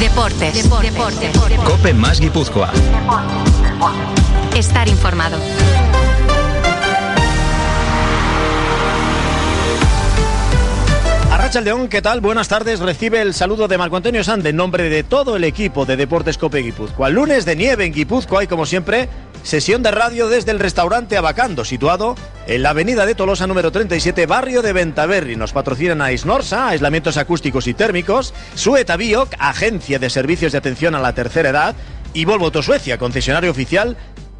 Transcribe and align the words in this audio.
Deportes. 0.00 0.54
Deportes. 0.80 1.36
Cope 1.62 1.92
más 1.92 2.20
Guipúzcoa. 2.20 2.72
Estar 4.56 4.88
informado. 4.88 5.36
León, 11.58 11.88
¿qué 11.88 12.00
tal? 12.00 12.20
Buenas 12.20 12.46
tardes. 12.46 12.78
Recibe 12.78 13.20
el 13.20 13.34
saludo 13.34 13.66
de 13.66 13.76
Marco 13.76 13.96
Antonio 13.96 14.22
Sand 14.22 14.46
en 14.46 14.54
nombre 14.54 14.88
de 14.88 15.02
todo 15.02 15.34
el 15.34 15.42
equipo 15.42 15.84
de 15.84 15.96
Deportes 15.96 16.38
Cope 16.38 16.58
Guipúzcoa. 16.58 17.10
Lunes 17.10 17.44
de 17.44 17.56
nieve 17.56 17.84
en 17.84 17.92
Guipúzcoa 17.92 18.44
y 18.44 18.46
como 18.46 18.66
siempre, 18.66 19.08
sesión 19.42 19.82
de 19.82 19.90
radio 19.90 20.28
desde 20.28 20.52
el 20.52 20.60
restaurante 20.60 21.16
Abacando, 21.16 21.64
situado 21.64 22.14
en 22.46 22.62
la 22.62 22.70
avenida 22.70 23.04
de 23.04 23.16
Tolosa 23.16 23.48
número 23.48 23.72
37, 23.72 24.26
barrio 24.26 24.62
de 24.62 24.72
Ventaverri. 24.72 25.34
Nos 25.34 25.52
patrocinan 25.52 26.00
a 26.00 26.12
Isnorsa, 26.12 26.68
aislamientos 26.68 27.16
acústicos 27.16 27.66
y 27.66 27.74
térmicos, 27.74 28.32
Sueta 28.54 28.96
Bioc, 28.96 29.34
agencia 29.38 29.98
de 29.98 30.08
servicios 30.08 30.52
de 30.52 30.58
atención 30.58 30.94
a 30.94 31.00
la 31.00 31.14
tercera 31.14 31.50
edad, 31.50 31.74
y 32.14 32.24
Volvo 32.24 32.52
Tosuecia, 32.52 32.96
concesionario 32.96 33.50
oficial 33.50 33.96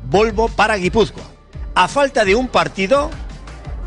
Volvo 0.09 0.49
para 0.49 0.77
Guipúzcoa. 0.77 1.25
A 1.75 1.89
falta 1.89 2.25
de 2.25 2.37
un 2.37 2.49
partido, 2.49 3.11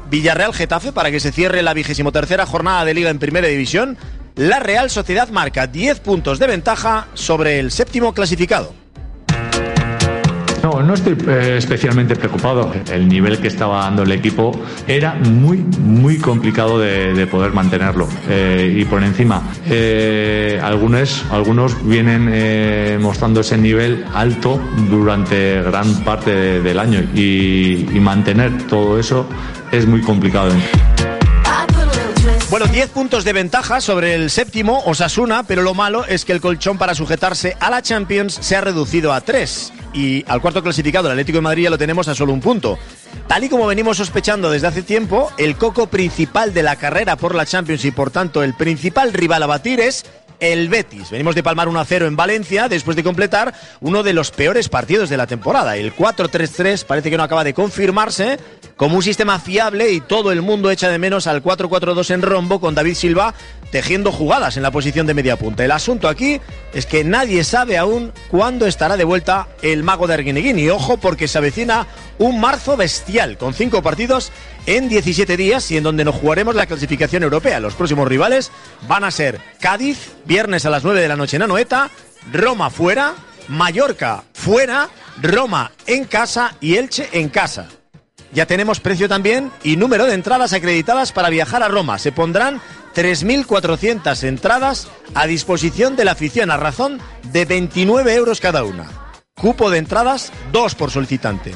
Villarreal 0.10 0.54
Getafe 0.54 0.92
para 0.92 1.12
que 1.12 1.20
se 1.20 1.32
cierre 1.32 1.62
la 1.64 1.74
vigésimo 1.74 2.12
tercera 2.12 2.46
jornada 2.46 2.86
de 2.86 2.94
Liga 2.94 3.10
en 3.10 3.20
Primera 3.20 3.48
División. 3.48 3.98
La 4.36 4.60
Real 4.60 4.90
Sociedad 4.90 5.30
marca 5.30 5.68
10 5.68 6.00
puntos 6.00 6.40
de 6.40 6.48
ventaja 6.48 7.08
sobre 7.14 7.60
el 7.60 7.72
séptimo 7.72 8.14
clasificado. 8.14 8.74
No, 10.64 10.82
no 10.82 10.94
estoy 10.94 11.18
eh, 11.28 11.56
especialmente 11.58 12.16
preocupado. 12.16 12.72
El 12.90 13.10
nivel 13.10 13.38
que 13.40 13.50
estaba 13.50 13.80
dando 13.84 14.04
el 14.04 14.12
equipo 14.14 14.58
era 14.88 15.14
muy, 15.14 15.58
muy 15.58 16.18
complicado 16.20 16.80
de, 16.80 17.14
de 17.14 17.28
poder 17.28 17.52
mantenerlo. 17.52 18.08
Eh, 18.30 18.78
y 18.80 18.86
por 18.86 19.04
encima, 19.04 19.44
eh, 19.70 20.62
algunos, 20.64 21.26
algunos 21.32 21.86
vienen 21.86 23.02
mostrando 23.02 23.42
ese 23.42 23.58
nivel 23.58 24.06
alto 24.14 24.58
durante 24.90 25.62
gran 25.64 25.96
parte 26.06 26.32
de- 26.34 26.62
del 26.62 26.80
año 26.80 27.02
y 27.14 27.86
mantener 28.00 28.66
todo 28.68 28.98
eso 28.98 29.28
es 29.74 29.88
muy 29.88 30.02
complicado. 30.02 30.52
Bueno, 32.52 32.68
10 32.68 32.90
puntos 32.90 33.24
de 33.24 33.34
ventaja 33.34 33.82
sobre 33.82 34.14
el 34.14 34.30
séptimo, 34.30 34.84
Osasuna, 34.86 35.42
pero 35.42 35.64
lo 35.64 35.74
malo 35.74 36.06
es 36.06 36.24
que 36.24 36.32
el 36.32 36.40
colchón 36.40 36.78
para 36.78 36.94
sujetarse 36.94 37.58
a 37.60 37.72
la 37.72 37.82
Champions 37.82 38.38
se 38.40 38.56
ha 38.56 38.62
reducido 38.62 39.12
a 39.12 39.22
3. 39.22 39.74
Y 39.96 40.24
al 40.28 40.42
cuarto 40.42 40.62
clasificado, 40.62 41.08
el 41.08 41.14
Atlético 41.14 41.40
de 41.40 41.42
Madrid, 41.42 41.64
ya 41.64 41.70
lo 41.72 41.80
tenemos 41.80 42.08
a 42.08 42.14
solo 42.14 42.32
un 42.32 42.42
punto. 42.42 42.78
Tal 43.28 43.44
y 43.44 43.50
como 43.50 43.66
venimos 43.66 43.98
sospechando 43.98 44.52
desde 44.52 44.68
hace 44.68 44.84
tiempo, 44.84 45.32
el 45.38 45.56
coco 45.56 45.88
principal 45.88 46.54
de 46.54 46.62
la 46.62 46.76
carrera 46.76 47.16
por 47.16 47.34
la 47.34 47.48
Champions 47.48 47.84
y 47.86 47.92
por 47.92 48.12
tanto 48.12 48.44
el 48.44 48.54
principal 48.54 49.14
rival 49.14 49.42
a 49.42 49.48
batir 49.48 49.80
es 49.80 50.06
el 50.40 50.70
Betis. 50.70 51.10
Venimos 51.10 51.36
de 51.36 51.42
palmar 51.42 51.68
1-0 51.70 52.06
en 52.06 52.16
Valencia 52.16 52.68
después 52.70 52.96
de 52.96 53.04
completar 53.04 53.54
uno 53.82 54.04
de 54.04 54.14
los 54.14 54.30
peores 54.30 54.70
partidos 54.70 55.10
de 55.10 55.18
la 55.18 55.26
temporada. 55.26 55.78
El 55.78 55.96
4-3-3 55.96 56.86
parece 56.86 57.10
que 57.10 57.18
no 57.18 57.24
acaba 57.24 57.44
de 57.44 57.54
confirmarse 57.54 58.38
como 58.78 58.96
un 58.96 59.04
sistema 59.04 59.40
fiable 59.40 59.92
y 59.92 60.02
todo 60.02 60.32
el 60.32 60.42
mundo 60.42 60.72
echa 60.72 60.90
de 60.90 60.98
menos 60.98 61.28
al 61.28 61.44
4-4-2 61.44 62.12
en 62.12 62.22
rombo 62.22 62.60
con 62.60 62.76
David 62.76 62.96
Silva 62.96 63.34
tejiendo 63.72 64.12
jugadas 64.12 64.56
en 64.56 64.64
la 64.64 64.72
posición 64.72 65.08
de 65.08 65.16
media 65.16 65.36
punta. 65.36 65.66
El 65.66 65.72
asunto 65.72 66.08
aquí 66.08 66.40
es 66.74 66.86
que 66.86 67.04
nadie 67.04 67.44
sabe 67.44 67.78
aún 67.78 68.14
cuándo 68.30 68.68
estará 68.68 68.98
de 68.98 69.04
vuelta 69.04 69.48
el 69.64 69.84
mago 69.84 70.06
de 70.06 70.14
Arguineguín. 70.14 70.60
Y 70.60 70.70
ojo 70.70 70.98
porque 70.98 71.28
se 71.28 71.40
avecina 71.40 71.88
un 72.20 72.40
marzo 72.40 72.78
bestial 72.78 73.38
con 73.38 73.56
cinco 73.56 73.82
partidos 73.82 74.32
en 74.68 74.90
17 74.90 75.38
días 75.38 75.72
y 75.72 75.78
en 75.78 75.84
donde 75.84 76.06
nos 76.06 76.16
jugaremos 76.16 76.54
la 76.54 76.68
clasificación 76.68 77.24
europea. 77.24 77.60
Los 77.60 77.74
próximos 77.74 78.08
rivales 78.08 78.52
van 78.88 79.04
a 79.04 79.12
ser 79.12 79.40
Cádiz, 79.60 80.12
viernes 80.26 80.66
a 80.66 80.70
las 80.70 80.84
9 80.84 81.02
de 81.02 81.08
la 81.08 81.16
noche 81.16 81.38
en 81.38 81.42
Anoeta, 81.42 81.90
Roma 82.32 82.70
fuera, 82.70 83.16
Mallorca 83.48 84.24
fuera, 84.34 84.90
Roma 85.20 85.72
en 85.88 86.06
casa 86.06 86.56
y 86.62 86.76
Elche 86.76 87.10
en 87.12 87.30
casa. 87.30 87.70
Ya 88.34 88.48
tenemos 88.48 88.80
precio 88.80 89.08
también 89.08 89.52
y 89.64 89.78
número 89.78 90.06
de 90.06 90.16
entradas 90.16 90.54
acreditadas 90.54 91.12
para 91.12 91.30
viajar 91.30 91.62
a 91.62 91.68
Roma. 91.68 92.00
Se 92.00 92.12
pondrán 92.12 92.62
3.400 92.96 94.24
entradas 94.24 94.88
a 95.14 95.28
disposición 95.28 95.96
de 95.96 96.06
la 96.06 96.14
afición 96.14 96.50
a 96.50 96.58
razón 96.58 97.00
de 97.32 97.46
29 97.46 98.14
euros 98.16 98.40
cada 98.40 98.64
una. 98.64 98.90
Cupo 99.36 99.70
de 99.70 99.78
entradas, 99.78 100.32
dos 100.52 100.74
por 100.74 100.90
solicitante. 100.90 101.54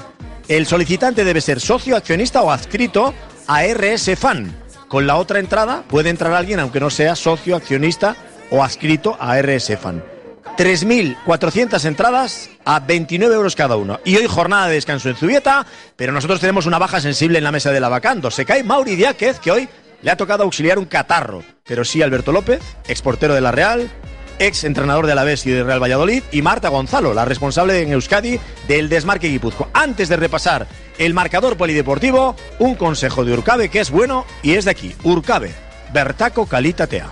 El 0.48 0.66
solicitante 0.66 1.24
debe 1.24 1.42
ser 1.42 1.60
socio, 1.60 1.96
accionista 1.96 2.42
o 2.42 2.52
adscrito 2.52 3.14
a 3.48 3.64
RS 3.66 4.16
Fan. 4.18 4.56
Con 4.88 5.08
la 5.08 5.18
otra 5.18 5.40
entrada 5.40 5.84
puede 5.88 6.10
entrar 6.10 6.34
alguien 6.34 6.60
aunque 6.60 6.80
no 6.80 6.90
sea 6.90 7.16
socio, 7.16 7.56
accionista 7.56 8.16
o 8.52 8.64
adscrito 8.64 9.18
a 9.20 9.40
RS 9.42 9.78
Fan. 9.78 10.17
3.400 10.58 11.86
entradas 11.86 12.50
a 12.66 12.80
29 12.80 13.36
euros 13.36 13.56
cada 13.56 13.76
uno. 13.76 14.00
Y 14.04 14.18
hoy 14.18 14.26
jornada 14.26 14.68
de 14.68 14.74
descanso 14.74 15.08
en 15.08 15.16
Zubieta, 15.16 15.68
pero 15.96 16.12
nosotros 16.12 16.40
tenemos 16.40 16.66
una 16.66 16.80
baja 16.80 17.00
sensible 17.00 17.38
en 17.38 17.44
la 17.44 17.52
mesa 17.52 17.72
de 17.72 17.80
la 17.80 17.90
vacando. 17.90 18.32
Se 18.32 18.44
cae 18.44 18.64
Mauri 18.64 18.96
Diáquez, 18.96 19.40
que 19.40 19.52
hoy 19.52 19.70
le 20.02 20.10
ha 20.10 20.18
tocado 20.18 20.44
auxiliar 20.44 20.80
un 20.80 20.86
catarro. 20.86 21.44
Pero 21.64 21.86
sí 21.86 22.02
Alberto 22.02 22.32
López, 22.32 22.62
exportero 22.88 23.36
de 23.36 23.42
la 23.42 23.52
Real, 23.52 23.88
ex 24.40 24.64
entrenador 24.64 25.06
de 25.06 25.12
Alavés 25.12 25.46
y 25.46 25.52
de 25.52 25.64
Real 25.64 25.82
Valladolid, 25.82 26.24
y 26.32 26.42
Marta 26.42 26.70
Gonzalo, 26.70 27.14
la 27.14 27.26
responsable 27.26 27.80
en 27.80 27.92
Euskadi 27.92 28.40
del 28.68 28.90
desmarque 28.90 29.28
Guipuzco. 29.28 29.70
Antes 29.74 30.10
de 30.10 30.18
repasar 30.18 30.68
el 30.98 31.14
marcador 31.14 31.56
polideportivo, 31.56 32.36
un 32.58 32.74
consejo 32.74 33.24
de 33.24 33.34
Urcabe 33.34 33.70
que 33.70 33.80
es 33.80 33.92
bueno 33.92 34.26
y 34.42 34.54
es 34.54 34.66
de 34.66 34.72
aquí. 34.72 34.96
Urcabe, 35.04 35.54
Bertaco 35.94 36.48
Calitatea. 36.48 37.12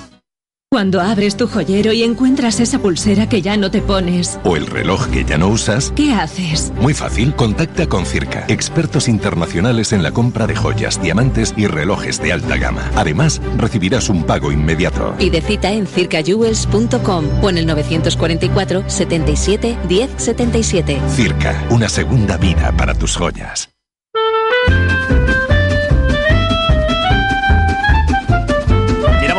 Cuando 0.73 1.01
abres 1.01 1.35
tu 1.35 1.49
joyero 1.49 1.91
y 1.91 2.01
encuentras 2.01 2.61
esa 2.61 2.79
pulsera 2.79 3.27
que 3.27 3.41
ya 3.41 3.57
no 3.57 3.71
te 3.71 3.81
pones, 3.81 4.39
¿O 4.45 4.55
el 4.55 4.67
reloj 4.67 5.09
que 5.09 5.25
ya 5.25 5.37
no 5.37 5.49
usas? 5.49 5.91
¿qué 5.97 6.13
haces? 6.13 6.71
Muy 6.79 6.93
fácil, 6.93 7.35
contacta 7.35 7.87
con 7.87 8.05
Circa, 8.05 8.45
expertos 8.47 9.09
internacionales 9.09 9.91
en 9.91 10.01
la 10.01 10.11
compra 10.11 10.47
de 10.47 10.55
joyas, 10.55 11.01
diamantes 11.01 11.53
y 11.57 11.67
relojes 11.67 12.21
de 12.21 12.31
alta 12.31 12.55
gama. 12.55 12.89
Además, 12.95 13.41
recibirás 13.57 14.07
un 14.07 14.23
pago 14.23 14.53
inmediato. 14.53 15.13
Pide 15.17 15.41
cita 15.41 15.73
en 15.73 15.85
circajewels.com 15.85 17.25
o 17.43 17.49
en 17.49 17.57
el 17.57 17.65
944 17.65 18.85
77 18.87 19.77
10 19.89 20.09
77. 20.15 21.01
Circa, 21.09 21.67
una 21.69 21.89
segunda 21.89 22.37
vida 22.37 22.71
para 22.77 22.93
tus 22.93 23.17
joyas. 23.17 23.70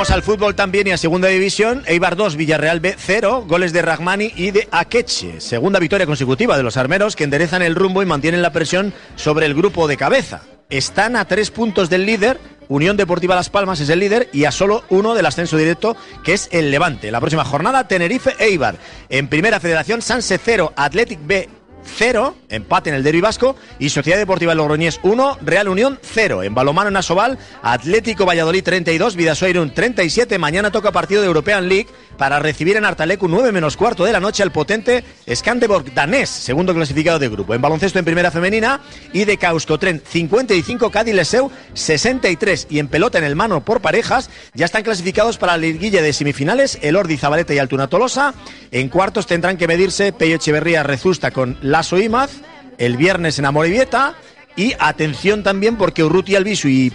Miramos 0.02 0.16
al 0.16 0.24
fútbol 0.24 0.56
también 0.56 0.88
y 0.88 0.90
a 0.90 0.96
segunda 0.96 1.28
división. 1.28 1.84
Eibar 1.86 2.16
2, 2.16 2.34
Villarreal 2.34 2.80
B 2.80 2.96
0, 2.98 3.44
goles 3.46 3.72
de 3.72 3.82
Ragmani 3.82 4.32
y 4.34 4.50
de 4.50 4.66
Akeche. 4.72 5.40
Segunda 5.40 5.78
victoria 5.78 6.06
consecutiva 6.06 6.56
de 6.56 6.64
los 6.64 6.76
armeros 6.76 7.14
que 7.14 7.22
enderezan 7.22 7.62
el 7.62 7.76
rumbo 7.76 8.02
y 8.02 8.06
mantienen 8.06 8.42
la 8.42 8.52
presión 8.52 8.92
sobre 9.14 9.46
el 9.46 9.54
grupo 9.54 9.86
de 9.86 9.96
cabeza. 9.96 10.42
Están 10.70 11.14
a 11.14 11.26
tres 11.26 11.52
puntos 11.52 11.88
del 11.88 12.04
líder. 12.04 12.40
Unión 12.66 12.96
Deportiva 12.96 13.36
Las 13.36 13.48
Palmas 13.48 13.78
es 13.78 13.90
el 13.90 14.00
líder 14.00 14.28
y 14.32 14.44
a 14.44 14.50
solo 14.50 14.82
uno 14.88 15.14
del 15.14 15.26
ascenso 15.26 15.56
directo, 15.56 15.96
que 16.24 16.32
es 16.32 16.48
el 16.50 16.72
Levante. 16.72 17.12
La 17.12 17.20
próxima 17.20 17.44
jornada, 17.44 17.86
Tenerife 17.86 18.34
Eibar. 18.40 18.74
En 19.08 19.28
primera 19.28 19.60
federación, 19.60 20.02
Sanse 20.02 20.40
0, 20.42 20.72
Athletic 20.74 21.20
B 21.24 21.48
0, 21.84 22.36
empate 22.48 22.90
en 22.90 22.96
el 22.96 23.02
Derby 23.02 23.20
Vasco, 23.20 23.56
y 23.78 23.90
Sociedad 23.90 24.18
Deportiva 24.18 24.54
Logroñés 24.54 25.00
1, 25.02 25.38
Real 25.42 25.68
Unión 25.68 25.98
0. 26.02 26.42
En 26.42 26.54
balomano 26.54 26.88
en 26.88 26.96
Asobal, 26.96 27.38
Atlético 27.62 28.26
Valladolid 28.26 28.62
32, 28.62 29.16
Vidasoirun 29.16 29.74
37. 29.74 30.38
Mañana 30.38 30.70
toca 30.70 30.92
partido 30.92 31.22
de 31.22 31.28
European 31.28 31.68
League 31.68 31.88
para 32.16 32.38
recibir 32.38 32.76
en 32.76 32.84
Artalecu 32.84 33.28
9 33.28 33.52
menos 33.52 33.76
cuarto 33.76 34.04
de 34.04 34.12
la 34.12 34.20
noche 34.20 34.42
al 34.42 34.52
potente 34.52 35.04
Skanderborg 35.32 35.92
danés, 35.94 36.28
segundo 36.28 36.74
clasificado 36.74 37.18
de 37.18 37.28
grupo. 37.28 37.54
En 37.54 37.62
baloncesto 37.62 37.98
en 37.98 38.04
primera 38.04 38.30
femenina 38.30 38.80
y 39.12 39.24
de 39.24 39.38
Causkotren 39.38 40.02
55, 40.06 40.90
Cádiz 40.90 41.14
Leseu 41.14 41.50
63. 41.74 42.68
Y 42.70 42.78
en 42.78 42.88
pelota 42.88 43.18
en 43.18 43.24
el 43.24 43.36
mano 43.36 43.64
por 43.64 43.80
parejas 43.80 44.30
ya 44.54 44.66
están 44.66 44.82
clasificados 44.82 45.38
para 45.38 45.52
la 45.52 45.58
liguilla 45.58 46.02
de 46.02 46.12
semifinales 46.12 46.78
el 46.82 46.96
Ordi 46.96 47.16
Zabaleta 47.16 47.54
y 47.54 47.58
Altuna 47.58 47.88
Tolosa. 47.88 48.34
En 48.70 48.88
cuartos 48.88 49.26
tendrán 49.26 49.56
que 49.56 49.66
medirse 49.66 50.12
Pello 50.12 50.36
Echeverría 50.36 50.82
Rezusta 50.82 51.30
con 51.30 51.58
Lasso 51.72 51.98
Imaz 51.98 52.30
el 52.78 52.96
viernes 52.96 53.38
en 53.38 53.46
Amorivieta. 53.46 54.14
Y 54.54 54.74
atención 54.78 55.42
también 55.42 55.76
porque 55.76 56.04
Urruti 56.04 56.36
Albisu 56.36 56.68
y 56.68 56.92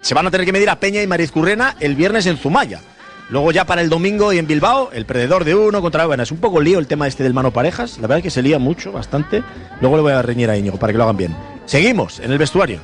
se 0.00 0.14
van 0.14 0.26
a 0.26 0.30
tener 0.32 0.44
que 0.44 0.52
medir 0.52 0.68
a 0.68 0.80
Peña 0.80 1.00
y 1.00 1.06
Mariz 1.06 1.30
Currena 1.30 1.76
el 1.78 1.94
viernes 1.94 2.26
en 2.26 2.36
Zumaya. 2.36 2.80
Luego 3.30 3.52
ya 3.52 3.64
para 3.64 3.82
el 3.82 3.88
domingo 3.88 4.32
y 4.32 4.38
en 4.38 4.48
Bilbao, 4.48 4.90
el 4.92 5.06
perdedor 5.06 5.44
de 5.44 5.54
uno 5.54 5.80
contra... 5.80 6.06
Bueno, 6.06 6.22
es 6.22 6.32
un 6.32 6.38
poco 6.38 6.60
lío 6.60 6.78
el 6.80 6.88
tema 6.88 7.06
este 7.06 7.22
del 7.22 7.34
mano 7.34 7.52
parejas. 7.52 7.98
La 7.98 8.02
verdad 8.02 8.18
es 8.18 8.24
que 8.24 8.30
se 8.30 8.42
lía 8.42 8.58
mucho, 8.58 8.90
bastante. 8.90 9.44
Luego 9.80 9.96
le 9.96 10.02
voy 10.02 10.12
a 10.12 10.22
reñir 10.22 10.50
a 10.50 10.56
Íñigo 10.56 10.78
para 10.78 10.92
que 10.92 10.98
lo 10.98 11.04
hagan 11.04 11.16
bien. 11.16 11.36
Seguimos 11.66 12.18
en 12.18 12.32
el 12.32 12.38
vestuario. 12.38 12.80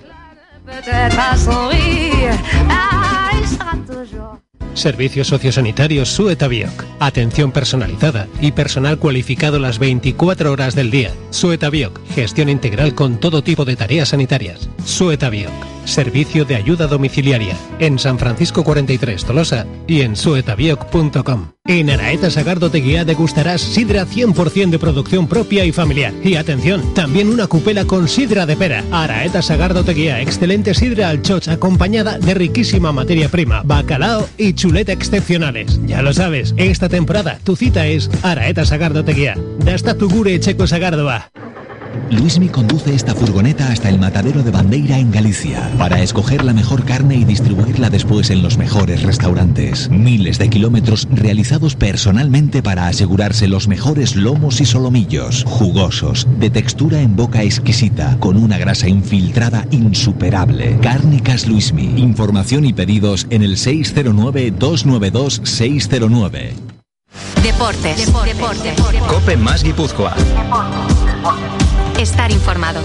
Servicios 4.74 5.28
sociosanitarios 5.28 6.08
Suetabioc. 6.08 6.84
Atención 7.00 7.52
personalizada 7.52 8.28
y 8.40 8.52
personal 8.52 8.98
cualificado 8.98 9.58
las 9.58 9.78
24 9.78 10.52
horas 10.52 10.74
del 10.74 10.90
día. 10.90 11.12
Suetabioc. 11.30 12.00
Gestión 12.14 12.48
integral 12.48 12.94
con 12.94 13.18
todo 13.18 13.42
tipo 13.42 13.64
de 13.64 13.76
tareas 13.76 14.10
sanitarias. 14.10 14.68
Suetabioc. 14.84 15.73
Servicio 15.84 16.44
de 16.44 16.56
ayuda 16.56 16.86
domiciliaria. 16.86 17.56
En 17.78 17.98
San 17.98 18.18
Francisco 18.18 18.64
43 18.64 19.24
Tolosa 19.24 19.66
y 19.86 20.02
en 20.02 20.16
suetabioc.com. 20.16 21.52
En 21.66 21.88
Araeta 21.88 22.30
Sagardo 22.30 22.70
Teguía 22.70 23.06
degustarás 23.06 23.62
sidra 23.62 24.04
100% 24.04 24.68
de 24.68 24.78
producción 24.78 25.26
propia 25.26 25.64
y 25.64 25.72
familiar. 25.72 26.12
Y 26.22 26.36
atención, 26.36 26.92
también 26.92 27.30
una 27.30 27.46
cupela 27.46 27.86
con 27.86 28.06
sidra 28.06 28.44
de 28.44 28.54
pera. 28.54 28.84
Araeta 28.92 29.40
Sagardo 29.40 29.82
Teguía, 29.82 30.20
excelente 30.20 30.74
sidra 30.74 31.08
al 31.08 31.22
choch 31.22 31.48
acompañada 31.48 32.18
de 32.18 32.34
riquísima 32.34 32.92
materia 32.92 33.30
prima, 33.30 33.62
bacalao 33.64 34.28
y 34.36 34.52
chuleta 34.52 34.92
excepcionales. 34.92 35.80
Ya 35.86 36.02
lo 36.02 36.12
sabes, 36.12 36.54
esta 36.58 36.90
temporada 36.90 37.38
tu 37.44 37.56
cita 37.56 37.86
es 37.86 38.10
Araeta 38.22 38.66
Sagardo 38.66 39.04
Teguía. 39.04 39.34
Dasta 39.58 39.96
tu 39.96 40.10
gure 40.10 40.38
checo 40.40 40.66
Sagardoa. 40.66 41.30
Luismi 42.10 42.48
conduce 42.48 42.94
esta 42.94 43.14
furgoneta 43.14 43.70
hasta 43.70 43.88
el 43.88 43.98
matadero 43.98 44.42
de 44.42 44.50
Bandeira 44.50 44.98
en 44.98 45.10
Galicia 45.10 45.70
para 45.78 46.02
escoger 46.02 46.44
la 46.44 46.52
mejor 46.52 46.84
carne 46.84 47.16
y 47.16 47.24
distribuirla 47.24 47.88
después 47.90 48.30
en 48.30 48.42
los 48.42 48.58
mejores 48.58 49.02
restaurantes. 49.02 49.88
Miles 49.90 50.38
de 50.38 50.48
kilómetros 50.48 51.08
realizados 51.10 51.76
personalmente 51.76 52.62
para 52.62 52.88
asegurarse 52.88 53.48
los 53.48 53.68
mejores 53.68 54.16
lomos 54.16 54.60
y 54.60 54.64
solomillos, 54.64 55.44
jugosos, 55.46 56.26
de 56.38 56.50
textura 56.50 57.00
en 57.00 57.16
boca 57.16 57.42
exquisita, 57.42 58.16
con 58.20 58.36
una 58.36 58.58
grasa 58.58 58.88
infiltrada 58.88 59.66
insuperable. 59.70 60.78
Cárnicas 60.80 61.46
Luismi. 61.46 62.00
Información 62.00 62.64
y 62.64 62.72
pedidos 62.72 63.26
en 63.30 63.42
el 63.42 63.56
609-292-609. 63.56 66.52
Deportes. 67.42 68.12
Deportes. 68.24 68.80
Cope 69.08 69.36
más 69.36 69.62
Guipúzcoa. 69.62 70.14
Estar 72.04 72.30
informado. 72.32 72.82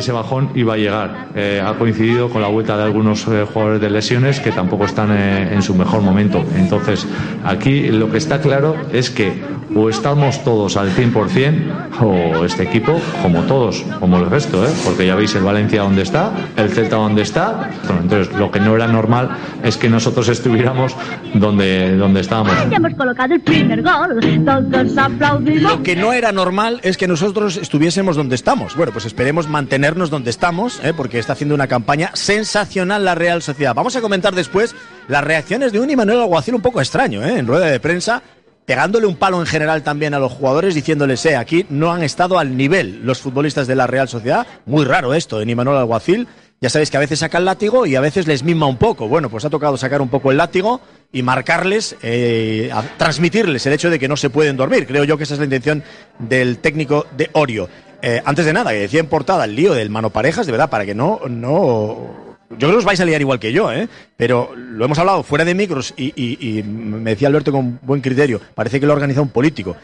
Ese 0.00 0.12
bajón 0.12 0.50
iba 0.54 0.74
a 0.74 0.76
llegar. 0.76 1.28
Eh, 1.34 1.62
ha 1.64 1.74
coincidido 1.74 2.28
con 2.28 2.42
la 2.42 2.48
vuelta 2.48 2.76
de 2.76 2.82
algunos 2.82 3.26
eh, 3.28 3.46
jugadores 3.50 3.80
de 3.80 3.90
lesiones 3.90 4.40
que 4.40 4.50
tampoco 4.50 4.84
están 4.84 5.10
eh, 5.12 5.54
en 5.54 5.62
su 5.62 5.74
mejor 5.74 6.02
momento. 6.02 6.44
Entonces, 6.56 7.06
aquí 7.44 7.88
lo 7.88 8.10
que 8.10 8.18
está 8.18 8.40
claro 8.40 8.76
es 8.92 9.10
que 9.10 9.60
o 9.74 9.88
estamos 9.88 10.42
todos 10.42 10.76
al 10.76 10.90
100% 10.90 12.00
o 12.00 12.44
este 12.44 12.64
equipo, 12.64 13.00
como 13.22 13.42
todos, 13.42 13.84
como 14.00 14.18
el 14.18 14.28
resto, 14.28 14.64
porque 14.84 15.06
ya 15.06 15.14
veis 15.14 15.34
el 15.34 15.44
Valencia 15.44 15.82
donde 15.82 16.02
está, 16.02 16.32
el 16.56 16.70
Celta 16.70 16.96
donde 16.96 17.22
está. 17.22 17.70
Bueno, 17.86 18.02
entonces, 18.02 18.34
lo 18.36 18.50
que 18.50 18.60
no 18.60 18.74
era 18.74 18.88
normal 18.88 19.36
es 19.62 19.76
que 19.76 19.88
nosotros 19.88 20.28
estuviéramos 20.28 20.96
donde, 21.34 21.96
donde 21.96 22.20
estábamos. 22.20 22.54
Ya 22.70 22.76
hemos 22.76 22.94
colocado 22.94 23.34
el 23.34 23.40
primer 23.40 23.82
gol, 23.82 24.18
todos 24.44 24.98
aplaudimos. 24.98 25.62
Lo 25.62 25.82
que 25.82 25.94
no 25.94 26.12
era 26.12 26.32
normal 26.32 26.80
es 26.82 26.96
que 26.96 27.06
nosotros 27.06 27.56
estuviésemos 27.56 28.16
donde 28.16 28.34
estamos. 28.34 28.74
Bueno, 28.76 28.92
pues 28.92 29.04
esperemos 29.04 29.48
donde 29.94 30.30
estamos, 30.30 30.80
¿eh? 30.84 30.94
porque 30.96 31.18
está 31.18 31.32
haciendo 31.32 31.54
una 31.54 31.66
campaña 31.66 32.10
sensacional 32.14 33.04
la 33.04 33.16
Real 33.16 33.42
Sociedad. 33.42 33.74
Vamos 33.74 33.96
a 33.96 34.00
comentar 34.00 34.34
después 34.34 34.74
las 35.08 35.24
reacciones 35.24 35.72
de 35.72 35.80
un 35.80 35.90
Imanuel 35.90 36.20
Alguacil 36.20 36.54
un 36.54 36.62
poco 36.62 36.80
extraño, 36.80 37.24
¿eh? 37.24 37.38
en 37.38 37.46
rueda 37.46 37.66
de 37.66 37.80
prensa, 37.80 38.22
pegándole 38.64 39.06
un 39.06 39.16
palo 39.16 39.40
en 39.40 39.46
general 39.46 39.82
también 39.82 40.14
a 40.14 40.20
los 40.20 40.32
jugadores, 40.32 40.76
diciéndoles, 40.76 41.26
eh, 41.26 41.36
aquí 41.36 41.66
no 41.70 41.92
han 41.92 42.04
estado 42.04 42.38
al 42.38 42.56
nivel 42.56 43.00
los 43.04 43.18
futbolistas 43.20 43.66
de 43.66 43.74
la 43.74 43.88
Real 43.88 44.08
Sociedad. 44.08 44.46
Muy 44.64 44.84
raro 44.84 45.12
esto 45.12 45.40
en 45.40 45.50
Imanuel 45.50 45.78
Alguacil. 45.78 46.28
Ya 46.60 46.68
sabéis 46.68 46.90
que 46.90 46.98
a 46.98 47.00
veces 47.00 47.18
saca 47.18 47.38
el 47.38 47.46
látigo 47.46 47.86
y 47.86 47.96
a 47.96 48.00
veces 48.00 48.26
les 48.26 48.44
mima 48.44 48.66
un 48.66 48.76
poco. 48.76 49.08
Bueno, 49.08 49.30
pues 49.30 49.44
ha 49.44 49.50
tocado 49.50 49.76
sacar 49.76 50.02
un 50.02 50.10
poco 50.10 50.30
el 50.30 50.36
látigo 50.36 50.80
y 51.10 51.22
marcarles, 51.22 51.96
eh, 52.02 52.70
transmitirles 52.98 53.66
el 53.66 53.72
hecho 53.72 53.88
de 53.88 53.98
que 53.98 54.08
no 54.08 54.16
se 54.16 54.28
pueden 54.28 54.58
dormir. 54.58 54.86
Creo 54.86 55.04
yo 55.04 55.16
que 55.16 55.24
esa 55.24 55.34
es 55.34 55.40
la 55.40 55.46
intención 55.46 55.82
del 56.18 56.58
técnico 56.58 57.06
de 57.16 57.30
Orio. 57.32 57.68
Eh, 58.02 58.22
antes 58.24 58.46
de 58.46 58.52
nada, 58.52 58.70
que 58.70 58.80
decía 58.80 59.00
en 59.00 59.06
portada 59.06 59.44
el 59.44 59.54
lío 59.54 59.74
del 59.74 59.90
mano 59.90 60.10
parejas, 60.10 60.46
de 60.46 60.52
verdad, 60.52 60.70
para 60.70 60.86
que 60.86 60.94
no, 60.94 61.20
no. 61.28 62.30
Yo 62.50 62.56
creo 62.58 62.70
que 62.72 62.76
os 62.78 62.84
vais 62.84 62.98
a 63.00 63.04
liar 63.04 63.20
igual 63.20 63.38
que 63.38 63.52
yo, 63.52 63.70
¿eh? 63.72 63.88
Pero 64.16 64.54
lo 64.56 64.84
hemos 64.84 64.98
hablado 64.98 65.22
fuera 65.22 65.44
de 65.44 65.54
micros 65.54 65.94
y, 65.96 66.12
y- 66.16 66.62
me 66.64 67.10
decía 67.10 67.28
Alberto 67.28 67.52
con 67.52 67.78
buen 67.82 68.00
criterio. 68.00 68.40
Parece 68.54 68.80
que 68.80 68.86
lo 68.86 68.92
ha 68.92 68.96
organizado 68.96 69.22
un 69.22 69.28
político. 69.30 69.76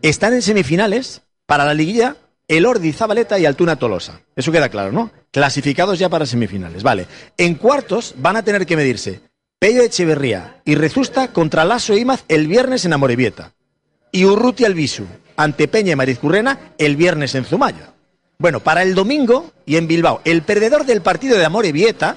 Están 0.00 0.32
en 0.32 0.40
semifinales 0.42 1.20
para 1.44 1.64
la 1.64 1.74
liguilla 1.74 2.16
el 2.48 2.64
Ordi 2.64 2.92
Zabaleta 2.92 3.38
y 3.38 3.44
Altuna 3.44 3.76
Tolosa. 3.76 4.20
Eso 4.34 4.50
queda 4.52 4.68
claro, 4.68 4.92
¿no? 4.92 5.10
Clasificados 5.30 5.98
ya 5.98 6.08
para 6.08 6.24
semifinales. 6.24 6.82
Vale. 6.82 7.06
En 7.36 7.56
cuartos 7.56 8.14
van 8.18 8.36
a 8.36 8.42
tener 8.42 8.64
que 8.64 8.76
medirse 8.76 9.20
Pello 9.58 9.82
Echeverría 9.82 10.62
y 10.64 10.74
Rezusta 10.74 11.32
contra 11.32 11.64
Lasso 11.64 11.92
e 11.92 11.98
Imaz 11.98 12.24
el 12.28 12.46
viernes 12.46 12.84
en 12.84 12.92
Amorebieta 12.94 13.52
y 14.12 14.24
Urruti 14.24 14.64
Albisu 14.64 15.04
ante 15.36 15.68
Peña 15.68 15.92
y 15.92 15.96
Marizcurrena 15.96 16.72
el 16.78 16.96
viernes 16.96 17.34
en 17.34 17.44
Zumaya. 17.44 17.92
Bueno, 18.38 18.60
para 18.60 18.82
el 18.82 18.94
domingo 18.94 19.52
y 19.64 19.76
en 19.76 19.88
Bilbao, 19.88 20.20
el 20.24 20.42
perdedor 20.42 20.84
del 20.84 21.00
partido 21.00 21.38
de 21.38 21.44
Amorebieta, 21.44 22.16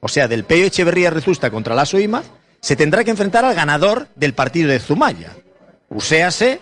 o 0.00 0.08
sea, 0.08 0.28
del 0.28 0.44
Pello 0.44 0.66
Echeverría 0.66 1.10
Rezusta 1.10 1.50
contra 1.50 1.74
Lasso 1.74 1.98
Imaz, 1.98 2.26
se 2.60 2.76
tendrá 2.76 3.04
que 3.04 3.10
enfrentar 3.10 3.44
al 3.44 3.54
ganador 3.54 4.08
del 4.14 4.32
partido 4.32 4.70
de 4.70 4.78
Zumaya. 4.78 5.32
Uséase, 5.88 6.60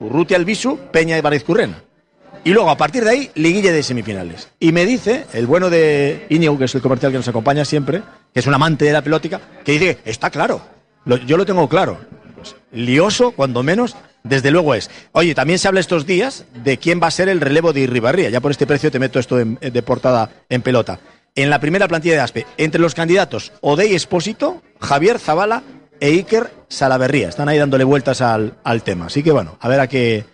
Urruti 0.00 0.34
Albisu, 0.34 0.78
Peña 0.92 1.16
y 1.16 1.22
Marizcurrena. 1.22 1.82
Y 2.44 2.52
luego, 2.52 2.70
a 2.70 2.76
partir 2.76 3.04
de 3.04 3.10
ahí, 3.10 3.30
liguilla 3.36 3.72
de 3.72 3.82
semifinales. 3.82 4.48
Y 4.60 4.72
me 4.72 4.84
dice, 4.84 5.26
el 5.32 5.46
bueno 5.46 5.70
de 5.70 6.26
Íñigo, 6.28 6.58
que 6.58 6.66
es 6.66 6.74
el 6.74 6.82
comercial 6.82 7.10
que 7.10 7.18
nos 7.18 7.28
acompaña 7.28 7.64
siempre, 7.64 8.02
que 8.32 8.40
es 8.40 8.46
un 8.46 8.54
amante 8.54 8.84
de 8.84 8.92
la 8.92 9.00
pelótica, 9.00 9.40
que 9.64 9.72
dice, 9.72 9.98
está 10.04 10.28
claro, 10.28 10.60
yo 11.26 11.36
lo 11.36 11.46
tengo 11.46 11.68
claro. 11.68 11.98
Pues, 12.34 12.54
lioso, 12.72 13.30
cuando 13.30 13.62
menos, 13.62 13.96
desde 14.24 14.50
luego 14.50 14.74
es. 14.74 14.90
Oye, 15.12 15.34
también 15.34 15.58
se 15.58 15.68
habla 15.68 15.80
estos 15.80 16.06
días 16.06 16.44
de 16.64 16.78
quién 16.78 17.00
va 17.00 17.06
a 17.06 17.10
ser 17.12 17.28
el 17.28 17.40
relevo 17.40 17.72
de 17.72 17.80
Irribarría. 17.80 18.30
Ya 18.30 18.40
por 18.40 18.50
este 18.50 18.66
precio 18.66 18.90
te 18.90 18.98
meto 18.98 19.18
esto 19.20 19.38
en- 19.38 19.58
de 19.60 19.82
portada 19.82 20.30
en 20.48 20.62
pelota. 20.62 20.98
En 21.36 21.50
la 21.50 21.60
primera 21.60 21.86
plantilla 21.88 22.14
de 22.14 22.20
ASPE, 22.20 22.46
entre 22.56 22.80
los 22.80 22.94
candidatos, 22.94 23.52
Odey 23.60 23.94
Espósito, 23.94 24.62
Javier 24.80 25.18
Zavala 25.18 25.62
e 26.00 26.08
Iker 26.08 26.50
Salaverría. 26.68 27.28
Están 27.28 27.48
ahí 27.48 27.58
dándole 27.58 27.84
vueltas 27.84 28.20
al, 28.20 28.54
al 28.64 28.82
tema. 28.82 29.06
Así 29.06 29.22
que 29.22 29.30
bueno, 29.32 29.56
a 29.60 29.68
ver 29.68 29.80
a 29.80 29.88
qué, 29.88 30.24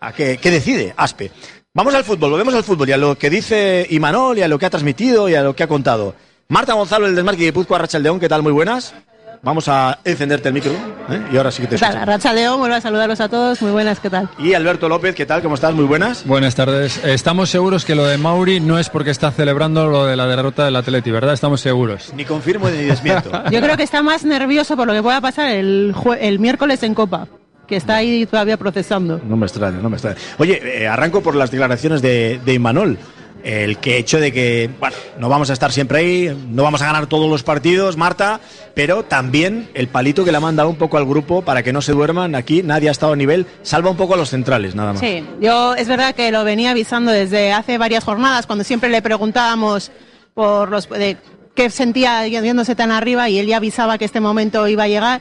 a 0.00 0.12
qué, 0.12 0.38
decide 0.42 0.94
Aspe. 0.96 1.30
Vamos 1.74 1.94
al 1.94 2.04
fútbol, 2.04 2.30
volvemos 2.32 2.54
al 2.54 2.64
fútbol 2.64 2.88
y 2.90 2.92
a 2.92 2.96
lo 2.98 3.16
que 3.16 3.30
dice 3.30 3.86
Imanol 3.90 4.38
y 4.38 4.42
a 4.42 4.48
lo 4.48 4.58
que 4.58 4.66
ha 4.66 4.70
transmitido 4.70 5.28
y 5.28 5.34
a 5.34 5.42
lo 5.42 5.56
que 5.56 5.62
ha 5.62 5.68
contado. 5.68 6.14
Marta 6.48 6.74
Gonzalo, 6.74 7.06
el 7.06 7.14
desmarque 7.16 7.40
de 7.40 7.46
Guipúzcoa, 7.46 7.78
Rachaldeón, 7.78 8.20
¿qué 8.20 8.28
tal? 8.28 8.42
Muy 8.42 8.52
buenas. 8.52 8.94
Vamos 9.44 9.66
a 9.66 9.98
encenderte 10.04 10.46
el 10.48 10.54
micro 10.54 10.70
¿eh? 11.10 11.20
y 11.32 11.36
ahora 11.36 11.50
sí 11.50 11.62
que 11.62 11.68
te 11.68 11.74
escucho. 11.74 11.98
Racha 12.04 12.32
León, 12.32 12.60
vuelvo 12.60 12.76
a 12.76 12.80
saludarlos 12.80 13.20
a 13.20 13.28
todos. 13.28 13.60
Muy 13.60 13.72
buenas, 13.72 13.98
¿qué 13.98 14.08
tal? 14.08 14.28
Y 14.38 14.54
Alberto 14.54 14.88
López, 14.88 15.16
¿qué 15.16 15.26
tal? 15.26 15.42
¿Cómo 15.42 15.56
estás? 15.56 15.74
Muy 15.74 15.84
buenas. 15.84 16.24
Buenas 16.24 16.54
tardes. 16.54 17.04
Estamos 17.04 17.50
seguros 17.50 17.84
que 17.84 17.96
lo 17.96 18.04
de 18.06 18.18
Mauri 18.18 18.60
no 18.60 18.78
es 18.78 18.88
porque 18.88 19.10
está 19.10 19.32
celebrando 19.32 19.88
lo 19.88 20.06
de 20.06 20.14
la 20.14 20.28
derrota 20.28 20.64
del 20.64 20.76
Atleti, 20.76 21.10
¿verdad? 21.10 21.34
Estamos 21.34 21.60
seguros. 21.60 22.12
Ni 22.14 22.24
confirmo 22.24 22.68
ni 22.70 22.84
desmiento. 22.84 23.32
Yo 23.50 23.60
creo 23.60 23.76
que 23.76 23.82
está 23.82 24.00
más 24.00 24.24
nervioso 24.24 24.76
por 24.76 24.86
lo 24.86 24.92
que 24.92 25.02
pueda 25.02 25.20
pasar 25.20 25.48
el, 25.48 25.92
jue- 25.92 26.18
el 26.20 26.38
miércoles 26.38 26.80
en 26.84 26.94
Copa, 26.94 27.26
que 27.66 27.74
está 27.74 27.96
ahí 27.96 28.24
todavía 28.26 28.56
procesando. 28.56 29.20
No 29.26 29.36
me 29.36 29.46
extraña, 29.46 29.78
no 29.82 29.90
me 29.90 29.96
extraña. 29.96 30.18
Oye, 30.38 30.82
eh, 30.84 30.86
arranco 30.86 31.20
por 31.20 31.34
las 31.34 31.50
declaraciones 31.50 32.00
de, 32.00 32.40
de 32.44 32.54
Imanol. 32.54 32.96
El 33.42 33.78
que 33.78 33.98
hecho 33.98 34.20
de 34.20 34.32
que, 34.32 34.70
bueno, 34.78 34.96
no 35.18 35.28
vamos 35.28 35.50
a 35.50 35.52
estar 35.52 35.72
siempre 35.72 35.98
ahí, 35.98 36.46
no 36.50 36.62
vamos 36.62 36.82
a 36.82 36.86
ganar 36.86 37.06
todos 37.06 37.28
los 37.28 37.42
partidos, 37.42 37.96
Marta, 37.96 38.40
pero 38.74 39.02
también 39.04 39.68
el 39.74 39.88
palito 39.88 40.24
que 40.24 40.30
le 40.30 40.36
ha 40.36 40.40
mandado 40.40 40.68
un 40.68 40.76
poco 40.76 40.96
al 40.96 41.06
grupo 41.06 41.42
para 41.42 41.62
que 41.62 41.72
no 41.72 41.82
se 41.82 41.92
duerman. 41.92 42.34
Aquí 42.34 42.62
nadie 42.62 42.88
ha 42.88 42.92
estado 42.92 43.12
a 43.12 43.16
nivel, 43.16 43.46
salva 43.62 43.90
un 43.90 43.96
poco 43.96 44.14
a 44.14 44.16
los 44.16 44.30
centrales, 44.30 44.74
nada 44.74 44.92
más. 44.92 45.00
Sí, 45.00 45.24
yo 45.40 45.74
es 45.74 45.88
verdad 45.88 46.14
que 46.14 46.30
lo 46.30 46.44
venía 46.44 46.70
avisando 46.70 47.10
desde 47.10 47.52
hace 47.52 47.78
varias 47.78 48.04
jornadas, 48.04 48.46
cuando 48.46 48.64
siempre 48.64 48.90
le 48.90 49.02
preguntábamos 49.02 49.90
por 50.34 50.70
los 50.70 50.88
de 50.88 51.16
qué 51.54 51.68
sentía 51.70 52.26
yéndose 52.26 52.74
tan 52.74 52.90
arriba 52.90 53.28
y 53.28 53.38
él 53.38 53.46
ya 53.46 53.58
avisaba 53.58 53.98
que 53.98 54.04
este 54.04 54.20
momento 54.20 54.66
iba 54.68 54.84
a 54.84 54.88
llegar. 54.88 55.20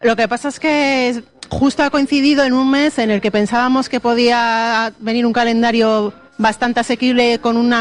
Lo 0.00 0.16
que 0.16 0.26
pasa 0.26 0.48
es 0.48 0.58
que 0.58 1.22
justo 1.48 1.82
ha 1.82 1.90
coincidido 1.90 2.44
en 2.44 2.54
un 2.54 2.70
mes 2.70 2.98
en 2.98 3.10
el 3.10 3.20
que 3.20 3.30
pensábamos 3.30 3.88
que 3.88 4.00
podía 4.00 4.92
venir 4.98 5.26
un 5.26 5.32
calendario 5.32 6.12
bastante 6.42 6.80
asequible 6.80 7.38
con 7.38 7.56
un 7.56 7.74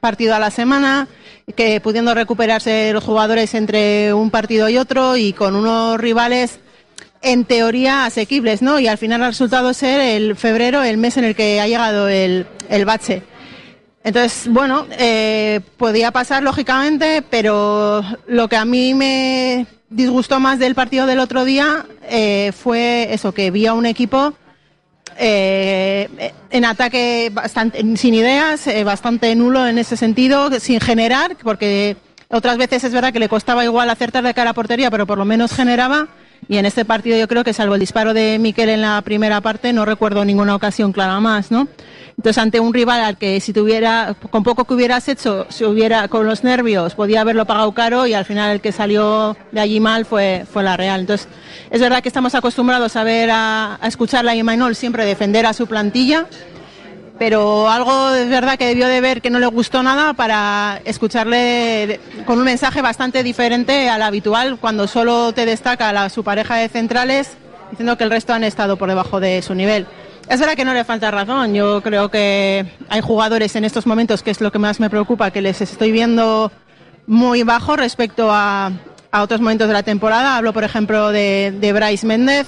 partido 0.00 0.34
a 0.34 0.38
la 0.38 0.50
semana, 0.50 1.08
que 1.56 1.80
pudiendo 1.80 2.14
recuperarse 2.14 2.92
los 2.92 3.04
jugadores 3.04 3.54
entre 3.54 4.12
un 4.12 4.30
partido 4.30 4.68
y 4.68 4.76
otro 4.76 5.16
y 5.16 5.32
con 5.32 5.54
unos 5.56 5.98
rivales 5.98 6.60
en 7.22 7.44
teoría 7.44 8.06
asequibles, 8.06 8.62
¿no? 8.62 8.78
Y 8.78 8.88
al 8.88 8.98
final 8.98 9.22
ha 9.22 9.28
resultado 9.28 9.72
ser 9.74 10.00
el 10.00 10.36
febrero 10.36 10.82
el 10.82 10.96
mes 10.96 11.16
en 11.16 11.24
el 11.24 11.34
que 11.34 11.60
ha 11.60 11.66
llegado 11.66 12.08
el, 12.08 12.46
el 12.68 12.84
bache. 12.84 13.22
Entonces, 14.02 14.50
bueno, 14.50 14.86
eh, 14.98 15.60
podía 15.76 16.10
pasar 16.10 16.42
lógicamente, 16.42 17.22
pero 17.28 18.02
lo 18.26 18.48
que 18.48 18.56
a 18.56 18.64
mí 18.64 18.94
me 18.94 19.66
disgustó 19.90 20.40
más 20.40 20.58
del 20.58 20.74
partido 20.74 21.04
del 21.06 21.18
otro 21.18 21.44
día 21.44 21.84
eh, 22.08 22.52
fue 22.56 23.12
eso, 23.12 23.32
que 23.32 23.50
vi 23.50 23.66
a 23.66 23.74
un 23.74 23.84
equipo 23.84 24.32
eh, 25.22 26.32
en 26.50 26.64
ataque 26.64 27.30
bastante, 27.30 27.84
sin 27.96 28.14
ideas, 28.14 28.66
eh, 28.66 28.84
bastante 28.84 29.34
nulo 29.36 29.66
en 29.66 29.76
ese 29.76 29.98
sentido, 29.98 30.50
sin 30.58 30.80
generar, 30.80 31.36
porque 31.42 31.98
otras 32.30 32.56
veces 32.56 32.84
es 32.84 32.92
verdad 32.92 33.12
que 33.12 33.18
le 33.18 33.28
costaba 33.28 33.62
igual 33.62 33.90
acertar 33.90 34.24
de 34.24 34.32
cara 34.32 34.50
a 34.50 34.54
portería, 34.54 34.90
pero 34.90 35.06
por 35.06 35.18
lo 35.18 35.26
menos 35.26 35.52
generaba. 35.52 36.08
Y 36.48 36.56
en 36.56 36.66
este 36.66 36.84
partido 36.84 37.16
yo 37.16 37.28
creo 37.28 37.44
que 37.44 37.52
salvo 37.52 37.74
el 37.74 37.80
disparo 37.80 38.12
de 38.12 38.38
Miquel 38.38 38.70
en 38.70 38.80
la 38.80 39.00
primera 39.02 39.40
parte, 39.40 39.72
no 39.72 39.84
recuerdo 39.84 40.24
ninguna 40.24 40.54
ocasión 40.54 40.92
clara 40.92 41.20
más, 41.20 41.50
¿no? 41.50 41.68
Entonces 42.16 42.38
ante 42.38 42.60
un 42.60 42.74
rival 42.74 43.00
al 43.02 43.16
que 43.16 43.40
si 43.40 43.52
tuviera, 43.52 44.14
con 44.30 44.42
poco 44.42 44.64
que 44.64 44.74
hubieras 44.74 45.08
hecho, 45.08 45.46
si 45.48 45.64
hubiera 45.64 46.08
con 46.08 46.26
los 46.26 46.44
nervios, 46.44 46.94
podía 46.94 47.22
haberlo 47.22 47.46
pagado 47.46 47.72
caro 47.72 48.06
y 48.06 48.14
al 48.14 48.24
final 48.24 48.50
el 48.50 48.60
que 48.60 48.72
salió 48.72 49.36
de 49.52 49.60
allí 49.60 49.80
mal 49.80 50.04
fue, 50.04 50.44
fue 50.52 50.62
la 50.62 50.76
Real. 50.76 51.00
Entonces 51.00 51.28
es 51.70 51.80
verdad 51.80 52.02
que 52.02 52.08
estamos 52.08 52.34
acostumbrados 52.34 52.96
a 52.96 53.04
ver 53.04 53.30
a, 53.30 53.78
a 53.80 53.88
escuchar 53.88 54.28
a 54.28 54.34
Imanol 54.34 54.74
siempre 54.74 55.06
defender 55.06 55.46
a 55.46 55.52
su 55.52 55.66
plantilla, 55.66 56.26
pero 57.20 57.68
algo 57.68 58.14
es 58.14 58.30
verdad 58.30 58.56
que 58.56 58.64
debió 58.64 58.88
de 58.88 59.02
ver 59.02 59.20
que 59.20 59.28
no 59.28 59.38
le 59.38 59.46
gustó 59.46 59.82
nada 59.82 60.14
para 60.14 60.80
escucharle 60.86 62.00
con 62.24 62.38
un 62.38 62.46
mensaje 62.46 62.80
bastante 62.80 63.22
diferente 63.22 63.90
al 63.90 64.00
habitual 64.00 64.56
cuando 64.58 64.88
solo 64.88 65.34
te 65.34 65.44
destaca 65.44 65.92
la, 65.92 66.08
su 66.08 66.24
pareja 66.24 66.56
de 66.56 66.70
centrales 66.70 67.36
diciendo 67.70 67.98
que 67.98 68.04
el 68.04 68.10
resto 68.10 68.32
han 68.32 68.42
estado 68.42 68.78
por 68.78 68.88
debajo 68.88 69.20
de 69.20 69.42
su 69.42 69.54
nivel. 69.54 69.86
Es 70.30 70.40
verdad 70.40 70.54
que 70.54 70.64
no 70.64 70.72
le 70.72 70.82
falta 70.82 71.10
razón. 71.10 71.52
Yo 71.52 71.82
creo 71.82 72.10
que 72.10 72.64
hay 72.88 73.00
jugadores 73.02 73.54
en 73.54 73.66
estos 73.66 73.86
momentos, 73.86 74.22
que 74.22 74.30
es 74.30 74.40
lo 74.40 74.50
que 74.50 74.58
más 74.58 74.80
me 74.80 74.88
preocupa, 74.88 75.30
que 75.30 75.42
les 75.42 75.60
estoy 75.60 75.92
viendo 75.92 76.50
muy 77.06 77.42
bajo 77.42 77.76
respecto 77.76 78.30
a, 78.32 78.72
a 79.10 79.22
otros 79.22 79.42
momentos 79.42 79.68
de 79.68 79.74
la 79.74 79.82
temporada. 79.82 80.38
Hablo, 80.38 80.54
por 80.54 80.64
ejemplo, 80.64 81.10
de, 81.12 81.52
de 81.60 81.72
Bryce 81.74 82.06
Méndez. 82.06 82.46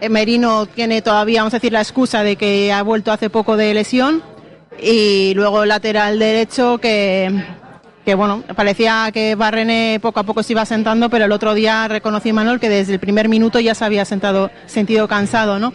Eh, 0.00 0.08
Merino 0.08 0.66
tiene 0.66 1.02
todavía, 1.02 1.40
vamos 1.40 1.54
a 1.54 1.58
decir, 1.58 1.72
la 1.72 1.80
excusa 1.80 2.22
de 2.22 2.36
que 2.36 2.72
ha 2.72 2.82
vuelto 2.82 3.12
hace 3.12 3.30
poco 3.30 3.56
de 3.56 3.74
lesión. 3.74 4.22
Y 4.80 5.32
luego 5.34 5.64
lateral 5.64 6.18
derecho 6.18 6.78
que, 6.78 7.44
que 8.04 8.14
bueno, 8.14 8.44
parecía 8.54 9.10
que 9.12 9.34
Barrene 9.34 9.98
poco 10.00 10.20
a 10.20 10.22
poco 10.22 10.42
se 10.42 10.52
iba 10.52 10.64
sentando, 10.64 11.10
pero 11.10 11.24
el 11.24 11.32
otro 11.32 11.54
día 11.54 11.88
reconocí 11.88 12.32
Manuel 12.32 12.60
que 12.60 12.68
desde 12.68 12.94
el 12.94 13.00
primer 13.00 13.28
minuto 13.28 13.58
ya 13.58 13.74
se 13.74 13.84
había 13.84 14.04
sentado, 14.04 14.50
sentido 14.66 15.08
cansado, 15.08 15.58
¿no? 15.58 15.72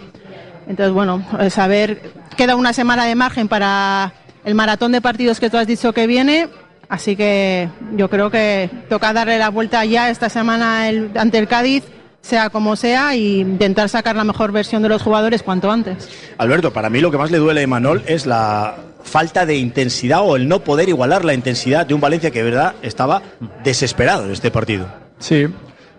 Entonces, 0.67 0.93
bueno, 0.93 1.25
eh, 1.39 1.49
saber, 1.49 2.01
queda 2.37 2.55
una 2.55 2.71
semana 2.71 3.05
de 3.05 3.15
margen 3.15 3.49
para 3.49 4.13
el 4.45 4.55
maratón 4.55 4.93
de 4.93 5.01
partidos 5.01 5.39
que 5.39 5.49
tú 5.49 5.57
has 5.57 5.67
dicho 5.67 5.91
que 5.91 6.07
viene, 6.07 6.47
así 6.87 7.17
que 7.17 7.69
yo 7.95 8.09
creo 8.09 8.31
que 8.31 8.69
toca 8.89 9.11
darle 9.11 9.37
la 9.37 9.49
vuelta 9.49 9.83
ya 9.83 10.09
esta 10.09 10.29
semana 10.29 10.85
ante 11.15 11.37
el 11.37 11.47
Cádiz, 11.49 11.83
sea 12.23 12.49
como 12.49 12.75
sea, 12.77 13.15
y 13.15 13.41
intentar 13.41 13.89
sacar 13.89 14.15
la 14.15 14.23
mejor 14.23 14.51
versión 14.51 14.81
de 14.81 14.89
los 14.89 15.03
jugadores 15.03 15.43
cuanto 15.43 15.69
antes. 15.69 16.09
Alberto, 16.37 16.71
para 16.71 16.89
mí 16.89 17.01
lo 17.01 17.11
que 17.11 17.17
más 17.17 17.29
le 17.29 17.37
duele 17.37 17.59
a 17.59 17.63
Imanol 17.63 18.01
es 18.07 18.25
la 18.25 18.77
falta 19.03 19.45
de 19.45 19.57
intensidad 19.57 20.21
o 20.21 20.37
el 20.37 20.47
no 20.47 20.63
poder 20.63 20.87
igualar 20.87 21.25
la 21.25 21.33
intensidad 21.33 21.85
de 21.85 21.93
un 21.93 21.99
Valencia 21.99 22.31
que 22.31 22.39
de 22.39 22.49
verdad 22.49 22.75
estaba 22.81 23.21
desesperado 23.63 24.25
en 24.25 24.31
este 24.31 24.49
partido. 24.49 24.87
Sí. 25.19 25.47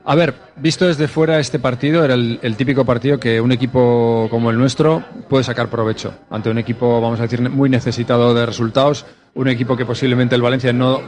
A 0.07 0.15
ver, 0.15 0.35
visto 0.57 0.87
desde 0.87 1.09
fuera 1.09 1.39
este 1.39 1.59
partido, 1.59 2.05
era 2.05 2.15
el, 2.15 2.39
el 2.43 2.57
típico 2.57 2.87
partido 2.87 3.21
que 3.21 3.41
un 3.41 3.53
equipo 3.53 4.27
como 4.31 4.51
el 4.51 4.59
nuestro 4.59 5.05
puede 5.29 5.45
sacar 5.45 5.69
provecho. 5.69 6.15
Ante 6.31 6.49
un 6.49 6.59
equipo, 6.59 7.01
vamos 7.03 7.21
a 7.21 7.25
decir, 7.25 7.43
muy 7.51 7.69
necesitado 7.69 8.35
de 8.35 8.47
resultados, 8.47 9.05
un 9.35 9.49
equipo 9.49 9.77
que 9.77 9.85
posiblemente 9.85 10.35
el 10.35 10.43
Valencia 10.43 10.73
no, 10.73 11.01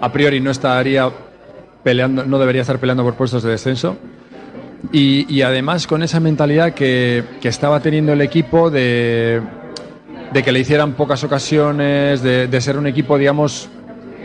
a 0.00 0.12
priori 0.12 0.40
no 0.40 0.52
estaría 0.52 1.10
peleando, 1.84 2.24
no 2.24 2.38
debería 2.38 2.62
estar 2.62 2.78
peleando 2.78 3.04
por 3.04 3.14
puestos 3.14 3.42
de 3.42 3.50
descenso. 3.50 3.96
Y, 4.92 5.42
además 5.42 5.86
con 5.86 6.02
esa 6.02 6.20
mentalidad 6.20 6.74
que, 6.74 7.24
que 7.40 7.48
estaba 7.48 7.80
teniendo 7.80 8.12
el 8.12 8.20
equipo 8.20 8.70
de, 8.70 9.40
de 10.32 10.42
que 10.42 10.52
le 10.52 10.60
hicieran 10.60 10.94
pocas 10.94 11.22
ocasiones, 11.24 12.22
de, 12.22 12.60
ser 12.60 12.76
un 12.76 12.86
equipo, 12.86 13.16
digamos, 13.16 13.68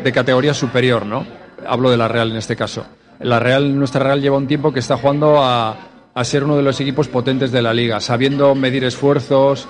de 0.04 0.12
categoría 0.12 0.54
superior, 0.54 1.06
¿no? 1.06 1.26
Hablo 1.68 1.92
de 1.92 1.98
la 1.98 2.08
Real 2.08 2.32
en 2.32 2.38
este 2.38 2.56
caso. 2.56 2.86
La 3.20 3.40
Real, 3.40 3.78
nuestra 3.78 4.04
Real 4.04 4.22
lleva 4.22 4.38
un 4.38 4.48
tiempo 4.48 4.74
que 4.74 4.80
está 4.80 4.98
jugando 4.98 5.44
a, 5.44 5.78
a 6.14 6.24
ser 6.24 6.44
uno 6.44 6.58
de 6.58 6.64
los 6.64 6.80
equipos 6.82 7.08
potentes 7.08 7.52
de 7.52 7.62
la 7.62 7.74
liga, 7.74 8.00
sabiendo 8.00 8.56
medir 8.56 8.84
esfuerzos. 8.84 9.68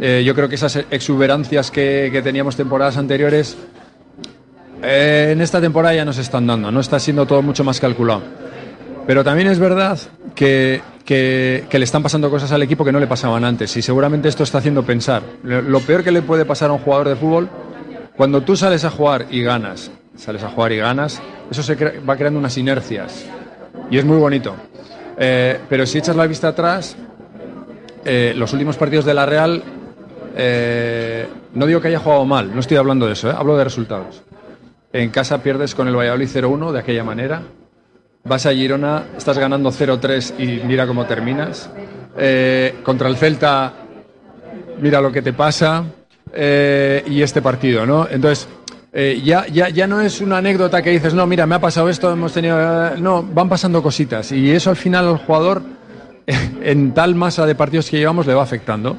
Eh, 0.00 0.22
yo 0.24 0.34
creo 0.34 0.48
que 0.48 0.54
esas 0.54 0.76
exuberancias 0.90 1.70
que, 1.70 2.08
que 2.10 2.22
teníamos 2.22 2.56
temporadas 2.56 2.96
anteriores, 2.96 3.56
eh, 4.82 5.30
en 5.32 5.40
esta 5.40 5.60
temporada 5.60 5.94
ya 5.94 6.04
nos 6.04 6.18
están 6.18 6.46
dando, 6.46 6.72
no 6.72 6.80
está 6.80 6.98
siendo 6.98 7.26
todo 7.26 7.42
mucho 7.42 7.64
más 7.64 7.78
calculado. 7.78 8.22
Pero 9.06 9.24
también 9.24 9.48
es 9.48 9.58
verdad 9.58 9.98
que, 10.34 10.80
que- 11.04 11.64
que 11.68 11.78
le 11.78 11.84
están 11.84 12.02
pasando 12.02 12.30
cosas 12.30 12.52
al 12.52 12.62
equipo 12.62 12.84
que 12.84 12.92
no 12.92 13.00
le 13.00 13.06
pasaban 13.06 13.44
antes 13.44 13.76
y 13.76 13.82
seguramente 13.82 14.28
esto 14.28 14.42
está 14.44 14.58
haciendo 14.58 14.82
pensar. 14.84 15.22
Lo 15.42 15.80
peor 15.80 16.04
que 16.04 16.12
le 16.12 16.22
puede 16.22 16.44
pasar 16.44 16.70
a 16.70 16.74
un 16.74 16.78
jugador 16.78 17.08
de 17.08 17.16
fútbol, 17.16 17.48
cuando 18.16 18.42
tú 18.42 18.56
sales 18.56 18.84
a 18.84 18.90
jugar 18.90 19.26
y 19.30 19.42
ganas, 19.42 19.90
sales 20.16 20.42
a 20.44 20.48
jugar 20.50 20.72
y 20.72 20.76
ganas, 20.78 21.20
eso 21.50 21.62
se 21.62 21.74
va 21.74 22.16
creando 22.16 22.38
unas 22.38 22.56
inercias 22.58 23.24
y 23.90 23.98
es 23.98 24.04
muy 24.04 24.18
bonito. 24.18 24.54
Eh, 25.18 25.58
pero 25.68 25.84
si 25.86 25.98
echas 25.98 26.14
la 26.16 26.26
vista 26.26 26.48
atrás, 26.48 26.96
eh, 28.04 28.32
los 28.36 28.52
últimos 28.52 28.76
partidos 28.76 29.04
de 29.04 29.14
la 29.14 29.26
Real, 29.26 29.62
eh, 30.36 31.26
no 31.54 31.66
digo 31.66 31.80
que 31.80 31.88
haya 31.88 31.98
jugado 31.98 32.24
mal, 32.24 32.54
no 32.54 32.60
estoy 32.60 32.76
hablando 32.76 33.06
de 33.06 33.12
eso, 33.14 33.30
eh, 33.30 33.34
hablo 33.36 33.56
de 33.56 33.64
resultados. 33.64 34.22
En 34.92 35.10
casa 35.10 35.42
pierdes 35.42 35.74
con 35.74 35.88
el 35.88 35.96
Valladolid 35.96 36.28
0-1 36.28 36.70
de 36.72 36.78
aquella 36.78 37.02
manera. 37.04 37.42
Vas 38.24 38.46
a 38.46 38.52
Girona, 38.52 39.06
estás 39.16 39.36
ganando 39.36 39.72
0-3 39.72 40.34
y 40.38 40.64
mira 40.64 40.86
cómo 40.86 41.04
terminas. 41.06 41.68
Eh, 42.16 42.76
contra 42.84 43.08
el 43.08 43.16
Celta, 43.16 43.72
mira 44.80 45.00
lo 45.00 45.10
que 45.10 45.22
te 45.22 45.32
pasa. 45.32 45.84
Eh, 46.32 47.02
y 47.08 47.20
este 47.20 47.42
partido, 47.42 47.84
¿no? 47.84 48.06
Entonces, 48.08 48.48
eh, 48.92 49.20
ya, 49.24 49.46
ya, 49.48 49.68
ya 49.70 49.86
no 49.86 50.00
es 50.00 50.20
una 50.20 50.38
anécdota 50.38 50.80
que 50.82 50.90
dices, 50.90 51.14
no, 51.14 51.26
mira, 51.26 51.46
me 51.46 51.56
ha 51.56 51.60
pasado 51.60 51.88
esto, 51.88 52.12
hemos 52.12 52.32
tenido. 52.32 52.58
eh", 52.60 52.94
no, 52.98 53.22
van 53.24 53.48
pasando 53.48 53.82
cositas. 53.82 54.30
Y 54.30 54.52
eso 54.52 54.70
al 54.70 54.76
final 54.76 55.08
al 55.08 55.18
jugador, 55.18 55.62
en 56.62 56.94
tal 56.94 57.16
masa 57.16 57.44
de 57.44 57.56
partidos 57.56 57.90
que 57.90 57.98
llevamos, 57.98 58.26
le 58.26 58.34
va 58.34 58.42
afectando. 58.44 58.98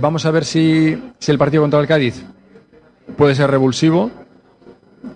Vamos 0.00 0.24
a 0.24 0.30
ver 0.30 0.46
si, 0.46 0.98
si 1.18 1.30
el 1.30 1.36
partido 1.38 1.62
contra 1.62 1.80
el 1.80 1.86
Cádiz 1.86 2.24
puede 3.16 3.34
ser 3.34 3.50
revulsivo. 3.50 4.10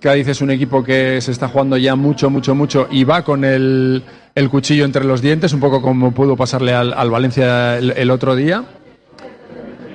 Cádiz 0.00 0.28
es 0.28 0.40
un 0.40 0.50
equipo 0.50 0.82
que 0.84 1.20
se 1.20 1.32
está 1.32 1.48
jugando 1.48 1.76
ya 1.76 1.94
mucho, 1.96 2.30
mucho, 2.30 2.54
mucho 2.54 2.86
y 2.90 3.04
va 3.04 3.22
con 3.22 3.44
el, 3.44 4.02
el 4.34 4.48
cuchillo 4.50 4.84
entre 4.84 5.04
los 5.04 5.20
dientes, 5.22 5.52
un 5.52 5.60
poco 5.60 5.82
como 5.82 6.12
pudo 6.12 6.36
pasarle 6.36 6.72
al, 6.74 6.92
al 6.92 7.10
Valencia 7.10 7.78
el, 7.78 7.90
el 7.90 8.10
otro 8.10 8.34
día. 8.36 8.64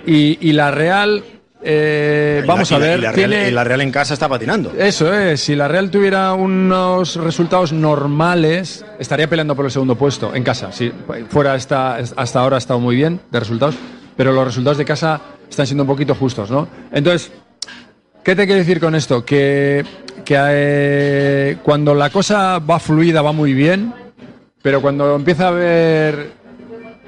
Y, 0.05 0.37
y 0.47 0.53
la 0.53 0.69
Real, 0.71 1.23
eh, 1.63 2.41
Y 2.43 2.47
vamos 2.47 2.69
la- 2.69 2.77
a 2.77 2.79
ver, 2.79 2.99
y 2.99 3.01
la, 3.01 3.13
tiene- 3.13 3.35
Real, 3.37 3.49
y 3.49 3.53
la 3.55 3.63
Real 3.63 3.81
en 3.81 3.91
casa 3.91 4.13
está 4.13 4.29
patinando. 4.29 4.71
eso 4.77 5.11
es, 5.13 5.41
si 5.41 5.55
la 5.55 5.67
Real 5.67 5.89
tuviera 5.89 6.33
unos 6.33 7.15
resultados 7.15 7.73
normales, 7.73 8.85
estaría 8.99 9.27
peleando 9.27 9.55
por 9.55 9.65
el 9.65 9.71
segundo 9.71 9.95
puesto 9.95 10.35
en 10.35 10.43
casa. 10.43 10.71
Si 10.71 10.91
fuera 11.29 11.55
está, 11.55 11.95
hasta 11.95 12.39
ahora 12.39 12.57
ha 12.57 12.59
estado 12.59 12.79
muy 12.79 12.95
bien 12.95 13.19
de 13.31 13.39
resultados, 13.39 13.75
pero 14.15 14.31
los 14.31 14.45
resultados 14.45 14.77
de 14.77 14.85
casa 14.85 15.19
están 15.49 15.65
siendo 15.65 15.83
un 15.83 15.87
poquito 15.87 16.13
justos, 16.13 16.51
¿no? 16.51 16.67
Entonces, 16.91 17.31
¿qué 18.25 18.35
te 18.35 18.45
quiero 18.45 18.59
decir 18.59 18.79
con 18.79 18.95
esto? 18.95 19.23
Que, 19.23 19.85
que 20.25 20.35
eh, 20.37 21.57
cuando 21.63 21.93
la 21.93 22.09
cosa 22.09 22.59
va 22.59 22.79
fluida 22.79 23.21
va 23.21 23.31
muy 23.31 23.53
bien, 23.53 23.93
pero 24.63 24.81
cuando 24.81 25.15
empieza 25.15 25.45
a 25.45 25.49
haber 25.49 26.31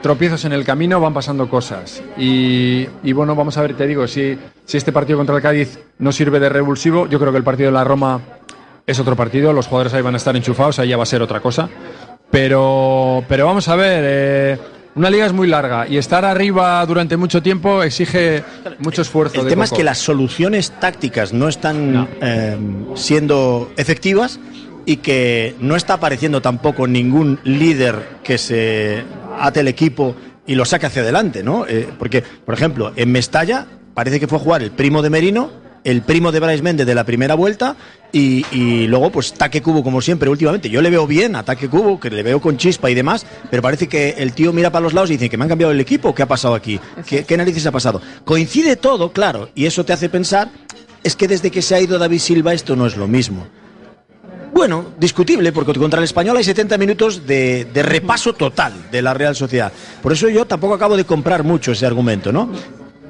tropiezos 0.01 0.45
en 0.45 0.53
el 0.53 0.63
camino, 0.63 1.01
van 1.01 1.15
pasando 1.15 1.49
cosas. 1.49 2.03
Y, 2.17 2.85
bueno, 3.13 3.35
vamos 3.35 3.57
a 3.57 3.63
ver, 3.63 3.75
te 3.75 3.87
digo, 3.87 4.07
si, 4.07 4.37
si 4.63 4.77
este 4.77 4.91
partido 4.91 5.17
contra 5.17 5.35
el 5.35 5.41
Cádiz 5.41 5.79
no 5.97 6.11
sirve 6.11 6.39
de 6.39 6.49
revulsivo, 6.49 7.07
yo 7.07 7.19
creo 7.19 7.31
que 7.31 7.39
el 7.39 7.43
partido 7.43 7.69
de 7.69 7.73
la 7.73 7.83
Roma 7.83 8.21
es 8.85 8.99
otro 8.99 9.15
partido, 9.15 9.51
los 9.53 9.65
jugadores 9.67 9.95
ahí 9.95 10.03
van 10.03 10.13
a 10.13 10.17
estar 10.17 10.35
enchufados, 10.35 10.77
ahí 10.77 10.89
ya 10.89 10.97
va 10.97 11.03
a 11.03 11.07
ser 11.07 11.23
otra 11.23 11.39
cosa. 11.39 11.67
Pero, 12.29 13.23
pero 13.27 13.47
vamos 13.47 13.67
a 13.69 13.75
ver, 13.75 14.03
eh, 14.05 14.57
una 14.97 15.11
liga 15.11 15.27
es 15.27 15.33
muy 15.33 15.47
larga 15.47 15.87
y 15.87 15.97
estar 15.97 16.25
arriba 16.25 16.83
durante 16.87 17.17
mucho 17.17 17.43
tiempo 17.43 17.83
exige 17.83 18.43
mucho 18.79 19.03
esfuerzo. 19.03 19.35
El 19.35 19.43
de 19.43 19.51
tema 19.51 19.65
es 19.65 19.71
que 19.71 19.83
las 19.83 19.99
soluciones 19.99 20.71
tácticas 20.71 21.33
no 21.33 21.47
están 21.47 22.09
eh, 22.19 22.57
siendo 22.95 23.71
efectivas 23.77 24.39
y 24.87 24.97
que 24.97 25.55
no 25.59 25.75
está 25.75 25.93
apareciendo 25.93 26.41
tampoco 26.41 26.87
ningún 26.87 27.39
líder 27.43 28.17
que 28.23 28.39
se 28.39 29.03
ate 29.39 29.59
el 29.59 29.67
equipo 29.67 30.15
y 30.47 30.55
lo 30.55 30.65
saque 30.65 30.87
hacia 30.87 31.03
adelante, 31.03 31.43
¿no? 31.43 31.67
Eh, 31.67 31.87
porque, 31.99 32.23
por 32.23 32.55
ejemplo, 32.55 32.91
en 32.95 33.11
Mestalla 33.11 33.67
parece 33.93 34.19
que 34.19 34.27
fue 34.27 34.39
a 34.39 34.41
jugar 34.41 34.63
el 34.63 34.71
primo 34.71 35.03
de 35.03 35.11
Merino, 35.11 35.51
el 35.83 36.01
primo 36.01 36.31
de 36.31 36.39
Brais 36.39 36.61
Méndez 36.61 36.85
de 36.85 36.95
la 36.95 37.03
primera 37.03 37.35
vuelta 37.35 37.75
y, 38.11 38.45
y 38.51 38.87
luego 38.87 39.11
pues 39.11 39.33
Taque 39.33 39.61
Cubo 39.61 39.83
como 39.83 40.01
siempre 40.01 40.29
últimamente. 40.29 40.69
Yo 40.69 40.81
le 40.81 40.89
veo 40.89 41.07
bien 41.07 41.35
a 41.35 41.43
Taque 41.43 41.69
Cubo, 41.69 41.99
que 41.99 42.09
le 42.09 42.23
veo 42.23 42.41
con 42.41 42.57
chispa 42.57 42.89
y 42.89 42.95
demás, 42.95 43.25
pero 43.49 43.61
parece 43.61 43.87
que 43.87 44.15
el 44.17 44.33
tío 44.33 44.53
mira 44.53 44.71
para 44.71 44.83
los 44.83 44.93
lados 44.93 45.09
y 45.09 45.13
dice 45.13 45.29
que 45.29 45.37
me 45.37 45.43
han 45.43 45.49
cambiado 45.49 45.71
el 45.71 45.79
equipo, 45.79 46.13
¿qué 46.13 46.23
ha 46.23 46.27
pasado 46.27 46.55
aquí? 46.55 46.79
¿Qué, 47.05 47.23
qué 47.25 47.37
narices 47.37 47.65
ha 47.65 47.71
pasado? 47.71 48.01
Coincide 48.25 48.75
todo, 48.75 49.11
claro, 49.11 49.49
y 49.55 49.65
eso 49.65 49.83
te 49.85 49.93
hace 49.93 50.09
pensar, 50.09 50.49
es 51.03 51.15
que 51.15 51.27
desde 51.27 51.51
que 51.51 51.61
se 51.61 51.75
ha 51.75 51.81
ido 51.81 51.97
David 51.99 52.19
Silva 52.19 52.53
esto 52.53 52.75
no 52.75 52.85
es 52.85 52.97
lo 52.97 53.07
mismo. 53.07 53.47
Bueno, 54.53 54.85
discutible, 54.99 55.51
porque 55.51 55.73
contra 55.73 55.99
el 55.99 56.05
español 56.05 56.35
hay 56.37 56.43
70 56.43 56.77
minutos 56.79 57.27
de, 57.27 57.65
de 57.65 57.83
repaso 57.83 58.33
total 58.33 58.73
de 58.91 59.01
la 59.03 59.13
Real 59.13 59.35
Sociedad. 59.35 59.71
Por 60.01 60.13
eso 60.13 60.29
yo 60.29 60.45
tampoco 60.45 60.73
acabo 60.73 60.97
de 60.97 61.05
comprar 61.05 61.43
mucho 61.43 61.73
ese 61.73 61.85
argumento, 61.85 62.31
¿no? 62.31 62.49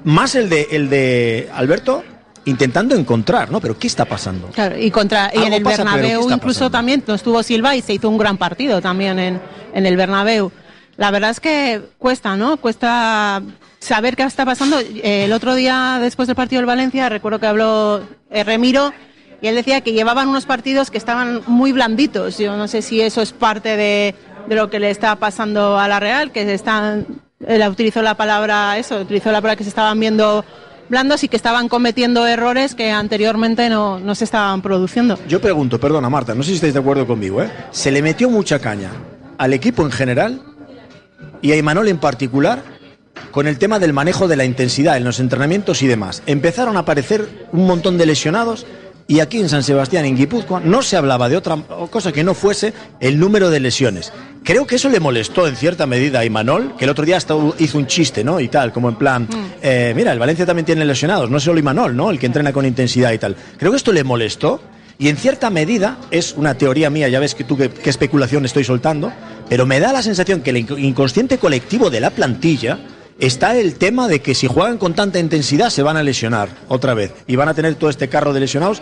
Más 0.03 0.35
el 0.35 0.49
de, 0.49 0.67
el 0.71 0.89
de 0.89 1.49
Alberto 1.53 2.03
intentando 2.47 2.95
encontrar, 2.95 3.51
¿no? 3.51 3.59
Pero 3.61 3.77
¿qué 3.77 3.87
está 3.87 4.05
pasando? 4.05 4.47
Claro, 4.47 4.77
y 4.77 4.89
contra 4.89 5.31
y 5.33 5.43
en 5.43 5.53
el 5.53 5.61
pasa, 5.61 5.83
pero 5.83 5.89
¿qué 5.89 5.95
Bernabéu 6.01 6.21
está 6.21 6.35
incluso 6.35 6.59
pasando? 6.59 6.77
también 6.77 7.03
no 7.05 7.13
estuvo 7.15 7.43
Silva 7.43 7.75
y 7.75 7.81
se 7.81 7.93
hizo 7.93 8.09
un 8.09 8.17
gran 8.17 8.37
partido 8.37 8.81
también 8.81 9.19
en, 9.19 9.41
en 9.73 9.85
el 9.85 9.95
Bernabéu. 9.97 10.51
La 10.97 11.11
verdad 11.11 11.29
es 11.29 11.39
que 11.39 11.81
cuesta, 11.99 12.35
¿no? 12.35 12.57
Cuesta 12.57 13.43
saber 13.79 14.15
qué 14.15 14.23
está 14.23 14.45
pasando. 14.45 14.79
Eh, 14.79 15.25
El 15.25 15.33
otro 15.33 15.53
día, 15.53 15.99
después 16.01 16.27
del 16.27 16.35
partido 16.35 16.59
del 16.59 16.65
Valencia, 16.65 17.07
recuerdo 17.09 17.39
que 17.39 17.45
habló 17.45 18.01
eh, 18.31 18.43
Remiro 18.43 18.91
y 19.41 19.47
él 19.47 19.55
decía 19.55 19.81
que 19.81 19.93
llevaban 19.93 20.27
unos 20.27 20.47
partidos 20.47 20.89
que 20.89 20.97
estaban 20.97 21.41
muy 21.45 21.71
blanditos. 21.71 22.39
Yo 22.39 22.57
no 22.57 22.67
sé 22.67 22.81
si 22.81 22.99
eso 23.01 23.21
es 23.21 23.31
parte 23.31 23.77
de, 23.77 24.15
de 24.47 24.55
lo 24.55 24.71
que 24.71 24.79
le 24.79 24.89
está 24.89 25.15
pasando 25.17 25.77
a 25.77 25.87
la 25.87 25.99
Real, 25.99 26.31
que 26.31 26.45
se 26.45 26.55
están, 26.55 27.05
él 27.45 27.61
utilizó 27.69 28.01
la 28.01 28.15
palabra, 28.15 28.79
eso, 28.79 28.97
utilizó 29.01 29.31
la 29.31 29.41
palabra 29.41 29.55
que 29.57 29.63
se 29.63 29.69
estaban 29.69 29.99
viendo 29.99 30.43
blandos 30.89 31.23
y 31.23 31.27
que 31.27 31.35
estaban 31.35 31.69
cometiendo 31.69 32.25
errores 32.27 32.75
que 32.75 32.91
anteriormente 32.91 33.69
no, 33.69 33.99
no 33.99 34.15
se 34.15 34.23
estaban 34.23 34.61
produciendo. 34.61 35.17
Yo 35.27 35.41
pregunto, 35.41 35.79
perdona 35.79 36.09
Marta, 36.09 36.33
no 36.33 36.43
sé 36.43 36.49
si 36.49 36.55
estáis 36.55 36.73
de 36.73 36.79
acuerdo 36.79 37.05
conmigo, 37.05 37.41
¿eh? 37.41 37.51
Se 37.71 37.91
le 37.91 38.01
metió 38.01 38.29
mucha 38.29 38.59
caña 38.59 38.91
al 39.37 39.53
equipo 39.53 39.83
en 39.83 39.91
general 39.91 40.41
y 41.41 41.51
a 41.51 41.57
Imanol 41.57 41.87
en 41.87 41.97
particular 41.97 42.63
con 43.31 43.47
el 43.47 43.57
tema 43.57 43.79
del 43.79 43.93
manejo 43.93 44.27
de 44.27 44.35
la 44.35 44.45
intensidad 44.45 44.97
en 44.97 45.03
los 45.03 45.19
entrenamientos 45.19 45.81
y 45.81 45.87
demás. 45.87 46.23
Empezaron 46.25 46.77
a 46.77 46.81
aparecer 46.81 47.47
un 47.51 47.67
montón 47.67 47.97
de 47.97 48.05
lesionados 48.05 48.65
y 49.07 49.19
aquí 49.21 49.39
en 49.39 49.47
San 49.49 49.63
Sebastián, 49.63 50.05
en 50.05 50.17
Guipúzcoa, 50.17 50.59
no 50.59 50.81
se 50.81 50.97
hablaba 50.97 51.29
de 51.29 51.37
otra 51.37 51.55
cosa 51.89 52.11
que 52.11 52.23
no 52.23 52.33
fuese 52.33 52.73
el 52.99 53.19
número 53.19 53.49
de 53.49 53.59
lesiones. 53.61 54.11
Creo 54.43 54.67
que 54.67 54.75
eso 54.75 54.89
le 54.89 54.99
molestó 54.99 55.47
en 55.47 55.55
cierta 55.55 55.85
medida 55.85 56.19
a 56.19 56.25
Imanol, 56.25 56.75
que 56.77 56.85
el 56.85 56.91
otro 56.91 57.05
día 57.05 57.17
hasta 57.17 57.33
hizo 57.59 57.77
un 57.77 57.87
chiste, 57.87 58.23
¿no? 58.23 58.39
Y 58.39 58.47
tal, 58.49 58.71
como 58.73 58.89
en 58.89 58.95
plan, 58.95 59.27
eh, 59.61 59.93
mira, 59.95 60.11
el 60.11 60.19
Valencia 60.19 60.45
también 60.45 60.65
tiene 60.65 60.83
lesionados, 60.85 61.29
no 61.29 61.39
solo 61.39 61.59
Imanol, 61.59 61.95
¿no? 61.95 62.09
El 62.09 62.19
que 62.19 62.25
entrena 62.25 62.51
con 62.53 62.65
intensidad 62.65 63.11
y 63.13 63.17
tal. 63.17 63.35
Creo 63.57 63.71
que 63.71 63.77
esto 63.77 63.91
le 63.93 64.03
molestó 64.03 64.61
y 64.99 65.09
en 65.09 65.17
cierta 65.17 65.49
medida, 65.49 65.97
es 66.11 66.33
una 66.37 66.55
teoría 66.55 66.89
mía, 66.89 67.07
ya 67.07 67.19
ves 67.19 67.35
que 67.35 67.43
tú 67.43 67.55
qué, 67.55 67.69
qué 67.69 67.89
especulación 67.89 68.45
estoy 68.45 68.63
soltando, 68.63 69.11
pero 69.47 69.65
me 69.65 69.79
da 69.79 69.93
la 69.93 70.01
sensación 70.01 70.41
que 70.41 70.49
el 70.49 70.67
inc- 70.67 70.79
inconsciente 70.79 71.37
colectivo 71.37 71.89
de 71.89 71.99
la 72.01 72.09
plantilla 72.09 72.79
está 73.19 73.57
el 73.57 73.75
tema 73.75 74.07
de 74.07 74.21
que 74.21 74.35
si 74.35 74.47
juegan 74.47 74.77
con 74.77 74.93
tanta 74.93 75.19
intensidad 75.19 75.69
se 75.69 75.83
van 75.83 75.97
a 75.97 76.03
lesionar 76.03 76.49
otra 76.67 76.93
vez 76.93 77.13
y 77.27 77.35
van 77.35 77.49
a 77.49 77.53
tener 77.53 77.75
todo 77.75 77.89
este 77.89 78.09
carro 78.09 78.33
de 78.33 78.39
lesionados. 78.41 78.81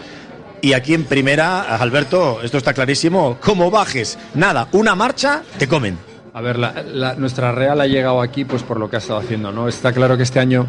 Y 0.62 0.74
aquí 0.74 0.94
en 0.94 1.04
primera, 1.04 1.76
Alberto, 1.78 2.42
esto 2.42 2.58
está 2.58 2.74
clarísimo, 2.74 3.38
como 3.40 3.70
bajes, 3.70 4.18
nada, 4.34 4.68
una 4.72 4.96
marcha, 4.96 5.44
te 5.60 5.68
comen. 5.68 5.98
A 6.34 6.42
ver, 6.42 6.58
la- 6.58 7.16
nuestra 7.18 7.52
Real 7.52 7.80
ha 7.82 7.88
llegado 7.88 8.20
aquí 8.22 8.46
pues 8.46 8.64
por 8.64 8.80
lo 8.80 8.90
que 8.90 8.96
ha 8.96 9.00
estado 9.00 9.20
haciendo, 9.20 9.52
¿no? 9.52 9.68
Está 9.68 9.94
claro 9.94 10.18
que 10.18 10.24
este 10.24 10.40
año, 10.40 10.66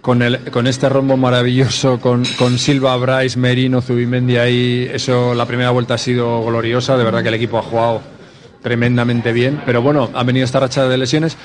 con, 0.00 0.22
el, 0.22 0.38
con 0.50 0.66
este 0.66 0.88
rombo 0.88 1.16
maravilloso, 1.16 1.98
con, 2.00 2.24
con 2.38 2.58
Silva, 2.58 2.96
Bryce, 2.96 3.38
Merino, 3.38 3.82
Zubimendi 3.82 4.36
ahí, 4.36 4.88
eso, 4.92 5.34
la 5.34 5.46
primera 5.46 5.70
vuelta 5.70 5.94
ha 5.94 5.98
sido 5.98 6.42
gloriosa, 6.44 6.96
de 6.96 7.04
verdad 7.04 7.22
que 7.22 7.28
el 7.28 7.34
equipo 7.34 7.58
ha 7.58 7.62
jugado 7.62 8.00
tremendamente 8.62 9.32
bien, 9.32 9.60
pero 9.66 9.82
bueno, 9.82 10.10
ha 10.14 10.22
venido 10.22 10.44
esta 10.44 10.60
racha 10.60 10.86
de 10.88 10.96
lesiones. 10.96 11.36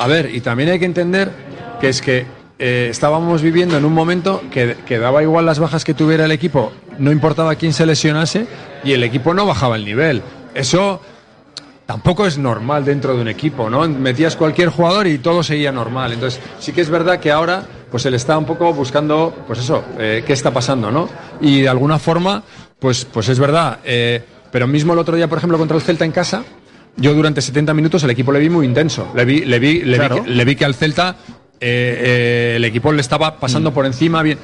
A 0.00 0.06
ver, 0.06 0.34
y 0.34 0.40
también 0.40 0.70
hay 0.70 0.78
que 0.78 0.86
entender 0.86 1.30
que 1.78 1.90
es 1.90 2.00
que 2.00 2.24
eh, 2.58 2.88
estábamos 2.90 3.42
viviendo 3.42 3.76
en 3.76 3.84
un 3.84 3.92
momento 3.92 4.42
que, 4.50 4.78
que 4.86 4.98
daba 4.98 5.22
igual 5.22 5.44
las 5.44 5.58
bajas 5.58 5.84
que 5.84 5.92
tuviera 5.92 6.24
el 6.24 6.32
equipo, 6.32 6.72
no 6.98 7.12
importaba 7.12 7.54
quién 7.56 7.74
se 7.74 7.84
lesionase 7.84 8.46
y 8.82 8.92
el 8.92 9.02
equipo 9.04 9.34
no 9.34 9.44
bajaba 9.44 9.76
el 9.76 9.84
nivel. 9.84 10.22
Eso 10.54 11.02
tampoco 11.84 12.26
es 12.26 12.38
normal 12.38 12.86
dentro 12.86 13.14
de 13.14 13.20
un 13.20 13.28
equipo, 13.28 13.68
¿no? 13.68 13.86
Metías 13.90 14.36
cualquier 14.36 14.70
jugador 14.70 15.06
y 15.06 15.18
todo 15.18 15.42
seguía 15.42 15.70
normal. 15.70 16.14
Entonces, 16.14 16.40
sí 16.60 16.72
que 16.72 16.80
es 16.80 16.88
verdad 16.88 17.20
que 17.20 17.30
ahora, 17.30 17.62
pues 17.90 18.06
él 18.06 18.14
está 18.14 18.38
un 18.38 18.46
poco 18.46 18.72
buscando, 18.72 19.34
pues 19.46 19.58
eso, 19.58 19.84
eh, 19.98 20.24
qué 20.26 20.32
está 20.32 20.50
pasando, 20.50 20.90
¿no? 20.90 21.10
Y 21.42 21.60
de 21.60 21.68
alguna 21.68 21.98
forma, 21.98 22.42
pues, 22.78 23.04
pues 23.04 23.28
es 23.28 23.38
verdad. 23.38 23.80
eh, 23.84 24.24
pero 24.50 24.66
mismo 24.66 24.92
el 24.92 24.98
otro 24.98 25.16
día, 25.16 25.28
por 25.28 25.38
ejemplo, 25.38 25.58
contra 25.58 25.76
el 25.76 25.82
Celta 25.82 26.04
en 26.04 26.12
casa, 26.12 26.42
yo 27.00 27.14
durante 27.14 27.40
70 27.40 27.74
minutos 27.74 28.04
el 28.04 28.10
equipo 28.10 28.30
le 28.30 28.38
vi 28.38 28.50
muy 28.50 28.66
intenso. 28.66 29.10
Le 29.14 29.24
vi, 29.24 29.44
le 29.44 29.58
vi, 29.58 29.82
le 29.82 29.96
Claro. 29.96 30.16
vi, 30.16 30.22
que, 30.22 30.30
le 30.30 30.44
vi 30.44 30.56
que 30.56 30.64
al 30.64 30.74
Celta 30.74 31.16
eh, 31.60 31.98
eh, 32.00 32.52
el 32.56 32.64
equipo 32.64 32.92
le 32.92 33.00
estaba 33.00 33.36
pasando 33.38 33.72
por 33.72 33.86
encima 33.86 34.22
bien. 34.22 34.38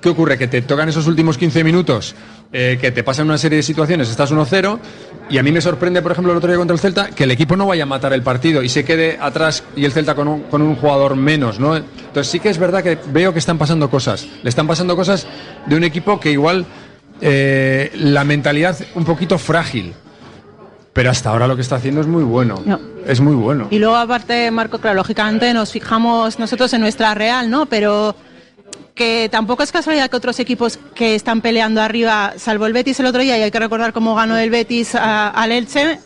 ¿Qué 0.00 0.10
ocurre? 0.10 0.38
Que 0.38 0.46
te 0.46 0.62
tocan 0.62 0.88
esos 0.88 1.06
últimos 1.06 1.36
15 1.38 1.64
minutos, 1.64 2.14
eh, 2.52 2.78
que 2.80 2.92
te 2.92 3.02
pasan 3.02 3.26
una 3.26 3.38
serie 3.38 3.56
de 3.56 3.62
situaciones, 3.62 4.08
estás 4.08 4.30
1-0, 4.30 4.78
y 5.30 5.38
a 5.38 5.42
mí 5.42 5.50
me 5.50 5.60
sorprende, 5.60 6.00
por 6.02 6.12
ejemplo, 6.12 6.32
el 6.32 6.38
otro 6.38 6.48
día 6.48 6.58
contra 6.58 6.74
el 6.74 6.80
Celta, 6.80 7.08
que 7.10 7.24
el 7.24 7.30
equipo 7.32 7.56
no 7.56 7.66
vaya 7.66 7.82
a 7.82 7.86
matar 7.86 8.12
el 8.12 8.22
partido 8.22 8.62
y 8.62 8.68
se 8.68 8.84
quede 8.84 9.18
atrás 9.20 9.64
y 9.74 9.84
el 9.84 9.92
Celta 9.92 10.14
con 10.14 10.28
un, 10.28 10.42
con 10.42 10.62
un 10.62 10.76
jugador 10.76 11.16
menos, 11.16 11.58
¿no? 11.58 11.76
Entonces 11.76 12.28
sí 12.28 12.38
que 12.38 12.50
es 12.50 12.58
verdad 12.58 12.82
que 12.84 12.98
veo 13.12 13.32
que 13.32 13.40
están 13.40 13.58
pasando 13.58 13.90
cosas. 13.90 14.28
Le 14.42 14.48
están 14.48 14.66
pasando 14.66 14.94
cosas 14.94 15.26
de 15.66 15.74
un 15.74 15.82
equipo 15.84 16.20
que 16.20 16.30
igual 16.30 16.66
la 17.20 18.24
mentalidad 18.24 18.76
un 18.94 19.04
poquito 19.04 19.38
frágil. 19.38 19.94
Pero 20.96 21.10
hasta 21.10 21.30
ahora 21.30 21.46
lo 21.46 21.54
que 21.54 21.62
está 21.62 21.76
haciendo 21.76 22.00
es 22.00 22.06
muy 22.08 22.24
bueno. 22.24 22.60
No. 22.66 22.80
Es 23.06 23.20
muy 23.20 23.34
bueno. 23.36 23.68
Y 23.70 23.78
luego, 23.78 23.94
aparte, 23.96 24.50
Marco, 24.50 24.78
claro, 24.78 24.96
lógicamente 24.96 25.52
nos 25.54 25.70
fijamos 25.70 26.38
nosotros 26.40 26.72
en 26.72 26.80
nuestra 26.80 27.14
Real, 27.14 27.48
¿no? 27.48 27.66
Pero 27.66 28.16
que 28.94 29.28
tampoco 29.30 29.62
es 29.62 29.70
casualidad 29.70 30.08
que 30.08 30.16
otros 30.16 30.40
equipos 30.40 30.78
que 30.94 31.14
están 31.14 31.42
peleando 31.42 31.82
arriba, 31.82 32.32
salvo 32.38 32.64
el 32.66 32.72
Betis 32.72 32.98
el 32.98 33.06
otro 33.06 33.20
día, 33.20 33.36
y 33.38 33.42
hay 33.42 33.50
que 33.50 33.58
recordar 33.60 33.92
cómo 33.92 34.14
ganó 34.14 34.38
el 34.38 34.48
Betis 34.50 34.94
a- 34.94 35.28
al 35.28 35.52
Elche, 35.52 36.00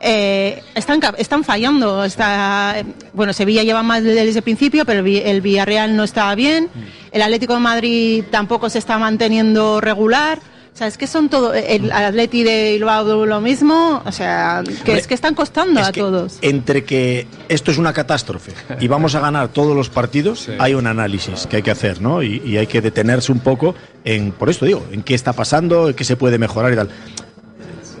eh, 0.00 0.60
están, 0.74 1.00
están 1.18 1.44
fallando. 1.44 2.04
Está, 2.04 2.74
bueno, 3.12 3.32
Sevilla 3.32 3.62
lleva 3.62 3.84
más 3.84 4.02
desde 4.02 4.22
el 4.28 4.42
principio, 4.42 4.84
pero 4.84 4.98
el, 4.98 5.04
Vi- 5.04 5.22
el 5.24 5.40
Villarreal 5.40 5.94
no 5.96 6.02
está 6.02 6.34
bien. 6.34 6.68
El 7.12 7.22
Atlético 7.22 7.54
de 7.54 7.60
Madrid 7.60 8.24
tampoco 8.30 8.68
se 8.68 8.80
está 8.80 8.98
manteniendo 8.98 9.80
regular. 9.80 10.40
O 10.74 10.76
sea, 10.76 10.86
es 10.86 10.96
que 10.96 11.06
son 11.06 11.28
todo. 11.28 11.52
El 11.52 11.92
Atleti 11.92 12.42
de 12.42 12.72
Bilbao 12.72 13.26
lo 13.26 13.40
mismo. 13.42 14.02
O 14.06 14.12
sea, 14.12 14.62
que 14.64 14.72
Hombre, 14.72 14.98
es 14.98 15.06
que 15.06 15.14
están 15.14 15.34
costando 15.34 15.80
es 15.80 15.88
a 15.88 15.92
que 15.92 16.00
todos. 16.00 16.38
Entre 16.40 16.84
que 16.84 17.26
esto 17.48 17.70
es 17.70 17.78
una 17.78 17.92
catástrofe 17.92 18.52
y 18.80 18.88
vamos 18.88 19.14
a 19.14 19.20
ganar 19.20 19.48
todos 19.48 19.76
los 19.76 19.90
partidos, 19.90 20.48
hay 20.58 20.72
un 20.74 20.86
análisis 20.86 21.46
que 21.46 21.56
hay 21.56 21.62
que 21.62 21.70
hacer, 21.70 22.00
¿no? 22.00 22.22
Y, 22.22 22.42
y 22.44 22.56
hay 22.56 22.66
que 22.66 22.80
detenerse 22.80 23.32
un 23.32 23.40
poco 23.40 23.74
en, 24.04 24.32
por 24.32 24.48
esto 24.48 24.64
digo, 24.64 24.84
en 24.90 25.02
qué 25.02 25.14
está 25.14 25.34
pasando, 25.34 25.88
en 25.90 25.94
qué 25.94 26.04
se 26.04 26.16
puede 26.16 26.38
mejorar 26.38 26.72
y 26.72 26.76
tal. 26.76 26.88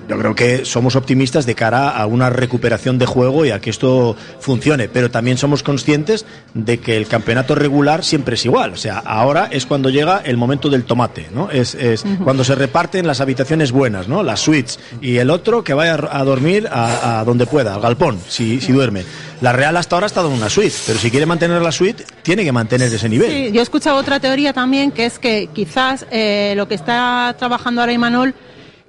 Yo 0.08 0.18
creo 0.18 0.34
que 0.34 0.64
somos 0.64 0.96
optimistas 0.96 1.46
de 1.46 1.54
cara 1.54 1.90
a 1.90 2.06
una 2.06 2.28
recuperación 2.30 2.98
de 2.98 3.06
juego 3.06 3.44
y 3.44 3.50
a 3.50 3.60
que 3.60 3.70
esto 3.70 4.16
funcione, 4.40 4.88
pero 4.88 5.10
también 5.10 5.38
somos 5.38 5.62
conscientes 5.62 6.26
de 6.54 6.78
que 6.78 6.96
el 6.96 7.06
campeonato 7.06 7.54
regular 7.54 8.04
siempre 8.04 8.34
es 8.34 8.44
igual. 8.44 8.72
O 8.72 8.76
sea, 8.76 8.98
ahora 8.98 9.48
es 9.50 9.64
cuando 9.66 9.90
llega 9.90 10.20
el 10.24 10.36
momento 10.36 10.68
del 10.68 10.84
tomate, 10.84 11.28
¿no? 11.32 11.50
Es, 11.50 11.74
es 11.74 12.04
cuando 12.24 12.44
se 12.44 12.54
reparten 12.54 13.06
las 13.06 13.20
habitaciones 13.20 13.72
buenas, 13.72 14.08
¿no? 14.08 14.22
Las 14.22 14.40
suites. 14.40 14.78
Y 15.00 15.16
el 15.18 15.30
otro 15.30 15.64
que 15.64 15.74
vaya 15.74 15.98
a 16.10 16.24
dormir 16.24 16.68
a, 16.70 17.20
a 17.20 17.24
donde 17.24 17.46
pueda, 17.46 17.74
al 17.74 17.80
galpón, 17.80 18.18
si, 18.28 18.60
si 18.60 18.72
duerme. 18.72 19.04
La 19.40 19.52
Real 19.52 19.76
hasta 19.76 19.96
ahora 19.96 20.06
ha 20.06 20.08
estado 20.08 20.28
en 20.28 20.34
una 20.34 20.48
suite, 20.48 20.74
pero 20.86 20.98
si 20.98 21.10
quiere 21.10 21.26
mantener 21.26 21.60
la 21.62 21.72
suite, 21.72 22.04
tiene 22.22 22.44
que 22.44 22.52
mantener 22.52 22.92
ese 22.94 23.08
nivel. 23.08 23.30
Sí, 23.30 23.50
yo 23.52 23.60
he 23.60 23.62
escuchado 23.62 23.96
otra 23.96 24.20
teoría 24.20 24.52
también, 24.52 24.92
que 24.92 25.04
es 25.06 25.18
que 25.18 25.48
quizás 25.52 26.06
eh, 26.10 26.54
lo 26.56 26.68
que 26.68 26.74
está 26.76 27.34
trabajando 27.38 27.80
ahora 27.80 27.92
Imanol 27.92 28.34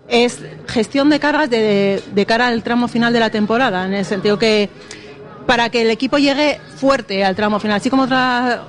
es 0.08 0.39
gestión 0.68 1.10
de 1.10 1.20
cargas 1.20 1.50
de, 1.50 2.04
de 2.13 2.26
cara 2.26 2.48
al 2.48 2.63
tramo 2.63 2.88
final 2.88 3.13
de 3.13 3.20
la 3.20 3.30
temporada, 3.30 3.86
en 3.86 3.94
el 3.94 4.06
sentido 4.06 4.38
que 4.38 4.70
para 5.46 5.70
que 5.70 5.82
el 5.82 5.89
equipo 5.89 6.18
llegue 6.18 6.60
fuerte 6.78 7.24
al 7.24 7.36
tramo 7.36 7.60
final. 7.60 7.78
Así 7.78 7.89
como 7.89 8.08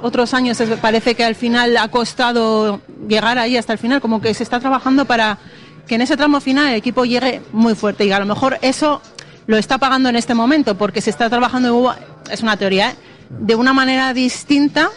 otros 0.02 0.34
años 0.34 0.62
parece 0.80 1.14
que 1.14 1.24
al 1.24 1.34
final 1.34 1.76
ha 1.76 1.88
costado 1.88 2.80
llegar 3.08 3.38
ahí 3.38 3.56
hasta 3.56 3.72
el 3.72 3.78
final, 3.78 4.00
como 4.00 4.20
que 4.20 4.34
se 4.34 4.42
está 4.42 4.60
trabajando 4.60 5.04
para 5.04 5.38
que 5.86 5.96
en 5.96 6.02
ese 6.02 6.16
tramo 6.16 6.40
final 6.40 6.68
el 6.68 6.74
equipo 6.74 7.04
llegue 7.04 7.42
muy 7.52 7.74
fuerte. 7.74 8.04
Y 8.04 8.12
a 8.12 8.18
lo 8.18 8.26
mejor 8.26 8.58
eso 8.62 9.00
lo 9.46 9.56
está 9.56 9.78
pagando 9.78 10.08
en 10.08 10.16
este 10.16 10.34
momento, 10.34 10.76
porque 10.76 11.00
se 11.00 11.10
está 11.10 11.28
trabajando, 11.28 11.94
es 12.30 12.42
una 12.42 12.56
teoría, 12.56 12.90
¿eh? 12.90 12.94
de 13.30 13.54
una 13.54 13.72
manera 13.72 14.12
distinta 14.14 14.90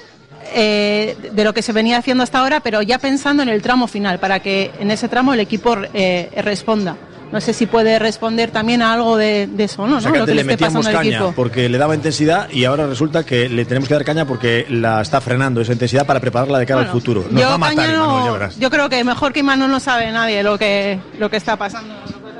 eh, 0.54 1.16
de 1.34 1.44
lo 1.44 1.54
que 1.54 1.62
se 1.62 1.74
venía 1.74 1.98
haciendo 1.98 2.24
hasta 2.24 2.40
ahora, 2.40 2.60
pero 2.62 2.82
ya 2.82 2.98
pensando 3.00 3.44
en 3.44 3.50
el 3.50 3.62
tramo 3.62 3.88
final, 3.88 4.20
para 4.20 4.40
que 4.40 4.72
en 4.80 4.92
ese 4.92 5.08
tramo 5.10 5.34
el 5.34 5.40
equipo 5.40 5.76
eh, 5.94 6.30
responda. 6.44 6.98
No 7.32 7.42
sé 7.42 7.52
si 7.52 7.66
puede 7.66 8.00
responder 8.00 8.52
también 8.52 8.82
a 8.82 8.94
algo 8.94 9.18
de, 9.18 9.48
de 9.48 9.66
eso, 9.66 9.86
¿no? 9.86 9.98
O 9.98 10.00
sea, 10.02 10.10
¿no? 10.10 10.14
que 10.14 10.20
Lo 10.20 10.26
que 10.26 10.32
antes 10.32 10.46
le 10.46 10.50
metíamos 10.50 10.88
caña 10.88 11.02
equipo. 11.18 11.34
porque 11.36 11.68
le 11.68 11.78
daba 11.78 11.94
intensidad 11.94 12.50
y 12.50 12.64
ahora 12.64 12.88
resulta 12.88 13.26
que 13.26 13.50
le 13.50 13.66
tenemos 13.66 13.90
que 13.90 13.96
dar 13.96 14.06
caña 14.06 14.24
porque 14.26 14.66
la 14.70 15.02
está 15.02 15.20
frenando 15.20 15.60
esa 15.60 15.74
intensidad 15.74 16.06
para 16.06 16.22
prepararla 16.22 16.58
de 16.60 16.66
cara 16.66 16.78
Bueno, 16.80 16.92
al 16.92 16.98
futuro. 16.98 17.26
Nos 17.30 17.42
yo, 17.42 17.50
va 17.50 17.56
a 17.56 17.58
matar, 17.58 17.90
no- 17.90 17.94
Imanol, 18.06 18.24
ya 18.26 18.32
verás. 18.32 18.58
yo 18.60 18.70
creo 18.70 18.88
que 18.88 19.04
mejor 19.04 19.34
que 19.34 19.42
Imanol 19.42 19.70
no 19.70 19.82
sabe 19.82 20.10
nadie 20.10 20.42
lo 20.42 20.58
que, 20.58 21.00
lo 21.20 21.30
que 21.30 21.36
está 21.36 21.58
pasando. 21.58 21.94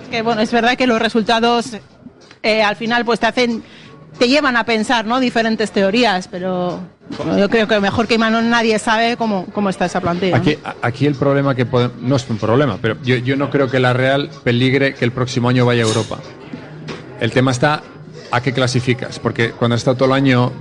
Que, 0.10 0.22
bueno, 0.22 0.40
es 0.42 0.54
verdad 0.54 0.78
que 0.78 0.88
los 0.88 1.00
resultados 1.02 1.66
eh, 2.42 2.64
al 2.64 2.78
final 2.78 3.04
pues 3.04 3.20
te 3.20 3.26
hacen, 3.26 3.62
te 4.18 4.30
llevan 4.30 4.56
a 4.56 4.64
pensar, 4.64 5.06
¿no? 5.06 5.20
Diferentes 5.20 5.70
teorías, 5.72 6.30
pero 6.30 6.80
bueno, 7.18 7.38
yo 7.38 7.50
creo 7.50 7.68
que 7.68 7.80
mejor 7.80 8.08
que 8.08 8.16
Imanol 8.16 8.50
nadie 8.50 8.78
sabe 8.80 9.16
cómo, 9.18 9.46
cómo 9.54 9.70
está 9.70 9.86
esa 9.86 10.02
plantilla. 10.02 10.36
¿no? 10.38 10.42
Aquí, 10.42 10.58
a- 10.64 10.76
aquí 10.82 11.06
el 11.06 11.16
problema 11.16 11.56
que 11.56 11.66
pode- 11.66 11.92
no 12.02 12.16
es 12.16 12.26
un 12.30 12.38
problema, 12.38 12.78
pero 12.82 12.98
yo, 13.04 13.16
yo 13.18 13.36
no 13.36 13.50
creo 13.50 13.70
que 13.70 13.80
la 13.80 13.94
Real 13.94 14.30
peligre 14.44 14.94
que 14.94 15.06
el 15.06 15.12
próximo 15.12 15.50
año 15.50 15.66
vaya 15.66 15.84
a 15.84 15.88
Europa. 15.88 16.20
El 17.20 17.32
tema 17.32 17.52
está 17.52 17.82
a 18.32 18.42
qué 18.42 18.52
clasificas, 18.54 19.20
porque 19.20 19.52
cuando 19.52 19.76
has 19.76 19.82
estado 19.82 19.98
todo 19.98 20.10
el 20.10 20.14
año 20.14 20.52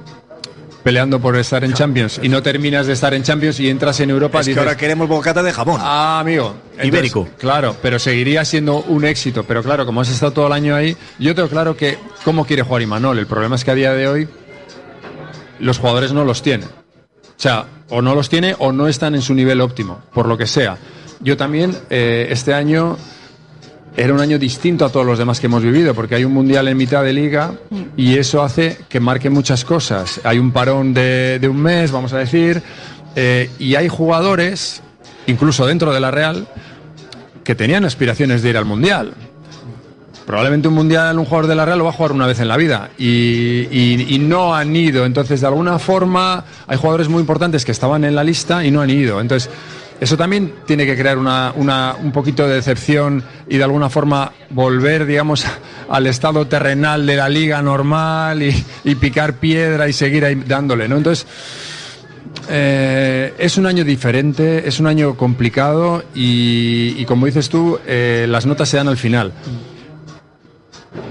peleando 0.82 1.18
por 1.20 1.36
estar 1.36 1.64
en 1.64 1.72
Champions 1.72 2.20
y 2.22 2.28
no 2.28 2.42
terminas 2.44 2.86
de 2.86 2.92
estar 2.92 3.12
en 3.12 3.24
Champions 3.24 3.58
y 3.58 3.68
entras 3.68 3.98
en 3.98 4.08
Europa, 4.10 4.40
Es 4.40 4.48
que 4.48 4.56
ahora 4.58 4.76
queremos 4.76 5.08
bocata 5.08 5.42
de 5.42 5.52
jamón. 5.52 5.80
Ah, 5.82 6.20
amigo. 6.20 6.54
Entonces, 6.72 6.86
Ibérico. 6.86 7.28
Claro, 7.38 7.74
pero 7.82 7.98
seguiría 7.98 8.44
siendo 8.44 8.82
un 8.82 9.04
éxito. 9.04 9.42
Pero 9.42 9.64
claro, 9.64 9.84
como 9.84 10.00
has 10.00 10.08
estado 10.08 10.30
todo 10.32 10.46
el 10.46 10.52
año 10.52 10.76
ahí, 10.76 10.96
yo 11.18 11.34
tengo 11.34 11.48
claro 11.48 11.76
que 11.76 11.98
cómo 12.24 12.46
quiere 12.46 12.62
jugar 12.62 12.82
Imanol. 12.82 13.18
El 13.18 13.26
problema 13.26 13.56
es 13.56 13.64
que 13.64 13.72
a 13.72 13.74
día 13.74 13.92
de 13.94 14.06
hoy 14.06 14.28
los 15.58 15.78
jugadores 15.78 16.12
no 16.12 16.24
los 16.24 16.42
tienen. 16.42 16.68
O 16.68 17.38
sea, 17.40 17.66
o 17.90 18.02
no 18.02 18.14
los 18.14 18.28
tiene 18.28 18.54
o 18.58 18.72
no 18.72 18.88
están 18.88 19.14
en 19.14 19.22
su 19.22 19.34
nivel 19.34 19.60
óptimo, 19.60 20.00
por 20.12 20.26
lo 20.26 20.36
que 20.36 20.46
sea. 20.46 20.78
Yo 21.20 21.36
también, 21.36 21.76
eh, 21.90 22.28
este 22.30 22.54
año 22.54 22.96
era 23.96 24.12
un 24.12 24.20
año 24.20 24.38
distinto 24.38 24.84
a 24.84 24.90
todos 24.90 25.06
los 25.06 25.18
demás 25.18 25.40
que 25.40 25.46
hemos 25.46 25.62
vivido, 25.62 25.94
porque 25.94 26.14
hay 26.14 26.24
un 26.24 26.32
mundial 26.32 26.68
en 26.68 26.76
mitad 26.76 27.02
de 27.02 27.12
liga 27.12 27.54
y 27.96 28.18
eso 28.18 28.42
hace 28.42 28.78
que 28.88 29.00
marque 29.00 29.30
muchas 29.30 29.64
cosas. 29.64 30.20
Hay 30.24 30.38
un 30.38 30.52
parón 30.52 30.92
de, 30.92 31.38
de 31.38 31.48
un 31.48 31.62
mes, 31.62 31.90
vamos 31.90 32.12
a 32.12 32.18
decir, 32.18 32.62
eh, 33.14 33.50
y 33.58 33.74
hay 33.74 33.88
jugadores, 33.88 34.82
incluso 35.26 35.66
dentro 35.66 35.94
de 35.94 36.00
la 36.00 36.10
Real, 36.10 36.46
que 37.42 37.54
tenían 37.54 37.84
aspiraciones 37.86 38.42
de 38.42 38.50
ir 38.50 38.56
al 38.58 38.66
mundial. 38.66 39.14
Probablemente 40.26 40.66
un 40.66 40.74
mundial, 40.74 41.16
un 41.20 41.24
jugador 41.24 41.46
de 41.46 41.54
la 41.54 41.64
Real 41.64 41.78
lo 41.78 41.84
va 41.84 41.90
a 41.90 41.92
jugar 41.92 42.10
una 42.10 42.26
vez 42.26 42.40
en 42.40 42.48
la 42.48 42.56
vida 42.56 42.90
y, 42.98 44.18
no 44.20 44.56
han 44.56 44.74
ido. 44.74 45.06
Entonces, 45.06 45.40
de 45.40 45.46
alguna 45.46 45.78
forma, 45.78 46.44
hay 46.66 46.76
jugadores 46.76 47.08
muy 47.08 47.20
importantes 47.20 47.64
que 47.64 47.70
estaban 47.70 48.02
en 48.02 48.16
la 48.16 48.24
lista 48.24 48.64
y 48.64 48.72
no 48.72 48.80
han 48.80 48.90
ido. 48.90 49.20
Entonces, 49.20 49.48
eso 50.00 50.16
también 50.16 50.52
tiene 50.66 50.84
que 50.84 50.96
crear 50.96 51.16
una, 51.16 51.52
un 51.54 52.10
poquito 52.10 52.48
de 52.48 52.56
decepción 52.56 53.22
y 53.48 53.56
de 53.56 53.62
alguna 53.62 53.88
forma 53.88 54.32
volver, 54.50 55.06
digamos, 55.06 55.46
al 55.88 56.08
estado 56.08 56.48
terrenal 56.48 57.06
de 57.06 57.14
la 57.14 57.28
liga 57.28 57.62
normal 57.62 58.42
y, 58.42 58.94
picar 58.96 59.34
piedra 59.34 59.88
y 59.88 59.92
seguir 59.92 60.24
ahí 60.24 60.34
dándole, 60.34 60.88
¿no? 60.88 60.96
Entonces, 60.96 61.24
eh, 62.48 63.32
es 63.38 63.58
un 63.58 63.66
año 63.66 63.84
diferente, 63.84 64.66
es 64.66 64.80
un 64.80 64.88
año 64.88 65.16
complicado 65.16 66.02
y, 66.16 66.96
y 66.98 67.04
como 67.04 67.26
dices 67.26 67.48
tú, 67.48 67.78
eh, 67.86 68.26
las 68.28 68.44
notas 68.44 68.68
se 68.68 68.76
dan 68.76 68.88
al 68.88 68.96
final. 68.96 69.32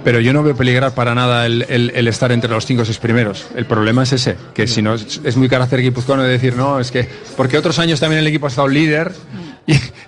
Pero 0.03 0.19
yo 0.19 0.33
no 0.33 0.43
veo 0.43 0.55
peligrar 0.55 0.93
para 0.93 1.15
nada 1.15 1.45
el, 1.45 2.07
estar 2.07 2.31
entre 2.31 2.49
los 2.49 2.65
cinco 2.65 2.83
o 2.83 2.85
seis 2.85 2.99
primeros. 2.99 3.47
El 3.55 3.65
problema 3.65 4.03
es 4.03 4.13
ese, 4.13 4.35
que 4.53 4.67
si 4.67 4.81
no 4.81 4.93
es, 4.93 5.21
es 5.23 5.35
muy 5.37 5.49
carácter 5.49 5.81
guipuzcoano 5.81 6.23
de 6.23 6.29
decir, 6.29 6.55
no, 6.55 6.79
es 6.79 6.91
que, 6.91 7.07
porque 7.35 7.57
otros 7.57 7.79
años 7.79 7.99
también 7.99 8.19
el 8.19 8.27
equipo 8.27 8.45
ha 8.45 8.49
estado 8.49 8.67
líder 8.67 9.13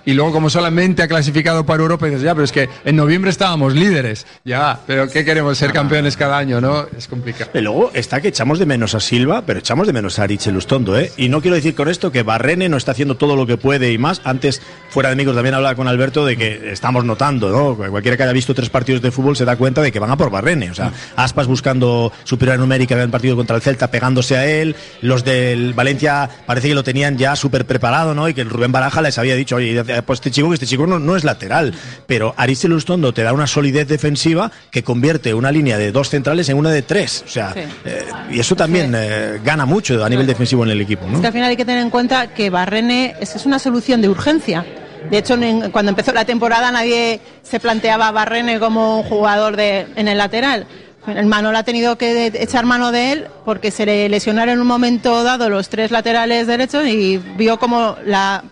y 0.08 0.14
luego 0.14 0.32
como 0.32 0.48
solamente 0.48 1.02
ha 1.02 1.06
clasificado 1.06 1.66
para 1.66 1.82
Europa, 1.82 2.06
dices, 2.06 2.22
ya, 2.22 2.34
pero 2.34 2.46
es 2.46 2.50
que 2.50 2.70
en 2.86 2.96
noviembre 2.96 3.30
estábamos 3.30 3.74
líderes, 3.74 4.26
ya, 4.42 4.80
pero 4.86 5.06
¿qué 5.10 5.22
queremos? 5.22 5.58
Ser 5.58 5.70
campeones 5.70 6.16
cada 6.16 6.38
año, 6.38 6.62
¿no? 6.62 6.86
Es 6.96 7.08
complicado. 7.08 7.50
Y 7.52 7.60
luego 7.60 7.90
está 7.92 8.22
que 8.22 8.28
echamos 8.28 8.58
de 8.58 8.64
menos 8.64 8.94
a 8.94 9.00
Silva, 9.00 9.42
pero 9.44 9.58
echamos 9.58 9.86
de 9.86 9.92
menos 9.92 10.18
a 10.18 10.22
Ariche 10.22 10.50
Lustondo, 10.50 10.98
¿eh? 10.98 11.12
Y 11.18 11.28
no 11.28 11.42
quiero 11.42 11.56
decir 11.56 11.74
con 11.74 11.88
esto 11.88 12.10
que 12.10 12.22
Barrene 12.22 12.70
no 12.70 12.78
está 12.78 12.92
haciendo 12.92 13.18
todo 13.18 13.36
lo 13.36 13.46
que 13.46 13.58
puede 13.58 13.92
y 13.92 13.98
más. 13.98 14.22
Antes, 14.24 14.62
fuera 14.88 15.10
de 15.10 15.12
amigos, 15.12 15.34
también 15.34 15.54
hablaba 15.54 15.74
con 15.74 15.88
Alberto 15.88 16.24
de 16.24 16.38
que 16.38 16.72
estamos 16.72 17.04
notando, 17.04 17.50
¿no? 17.50 17.76
Cualquiera 17.76 18.16
que 18.16 18.22
haya 18.22 18.32
visto 18.32 18.54
tres 18.54 18.70
partidos 18.70 19.02
de 19.02 19.10
fútbol 19.10 19.36
se 19.36 19.44
da 19.44 19.56
cuenta 19.56 19.82
de 19.82 19.92
que 19.92 19.98
van 19.98 20.10
a 20.10 20.16
por 20.16 20.30
Barrene. 20.30 20.70
O 20.70 20.74
sea, 20.74 20.90
Aspas 21.16 21.46
buscando 21.46 22.14
superioridad 22.24 22.62
numérica 22.62 22.94
en 22.94 23.02
el 23.02 23.10
partido 23.10 23.36
contra 23.36 23.56
el 23.56 23.60
Celta, 23.60 23.90
pegándose 23.90 24.38
a 24.38 24.46
él. 24.46 24.74
Los 25.02 25.22
del 25.22 25.74
Valencia 25.74 26.30
parece 26.46 26.68
que 26.68 26.74
lo 26.74 26.82
tenían 26.82 27.18
ya 27.18 27.36
súper 27.36 27.66
preparado, 27.66 28.14
¿no? 28.14 28.26
Y 28.26 28.32
que 28.32 28.40
el 28.40 28.48
Rubén 28.48 28.72
Baraja 28.72 29.02
les 29.02 29.18
había 29.18 29.36
dicho, 29.36 29.56
oye, 29.56 29.84
pues 30.02 30.18
este 30.18 30.30
chico, 30.30 30.48
que 30.48 30.54
este 30.54 30.66
chico 30.66 30.86
no, 30.86 30.98
no 30.98 31.16
es 31.16 31.24
lateral. 31.24 31.74
Pero 32.06 32.34
Ariche 32.36 32.68
Lustondo 32.68 33.12
te 33.12 33.22
da 33.22 33.32
una 33.32 33.46
solidez 33.46 33.86
defensiva 33.88 34.50
que 34.70 34.82
convierte 34.82 35.34
una 35.34 35.50
línea 35.52 35.78
de 35.78 35.92
dos 35.92 36.08
centrales 36.10 36.48
en 36.48 36.56
una 36.56 36.70
de 36.70 36.82
tres. 36.82 37.24
O 37.26 37.30
sea, 37.30 37.52
Sí. 37.52 37.60
eh, 37.84 38.04
y 38.30 38.40
eso 38.40 38.54
también 38.56 38.92
eh, 38.96 39.40
gana 39.44 39.66
mucho 39.66 40.04
a 40.04 40.08
nivel 40.08 40.26
defensivo 40.26 40.64
en 40.64 40.70
el 40.70 40.80
equipo, 40.80 41.06
¿no? 41.06 41.14
Es 41.14 41.20
que 41.20 41.26
al 41.26 41.32
final 41.32 41.50
hay 41.50 41.56
que 41.56 41.64
tener 41.64 41.82
en 41.82 41.90
cuenta 41.90 42.28
que 42.34 42.50
Barrene 42.50 43.14
es, 43.20 43.34
es 43.36 43.46
una 43.46 43.58
solución 43.58 44.00
de 44.02 44.08
urgencia. 44.08 44.64
De 45.10 45.18
hecho, 45.18 45.36
cuando 45.72 45.90
empezó 45.90 46.12
la 46.12 46.24
temporada 46.24 46.70
nadie 46.72 47.20
se 47.42 47.60
planteaba 47.60 48.08
a 48.08 48.10
Barrene 48.12 48.58
como 48.58 48.98
un 48.98 49.04
jugador 49.04 49.56
de, 49.56 49.86
en 49.96 50.08
el 50.08 50.18
lateral. 50.18 50.66
El 51.16 51.26
Manol 51.26 51.56
ha 51.56 51.62
tenido 51.62 51.96
que 51.96 52.26
echar 52.34 52.66
mano 52.66 52.92
de 52.92 53.12
él 53.12 53.26
porque 53.44 53.70
se 53.70 53.86
le 53.86 54.08
lesionaron 54.08 54.54
en 54.54 54.60
un 54.60 54.66
momento 54.66 55.22
dado 55.24 55.48
los 55.48 55.68
tres 55.68 55.90
laterales 55.90 56.46
derechos 56.46 56.86
y 56.86 57.16
vio 57.36 57.58
como 57.58 57.96
la 58.04 58.44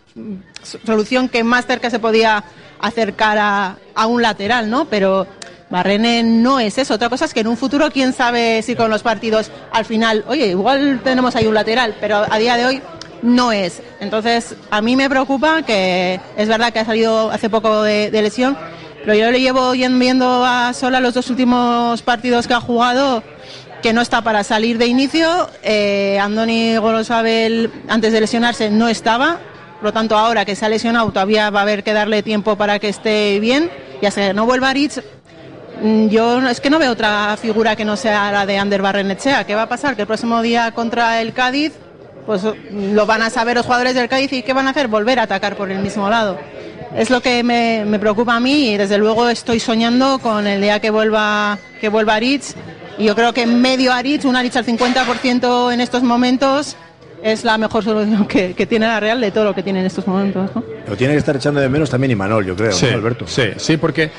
solución 0.85 1.29
que 1.29 1.45
más 1.45 1.67
cerca 1.67 1.91
se 1.91 1.99
podía 1.99 2.45
acercar 2.81 3.39
a, 3.39 4.07
un 4.07 4.23
lateral, 4.23 4.71
¿no? 4.71 4.87
Pero 4.87 5.27
Barrene 5.71 6.23
no 6.23 6.59
es 6.59 6.79
eso. 6.79 6.95
Otra 6.95 7.09
cosa 7.09 7.27
es 7.27 7.35
que 7.35 7.41
en 7.41 7.49
un 7.49 7.57
futuro, 7.57 7.91
quién 7.91 8.13
sabe 8.13 8.63
si 8.63 8.75
con 8.75 8.91
los 8.91 9.03
partidos 9.03 9.51
al 9.73 9.85
final, 9.85 10.25
oye, 10.29 10.49
igual 10.49 11.01
tenemos 11.03 11.37
ahí 11.37 11.47
un 11.47 11.55
lateral, 11.55 11.97
pero 12.01 12.25
a 12.29 12.39
día 12.39 12.57
de 12.57 12.67
hoy 12.67 12.83
no 13.23 13.53
es. 13.53 13.83
Entonces, 14.01 14.55
a 14.71 14.81
mí 14.81 14.97
me 14.97 15.11
preocupa 15.11 15.63
que 15.63 16.21
es 16.37 16.49
verdad 16.49 16.73
que 16.73 16.81
ha 16.81 16.85
salido 16.85 17.31
hace 17.31 17.51
poco 17.51 17.83
de 17.83 18.11
lesión, 18.11 18.57
yo 19.15 19.31
le 19.31 19.41
llevo 19.41 19.73
viendo 19.73 20.45
a 20.45 20.73
Sola 20.73 21.01
los 21.01 21.15
dos 21.15 21.31
últimos 21.31 22.03
partidos 22.03 22.47
que 22.47 22.55
ha 22.55 22.61
jugado 22.61 23.23
que 23.83 23.93
no 23.93 24.01
está 24.01 24.23
para 24.23 24.43
salir 24.43 24.79
de 24.79 24.87
inicio. 24.87 25.49
Eh, 25.63 26.19
Andoni 26.21 26.77
Golosabel, 26.77 27.71
antes 27.89 28.13
de 28.13 28.21
lesionarse, 28.21 28.71
no 28.71 28.89
estaba. 28.89 29.39
Por 29.77 29.85
lo 29.85 29.93
tanto, 29.93 30.17
ahora 30.17 30.45
que 30.45 30.57
se 30.57 30.65
ha 30.65 30.69
lesionado, 30.69 31.11
todavía 31.13 31.51
va 31.51 31.61
a 31.61 31.63
haber 31.63 31.85
que 31.85 31.93
darle 31.93 32.23
tiempo 32.23 32.57
para 32.57 32.79
que 32.81 32.89
esté 32.89 33.39
bien. 33.39 33.71
Y 34.03 34.07
hasta 34.07 34.29
que 34.29 34.35
no 34.35 34.45
vuelva 34.45 34.71
Aritz, 34.71 35.01
mm, 35.83 36.09
yo 36.09 36.41
es 36.49 36.61
que 36.61 36.71
no 36.71 36.81
veo 36.81 36.91
otra 36.91 37.37
figura 37.37 37.77
que 37.77 37.85
no 37.85 37.97
sea 37.97 38.33
la 38.33 38.45
de 38.45 38.59
Ander 38.59 38.83
Barrenechea. 38.83 39.45
¿Qué 39.45 39.55
va 39.55 39.63
a 39.63 39.69
pasar? 39.69 39.95
Que 39.95 40.03
el 40.03 40.09
próximo 40.09 40.43
día 40.43 40.73
contra 40.73 41.21
el 41.21 41.33
Cádiz, 41.33 41.75
pues 42.27 42.43
mm, 42.43 42.95
lo 42.95 43.07
van 43.07 43.23
a 43.23 43.31
saber 43.31 43.57
los 43.57 43.67
jugadores 43.67 43.95
del 43.95 44.09
Cádiz 44.09 44.33
y 44.33 44.43
¿qué 44.43 44.53
van 44.53 44.67
a 44.67 44.71
hacer? 44.71 44.89
Volver 44.89 45.21
a 45.21 45.23
atacar 45.23 45.55
por 45.55 45.71
el 45.71 45.79
mismo 45.79 46.11
lado. 46.11 46.39
Es 46.97 47.11
lo 47.11 47.21
que 47.21 47.43
me, 47.43 47.85
me 47.85 47.99
preocupa 47.99 48.37
a 48.37 48.41
mí 48.41 48.71
y 48.71 48.77
desde 48.77 48.97
luego 48.97 49.29
estoy 49.29 49.61
soñando 49.61 50.19
con 50.19 50.47
el 50.47 50.63
día 50.63 50.81
que 50.81 50.91
vuelva, 50.91 51.59
que 51.81 51.91
vuelva 51.91 52.15
Aritz. 52.15 52.55
Y 52.99 53.05
yo 53.05 53.15
creo 53.15 53.35
que 53.35 53.47
medio 53.47 53.93
Aritz, 53.93 54.25
un 54.25 54.35
Aritz 54.35 54.57
al 54.57 54.65
50% 54.65 55.75
en 55.75 55.81
estos 55.83 56.03
momentos, 56.03 56.75
es 57.23 57.45
la 57.45 57.59
mejor 57.59 57.85
solución 57.85 58.27
que, 58.27 58.55
que 58.55 58.65
tiene 58.65 58.87
la 58.87 58.99
Real 58.99 59.21
de 59.21 59.31
todo 59.31 59.45
lo 59.45 59.55
que 59.55 59.63
tiene 59.63 59.81
en 59.81 59.87
estos 59.87 60.07
momentos. 60.07 60.51
¿no? 60.55 60.65
Lo 60.89 60.97
tiene 60.97 61.13
que 61.13 61.19
estar 61.19 61.37
echando 61.37 61.61
de 61.61 61.69
menos 61.69 61.91
también 61.91 62.13
Imanol, 62.13 62.47
yo 62.47 62.57
creo, 62.57 62.73
Sí, 62.73 62.87
¿no, 62.91 62.95
Alberto? 62.95 63.27
Sí, 63.27 63.43
sí, 63.59 63.77
porque 63.77 64.11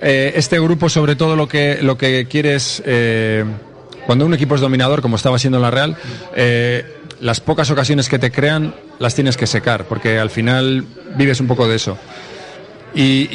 eh, 0.00 0.32
este 0.36 0.60
grupo 0.60 0.88
sobre 0.88 1.16
todo 1.16 1.34
lo 1.34 1.48
que, 1.48 1.78
lo 1.82 1.98
que 1.98 2.28
quiere 2.28 2.54
es, 2.54 2.80
eh, 2.86 3.44
cuando 4.06 4.24
un 4.24 4.34
equipo 4.34 4.54
es 4.54 4.60
dominador, 4.60 5.02
como 5.02 5.16
estaba 5.16 5.38
siendo 5.38 5.58
la 5.58 5.72
Real, 5.72 5.96
eh, 6.36 6.99
las 7.20 7.40
pocas 7.40 7.70
ocasiones 7.70 8.08
que 8.08 8.18
te 8.18 8.30
crean 8.30 8.74
las 8.98 9.14
tienes 9.14 9.36
que 9.36 9.46
secar, 9.46 9.84
porque 9.84 10.18
al 10.18 10.30
final 10.30 10.84
vives 11.16 11.40
un 11.40 11.46
poco 11.46 11.68
de 11.68 11.76
eso. 11.76 11.98
Y, 12.94 13.28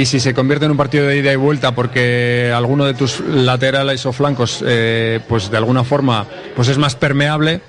y- 0.00 0.06
si 0.06 0.20
se 0.20 0.32
convierte 0.32 0.64
en 0.66 0.70
un 0.70 0.76
partido 0.76 1.06
de 1.06 1.16
ida 1.18 1.32
y 1.32 1.36
vuelta 1.36 1.74
porque 1.74 2.52
alguno 2.54 2.84
de 2.84 2.94
tus 2.94 3.18
laterales 3.20 4.06
o 4.06 4.12
flancos, 4.12 4.62
eh, 4.64 5.18
pues 5.28 5.50
de 5.50 5.56
alguna 5.56 5.82
forma, 5.82 6.26
pues 6.54 6.68
es 6.68 6.78
más 6.78 6.94
permeable, 6.94 7.60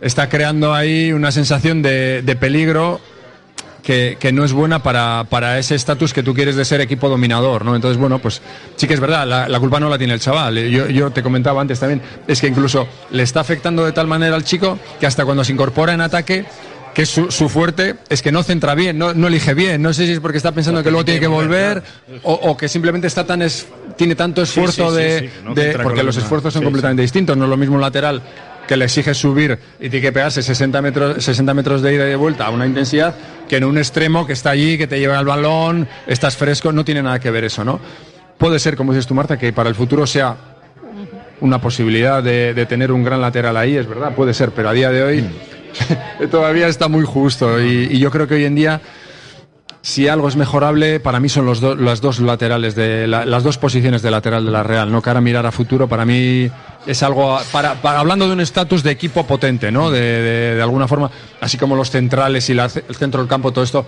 está 0.00 0.28
creando 0.28 0.72
ahí 0.72 1.12
una 1.12 1.32
sensación 1.32 1.82
de, 1.82 2.22
de 2.22 2.36
peligro 2.36 3.00
que, 3.82 4.16
que 4.20 4.32
no 4.32 4.44
es 4.44 4.52
buena 4.52 4.82
para, 4.82 5.24
para 5.28 5.58
ese 5.58 5.74
estatus 5.74 6.12
que 6.14 6.22
tú 6.22 6.34
quieres 6.34 6.54
de 6.56 6.64
ser 6.64 6.80
equipo 6.80 7.08
dominador, 7.08 7.64
¿no? 7.64 7.74
Entonces, 7.74 7.98
bueno, 7.98 8.18
pues 8.20 8.40
sí 8.76 8.86
que 8.86 8.94
es 8.94 9.00
verdad, 9.00 9.26
la, 9.26 9.48
la 9.48 9.58
culpa 9.60 9.80
no 9.80 9.88
la 9.88 9.98
tiene 9.98 10.14
el 10.14 10.20
chaval. 10.20 10.56
Yo, 10.68 10.86
yo 10.88 11.10
te 11.10 11.22
comentaba 11.22 11.60
antes 11.60 11.80
también, 11.80 12.00
es 12.28 12.40
que 12.40 12.46
incluso 12.46 12.86
le 13.10 13.22
está 13.24 13.40
afectando 13.40 13.84
de 13.84 13.92
tal 13.92 14.06
manera 14.06 14.36
al 14.36 14.44
chico 14.44 14.78
que 15.00 15.06
hasta 15.06 15.24
cuando 15.24 15.42
se 15.44 15.52
incorpora 15.52 15.92
en 15.92 16.00
ataque 16.00 16.44
que 16.94 17.06
su, 17.06 17.30
su 17.30 17.48
fuerte 17.48 17.94
es 18.10 18.20
que 18.20 18.30
no 18.30 18.42
centra 18.42 18.74
bien, 18.74 18.98
no, 18.98 19.14
no 19.14 19.26
elige 19.28 19.54
bien. 19.54 19.80
No 19.80 19.94
sé 19.94 20.04
si 20.06 20.12
es 20.12 20.20
porque 20.20 20.36
está 20.36 20.52
pensando 20.52 20.82
que 20.82 20.90
luego 20.90 21.04
tiene 21.06 21.20
que 21.20 21.26
volver 21.26 21.82
o, 22.22 22.34
o 22.34 22.56
que 22.56 22.68
simplemente 22.68 23.06
está 23.06 23.24
tan 23.24 23.40
es- 23.42 23.66
tiene 23.96 24.14
tanto 24.14 24.42
esfuerzo 24.42 24.90
sí, 24.90 24.96
sí, 24.96 25.02
de, 25.02 25.18
sí, 25.20 25.30
no 25.42 25.54
de- 25.54 25.78
porque 25.78 26.02
los 26.02 26.16
esfuerzos 26.18 26.52
son 26.52 26.62
completamente 26.64 27.00
distintos. 27.02 27.34
No 27.36 27.44
es 27.44 27.50
lo 27.50 27.56
mismo 27.56 27.76
un 27.76 27.80
lateral 27.80 28.20
que 28.72 28.76
le 28.78 28.86
exige 28.86 29.12
subir 29.12 29.58
y 29.78 29.90
tiene 29.90 30.00
que 30.00 30.12
pegarse 30.12 30.42
60 30.42 30.80
metros, 30.80 31.22
60 31.22 31.52
metros 31.52 31.82
de 31.82 31.92
ida 31.92 32.06
y 32.06 32.08
de 32.08 32.16
vuelta 32.16 32.46
a 32.46 32.50
una 32.50 32.64
intensidad 32.66 33.14
que 33.46 33.58
en 33.58 33.64
un 33.64 33.76
extremo 33.76 34.26
que 34.26 34.32
está 34.32 34.48
allí, 34.48 34.78
que 34.78 34.86
te 34.86 34.98
lleva 34.98 35.20
el 35.20 35.26
balón, 35.26 35.86
estás 36.06 36.38
fresco, 36.38 36.72
no 36.72 36.82
tiene 36.82 37.02
nada 37.02 37.20
que 37.20 37.30
ver 37.30 37.44
eso, 37.44 37.66
¿no? 37.66 37.78
Puede 38.38 38.58
ser, 38.58 38.74
como 38.74 38.94
dices 38.94 39.06
tú, 39.06 39.12
Marta, 39.12 39.38
que 39.38 39.52
para 39.52 39.68
el 39.68 39.74
futuro 39.74 40.06
sea 40.06 40.34
una 41.42 41.60
posibilidad 41.60 42.22
de, 42.22 42.54
de 42.54 42.64
tener 42.64 42.92
un 42.92 43.04
gran 43.04 43.20
lateral 43.20 43.58
ahí, 43.58 43.76
es 43.76 43.86
verdad, 43.86 44.14
puede 44.14 44.32
ser, 44.32 44.52
pero 44.52 44.70
a 44.70 44.72
día 44.72 44.90
de 44.90 45.02
hoy 45.02 45.24
todavía 46.30 46.66
está 46.66 46.88
muy 46.88 47.04
justo 47.04 47.60
y, 47.60 47.88
y 47.90 47.98
yo 47.98 48.10
creo 48.10 48.26
que 48.26 48.36
hoy 48.36 48.46
en 48.46 48.54
día 48.54 48.80
si 49.84 50.06
algo 50.06 50.28
es 50.28 50.36
mejorable, 50.36 51.00
para 51.00 51.18
mí 51.18 51.28
son 51.28 51.44
los 51.44 51.60
do- 51.60 51.74
las 51.74 52.00
dos 52.00 52.20
laterales, 52.20 52.76
de 52.76 53.06
la- 53.08 53.24
las 53.24 53.42
dos 53.42 53.58
posiciones 53.58 54.00
de 54.00 54.10
lateral 54.12 54.44
de 54.44 54.52
la 54.52 54.62
Real. 54.62 54.92
No 54.92 55.02
cara 55.02 55.18
a 55.18 55.20
mirar 55.20 55.44
a 55.44 55.50
futuro, 55.50 55.88
para 55.88 56.04
mí 56.04 56.48
es 56.86 57.02
algo, 57.02 57.36
para, 57.50 57.74
para- 57.82 57.98
hablando 57.98 58.26
de 58.28 58.32
un 58.34 58.40
estatus 58.40 58.84
de 58.84 58.92
equipo 58.92 59.26
potente, 59.26 59.72
¿no? 59.72 59.90
De, 59.90 60.00
de- 60.00 60.54
de 60.54 60.62
alguna 60.62 60.86
forma, 60.86 61.10
así 61.40 61.58
como 61.58 61.74
los 61.74 61.90
centrales 61.90 62.48
y 62.48 62.54
la- 62.54 62.66
el 62.88 62.94
centro 62.94 63.20
del 63.20 63.28
campo, 63.28 63.52
todo 63.52 63.64
esto, 63.64 63.84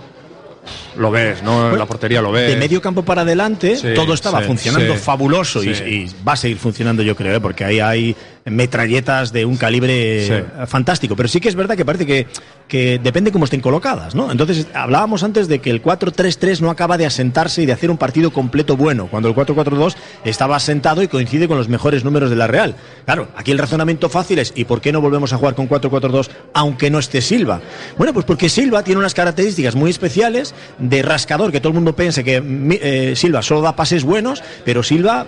lo 0.97 1.11
ves, 1.11 1.43
¿no? 1.43 1.75
la 1.75 1.85
portería 1.85 2.21
lo 2.21 2.31
ves. 2.31 2.49
De 2.51 2.57
medio 2.57 2.81
campo 2.81 3.03
para 3.03 3.21
adelante, 3.21 3.75
Sí, 3.77 3.89
todo 3.95 4.13
estaba 4.13 4.41
sí, 4.41 4.47
funcionando 4.47 4.93
sí. 4.95 4.99
fabuloso. 4.99 5.63
Y, 5.63 6.11
va 6.27 6.33
a 6.33 6.35
seguir 6.37 6.57
funcionando, 6.57 7.03
yo 7.03 7.15
creo, 7.15 7.35
¿eh? 7.37 7.39
porque 7.39 7.63
ahí 7.63 7.79
hay 7.79 8.15
metralletas 8.45 9.31
de 9.33 9.45
un 9.45 9.57
calibre 9.57 10.27
Sí. 10.27 10.33
fantástico. 10.67 11.15
Pero 11.15 11.27
sí 11.27 11.39
que 11.39 11.49
es 11.49 11.55
verdad 11.55 11.75
que 11.75 11.83
parece 11.83 12.05
que, 12.05 12.27
que 12.67 12.99
depende 13.03 13.31
cómo 13.31 13.45
estén 13.45 13.59
colocadas, 13.61 14.13
¿no? 14.13 14.31
Entonces, 14.31 14.67
hablábamos 14.73 15.23
antes 15.23 15.47
de 15.47 15.59
que 15.59 15.71
el 15.71 15.81
4-3-3 15.81 16.61
no 16.61 16.69
acaba 16.69 16.97
de 16.97 17.05
asentarse 17.07 17.63
y 17.63 17.65
de 17.65 17.73
hacer 17.73 17.89
un 17.89 17.97
partido 17.97 18.31
completo 18.31 18.77
bueno, 18.77 19.07
cuando 19.07 19.29
el 19.29 19.35
4-4-2 19.35 19.95
estaba 20.23 20.55
asentado 20.55 21.01
y 21.01 21.07
coincide 21.07 21.47
con 21.47 21.57
los 21.57 21.69
mejores 21.69 22.03
números 22.03 22.29
de 22.29 22.35
la 22.35 22.45
Real. 22.47 22.75
Claro, 23.05 23.29
aquí 23.35 23.51
el 23.51 23.57
razonamiento 23.57 24.09
fácil 24.09 24.39
es, 24.39 24.53
¿y 24.55 24.65
por 24.65 24.79
qué 24.79 24.91
no 24.91 25.01
volvemos 25.01 25.33
a 25.33 25.37
jugar 25.37 25.55
con 25.55 25.67
4-4-2 25.67 26.29
aunque 26.53 26.89
no 26.91 26.99
esté 26.99 27.21
Silva? 27.21 27.61
Bueno, 27.97 28.13
pues 28.13 28.25
porque 28.25 28.49
Silva 28.49 28.83
tiene 28.83 28.99
unas 28.99 29.13
características 29.15 29.75
muy 29.75 29.89
especiales 29.89 30.53
de 30.77 31.01
rascador, 31.01 31.51
que 31.51 31.59
todo 31.59 31.69
el 31.69 31.75
mundo 31.75 31.95
piensa 31.95 32.21
que 32.23 32.41
mi- 32.41 32.79
eh, 32.81 33.13
Silva 33.15 33.41
solo 33.41 33.61
da 33.61 33.75
pases 33.75 34.03
buenos, 34.03 34.43
pero 34.63 34.83
Silva 34.83 35.25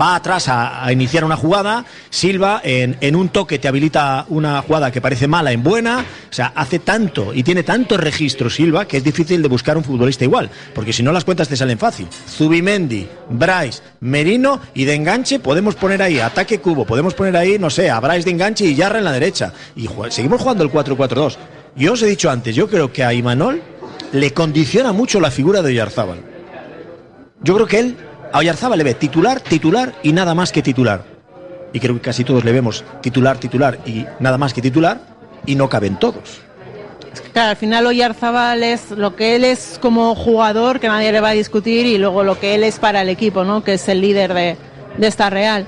va 0.00 0.14
atrás 0.14 0.48
a, 0.48 0.90
iniciar 0.92 1.24
una 1.24 1.36
jugada, 1.36 1.84
Silva 2.10 2.60
en, 2.62 3.16
un 3.16 3.28
toque 3.28 3.58
te 3.58 3.68
habilita 3.68 4.26
una 4.28 4.62
jugada 4.62 4.90
que 4.90 5.00
parece 5.00 5.26
mala 5.26 5.52
en 5.52 5.62
buena, 5.62 6.04
o 6.30 6.32
sea, 6.32 6.52
hace 6.54 6.78
tanto 6.78 7.32
y 7.34 7.42
tiene 7.42 7.62
tanto 7.62 7.96
registro 7.96 8.50
Silva 8.50 8.86
que 8.86 8.98
es 8.98 9.04
difícil 9.04 9.42
de 9.42 9.48
buscar 9.48 9.76
un 9.76 9.84
futbolista 9.84 10.24
igual, 10.24 10.50
porque 10.74 10.92
si 10.92 11.02
no 11.02 11.12
las 11.12 11.24
cuentas 11.24 11.48
te 11.48 11.56
salen 11.56 11.78
fácil. 11.78 12.06
Zubimendi, 12.28 13.08
Bryce, 13.30 13.82
Merino 14.00 14.60
y 14.74 14.84
de 14.84 14.94
enganche 14.94 15.38
podemos 15.38 15.74
poner 15.74 16.02
ahí 16.02 16.20
ataque 16.20 16.60
cubo, 16.60 16.84
podemos 16.84 17.14
poner 17.14 17.36
ahí, 17.36 17.58
no 17.58 17.70
sé, 17.70 17.90
a 17.90 18.00
Bryce 18.00 18.24
de 18.24 18.30
enganche 18.30 18.64
y 18.64 18.74
Yarra 18.74 18.98
en 18.98 19.04
la 19.04 19.12
derecha. 19.12 19.52
Y 19.74 19.88
seguimos 20.10 20.40
jugando 20.40 20.64
el 20.64 20.70
4-4-2. 20.70 21.36
Yo 21.76 21.92
os 21.92 22.02
he 22.02 22.06
dicho 22.06 22.30
antes, 22.30 22.54
yo 22.54 22.68
creo 22.68 22.92
que 22.92 23.04
a 23.04 23.12
Imanol 23.12 23.62
le 24.12 24.32
condiciona 24.32 24.92
mucho 24.92 25.20
la 25.20 25.30
figura 25.30 25.62
de 25.62 25.70
Oyarzábal. 25.70 26.20
Yo 27.42 27.54
creo 27.54 27.66
que 27.66 27.78
él 27.78 27.96
a 28.36 28.40
Oyarzábal 28.40 28.76
le 28.76 28.84
ve 28.84 28.94
titular, 28.94 29.40
titular 29.40 29.94
y 30.02 30.12
nada 30.12 30.34
más 30.34 30.52
que 30.52 30.60
titular. 30.60 31.04
Y 31.72 31.80
creo 31.80 31.94
que 31.94 32.02
casi 32.02 32.22
todos 32.22 32.44
le 32.44 32.52
vemos 32.52 32.84
titular, 33.00 33.38
titular 33.38 33.78
y 33.86 34.04
nada 34.20 34.36
más 34.36 34.52
que 34.52 34.60
titular 34.60 35.00
y 35.46 35.54
no 35.54 35.70
caben 35.70 35.98
todos. 35.98 36.40
Claro, 37.32 37.50
al 37.50 37.56
final 37.56 37.86
Oyarzábal 37.86 38.62
es 38.62 38.90
lo 38.90 39.16
que 39.16 39.36
él 39.36 39.44
es 39.44 39.78
como 39.80 40.14
jugador, 40.14 40.80
que 40.80 40.88
nadie 40.88 41.12
le 41.12 41.20
va 41.20 41.30
a 41.30 41.32
discutir, 41.32 41.86
y 41.86 41.96
luego 41.96 42.22
lo 42.24 42.38
que 42.38 42.54
él 42.54 42.62
es 42.62 42.78
para 42.78 43.00
el 43.00 43.08
equipo, 43.08 43.44
¿no? 43.44 43.64
Que 43.64 43.74
es 43.74 43.88
el 43.88 44.02
líder 44.02 44.34
de, 44.34 44.56
de 44.98 45.06
esta 45.06 45.30
Real. 45.30 45.66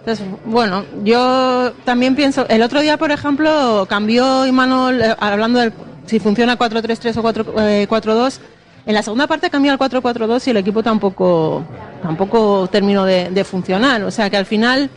Entonces, 0.00 0.26
bueno, 0.44 0.84
yo 1.04 1.72
también 1.84 2.16
pienso, 2.16 2.48
el 2.48 2.62
otro 2.62 2.80
día, 2.80 2.96
por 2.96 3.12
ejemplo, 3.12 3.86
cambió 3.88 4.44
Imanol, 4.44 5.02
eh, 5.02 5.14
hablando 5.20 5.60
de 5.60 5.72
si 6.06 6.18
funciona 6.18 6.58
4-3-3 6.58 7.16
o 7.16 7.22
4, 7.22 7.54
eh, 7.60 7.86
4-2, 7.88 8.40
en 8.88 8.94
la 8.94 9.02
segunda 9.02 9.26
parte 9.26 9.50
cambió 9.50 9.70
al 9.70 9.78
4-4-2 9.78 10.46
y 10.46 10.50
el 10.50 10.56
equipo 10.56 10.82
tampoco, 10.82 11.62
tampoco 12.02 12.68
terminó 12.72 13.04
de, 13.04 13.44
funcionar. 13.44 14.02
O 14.02 14.10
sea 14.10 14.30
que 14.30 14.38
al 14.38 14.46
final 14.46 14.88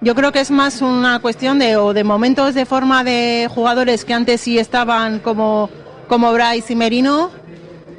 yo 0.00 0.14
creo 0.14 0.32
que 0.32 0.40
es 0.40 0.50
más 0.50 0.80
una 0.80 1.18
cuestión 1.18 1.58
de, 1.58 1.76
o 1.76 1.92
de 1.92 2.04
momentos 2.04 2.54
de 2.54 2.64
forma 2.64 3.04
de 3.04 3.46
jugadores 3.54 4.06
que 4.06 4.14
antes 4.14 4.40
sí 4.40 4.58
estaban 4.58 5.18
como, 5.18 5.68
como 6.08 6.32
Bryce 6.32 6.72
y 6.72 6.76
Merino, 6.76 7.30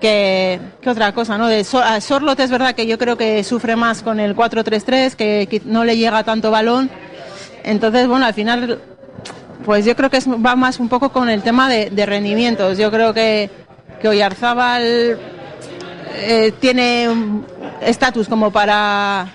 que, 0.01 0.60
que 0.81 0.89
otra 0.89 1.12
cosa, 1.12 1.38
¿no? 1.38 1.45
De 1.45 1.63
So- 1.63 1.77
a 1.77 2.01
Sorlot 2.01 2.39
es 2.39 2.49
verdad 2.49 2.73
que 2.73 2.88
yo 2.88 2.97
creo 2.97 3.15
que 3.15 3.43
sufre 3.43 3.75
más 3.75 4.01
con 4.01 4.19
el 4.19 4.36
4-3-3, 4.36 5.13
que, 5.13 5.62
no 5.65 5.86
le 5.86 5.95
llega 5.95 6.23
tanto 6.23 6.49
balón. 6.49 6.89
Entonces, 7.63 8.08
bueno, 8.08 8.25
al 8.25 8.34
final, 8.34 8.79
pues 9.63 9.86
yo 9.86 9.95
creo 9.95 10.10
que 10.10 10.17
va 10.43 10.55
más 10.55 10.79
un 10.79 10.89
poco 10.89 11.12
con 11.12 11.29
el 11.29 11.43
tema 11.43 11.69
de, 11.69 11.91
de 11.91 12.05
rendimientos. 12.08 12.79
Yo 12.79 12.89
creo 12.89 13.13
que, 13.13 13.51
que 14.01 14.08
Oyarzábal 14.08 15.19
eh, 16.17 16.54
tiene 16.60 17.10
estatus 17.82 18.28
como 18.28 18.51
para, 18.51 19.34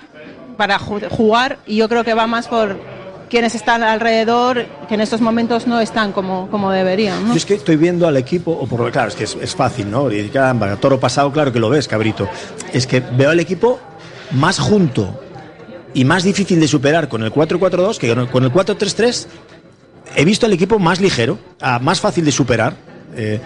para 0.56 0.78
ju- 0.78 1.08
jugar 1.10 1.58
y 1.66 1.76
yo 1.76 1.88
creo 1.88 2.04
que 2.04 2.14
va 2.14 2.26
más 2.26 2.48
por 2.48 2.78
quienes 3.28 3.54
están 3.54 3.84
alrededor, 3.84 4.66
que 4.88 4.94
en 4.94 5.00
estos 5.00 5.20
momentos 5.20 5.66
no 5.68 5.78
están 5.80 6.10
como, 6.12 6.48
como 6.50 6.72
deberían. 6.72 7.22
¿no? 7.28 7.30
Yo 7.30 7.36
es 7.36 7.46
que 7.46 7.54
estoy 7.54 7.76
viendo 7.76 8.08
al 8.08 8.16
equipo, 8.16 8.50
o 8.50 8.66
por 8.66 8.90
claro, 8.90 9.08
es 9.08 9.14
que 9.14 9.22
es, 9.24 9.36
es 9.40 9.54
fácil, 9.54 9.88
¿no? 9.88 10.10
Y 10.10 10.28
caramba, 10.30 10.74
toro 10.76 10.98
pasado, 10.98 11.30
claro 11.30 11.52
que 11.52 11.60
lo 11.60 11.70
ves, 11.70 11.86
cabrito. 11.86 12.28
Es 12.72 12.88
que 12.88 12.98
veo 12.98 13.30
al 13.30 13.38
equipo 13.38 13.78
más 14.32 14.58
junto 14.58 15.20
y 15.94 16.04
más 16.04 16.24
difícil 16.24 16.58
de 16.58 16.66
superar 16.66 17.08
con 17.08 17.22
el 17.22 17.32
4-4-2 17.32 17.98
que 17.98 18.08
con 18.08 18.18
el- 18.18 18.28
con 18.28 18.42
el 18.42 18.52
4-3-3. 18.52 19.26
He 20.16 20.24
visto 20.24 20.46
al 20.46 20.52
equipo 20.52 20.80
más 20.80 21.00
ligero, 21.00 21.38
más 21.82 22.00
fácil 22.00 22.24
de 22.24 22.32
superar. 22.32 22.74
eh, 23.16 23.40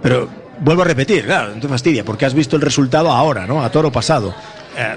pero 0.00 0.28
vuelvo 0.60 0.82
a 0.82 0.84
repetir, 0.84 1.24
claro, 1.24 1.54
no 1.54 1.60
te 1.60 1.68
fastidia, 1.68 2.04
porque 2.04 2.26
has 2.26 2.34
visto 2.34 2.56
el 2.56 2.62
resultado 2.62 3.10
ahora, 3.10 3.46
¿no? 3.46 3.62
A 3.62 3.70
toro 3.70 3.90
pasado. 3.92 4.34
Eh, 4.76 4.96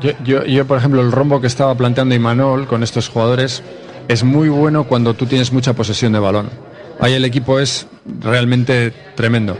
Yo, 0.00 0.10
yo, 0.24 0.44
yo, 0.44 0.66
por 0.66 0.76
ejemplo, 0.78 1.00
el 1.00 1.10
rombo 1.10 1.40
que 1.40 1.46
estaba 1.46 1.74
planteando 1.74 2.14
Imanol 2.14 2.66
con 2.66 2.82
estos 2.82 3.08
jugadores 3.08 3.62
es 4.08 4.24
muy 4.24 4.48
bueno 4.50 4.84
cuando 4.84 5.14
tú 5.14 5.26
tienes 5.26 5.52
mucha 5.52 5.72
posesión 5.72 6.12
de 6.12 6.18
balón. 6.18 6.50
Ahí 7.00 7.14
el 7.14 7.24
equipo 7.24 7.58
es 7.58 7.86
realmente 8.20 8.92
tremendo. 9.14 9.58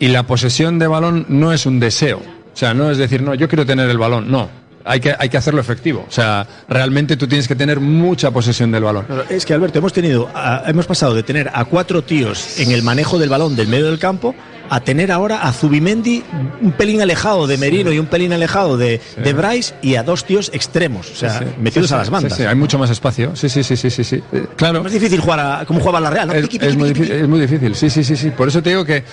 Y 0.00 0.08
la 0.08 0.24
posesión 0.24 0.78
de 0.78 0.86
balón 0.86 1.26
no 1.28 1.52
es 1.52 1.66
un 1.66 1.78
deseo. 1.78 2.18
O 2.18 2.56
sea, 2.56 2.74
no 2.74 2.90
es 2.90 2.98
decir, 2.98 3.22
no, 3.22 3.34
yo 3.34 3.48
quiero 3.48 3.64
tener 3.66 3.88
el 3.88 3.98
balón. 3.98 4.30
No. 4.30 4.48
Hay 4.84 5.00
que, 5.00 5.14
hay 5.18 5.28
que 5.28 5.36
hacerlo 5.36 5.60
efectivo. 5.60 6.04
O 6.08 6.10
sea, 6.12 6.46
realmente 6.68 7.16
tú 7.16 7.26
tienes 7.28 7.46
que 7.46 7.54
tener 7.54 7.78
mucha 7.80 8.30
posesión 8.30 8.70
del 8.72 8.82
balón. 8.82 9.06
Es 9.28 9.46
que 9.46 9.54
Alberto, 9.54 9.78
hemos 9.78 9.92
tenido, 9.92 10.28
a- 10.34 10.64
hemos 10.66 10.86
pasado 10.86 11.14
de 11.14 11.22
tener 11.22 11.50
a 11.54 11.64
cuatro 11.66 12.02
tíos 12.02 12.58
en 12.58 12.72
el 12.72 12.82
manejo 12.82 13.18
del 13.18 13.28
balón 13.28 13.54
del 13.56 13.68
medio 13.68 13.86
del 13.86 13.98
campo 13.98 14.34
a 14.70 14.80
tener 14.80 15.12
ahora 15.12 15.42
a 15.42 15.52
Zubimendi 15.52 16.22
un 16.62 16.72
pelín 16.72 17.02
alejado 17.02 17.46
de 17.46 17.58
Merino 17.58 17.92
y 17.92 17.98
un 17.98 18.06
pelín 18.06 18.32
alejado 18.32 18.78
de, 18.78 19.00
de 19.22 19.32
Bryce 19.34 19.74
y 19.82 19.96
a 19.96 20.02
dos 20.02 20.24
tíos 20.24 20.50
extremos, 20.54 21.10
o 21.10 21.14
sea, 21.14 21.40
Sí, 21.40 21.44
metidos 21.60 21.92
a 21.92 21.98
las 21.98 22.08
bandas. 22.10 22.32
sí, 22.32 22.42
sí, 22.42 22.48
hay 22.48 22.54
mucho 22.54 22.78
más 22.78 22.88
espacio. 22.88 23.36
Sí, 23.36 23.48
sí, 23.50 23.62
sí, 23.62 23.76
sí, 23.76 23.90
sí. 23.90 24.02
sí. 24.02 24.22
Eh, 24.32 24.46
Claro. 24.56 24.78
Es 24.78 24.84
más 24.84 24.92
difícil 24.92 25.20
jugar 25.20 25.40
a, 25.40 25.64
como 25.66 25.78
jugaba 25.80 26.00
la 26.00 26.08
Real, 26.10 26.28
¿no? 26.28 26.32
Es, 26.34 26.42
Piqui, 26.48 26.56
es 26.56 26.62
piqui, 26.68 26.76
muy 26.78 26.88
piqui, 26.88 27.00
difícil, 27.02 27.22
es 27.22 27.28
muy 27.28 27.40
difícil, 27.40 27.74
sí, 27.74 27.90
sí, 27.90 28.02
sí, 28.04 28.16
sí. 28.16 28.30
Por 28.30 28.48
eso 28.48 28.62
te 28.62 28.70
digo 28.70 28.84
que 28.84 29.04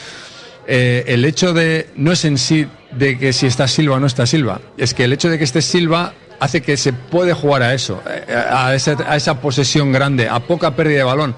eh, 0.68 1.04
el 1.08 1.26
hecho 1.26 1.52
de, 1.54 1.90
no 1.98 2.12
es 2.14 2.24
en 2.26 2.38
sí 2.38 2.66
de 2.92 3.18
que 3.18 3.34
si 3.34 3.48
está 3.48 3.68
Silva 3.68 3.96
o 3.96 4.00
no 4.00 4.08
está 4.08 4.26
Silva, 4.26 4.62
es 4.78 4.94
que 4.94 5.04
el 5.04 5.14
hecho 5.14 5.30
de 5.30 5.38
que 5.38 5.44
esté 5.44 5.62
Silva 5.62 6.14
hace 6.40 6.62
que 6.62 6.78
se 6.78 6.94
puede 6.94 7.34
jugar 7.34 7.64
a 7.64 7.74
eso, 7.74 8.02
eh, 8.08 8.34
a 8.34 8.74
esa, 8.74 8.98
a 9.08 9.16
esa 9.16 9.42
posesión 9.42 9.92
grande, 9.92 10.30
a 10.30 10.40
poca 10.40 10.76
pérdida 10.76 11.00
de 11.00 11.04
balón. 11.04 11.36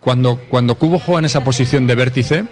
Cuando, 0.00 0.40
cuando 0.48 0.76
Cubo 0.76 0.98
juega 0.98 1.20
en 1.20 1.24
esa 1.26 1.44
posición 1.44 1.86
de 1.86 1.94
vértice, 1.94 2.44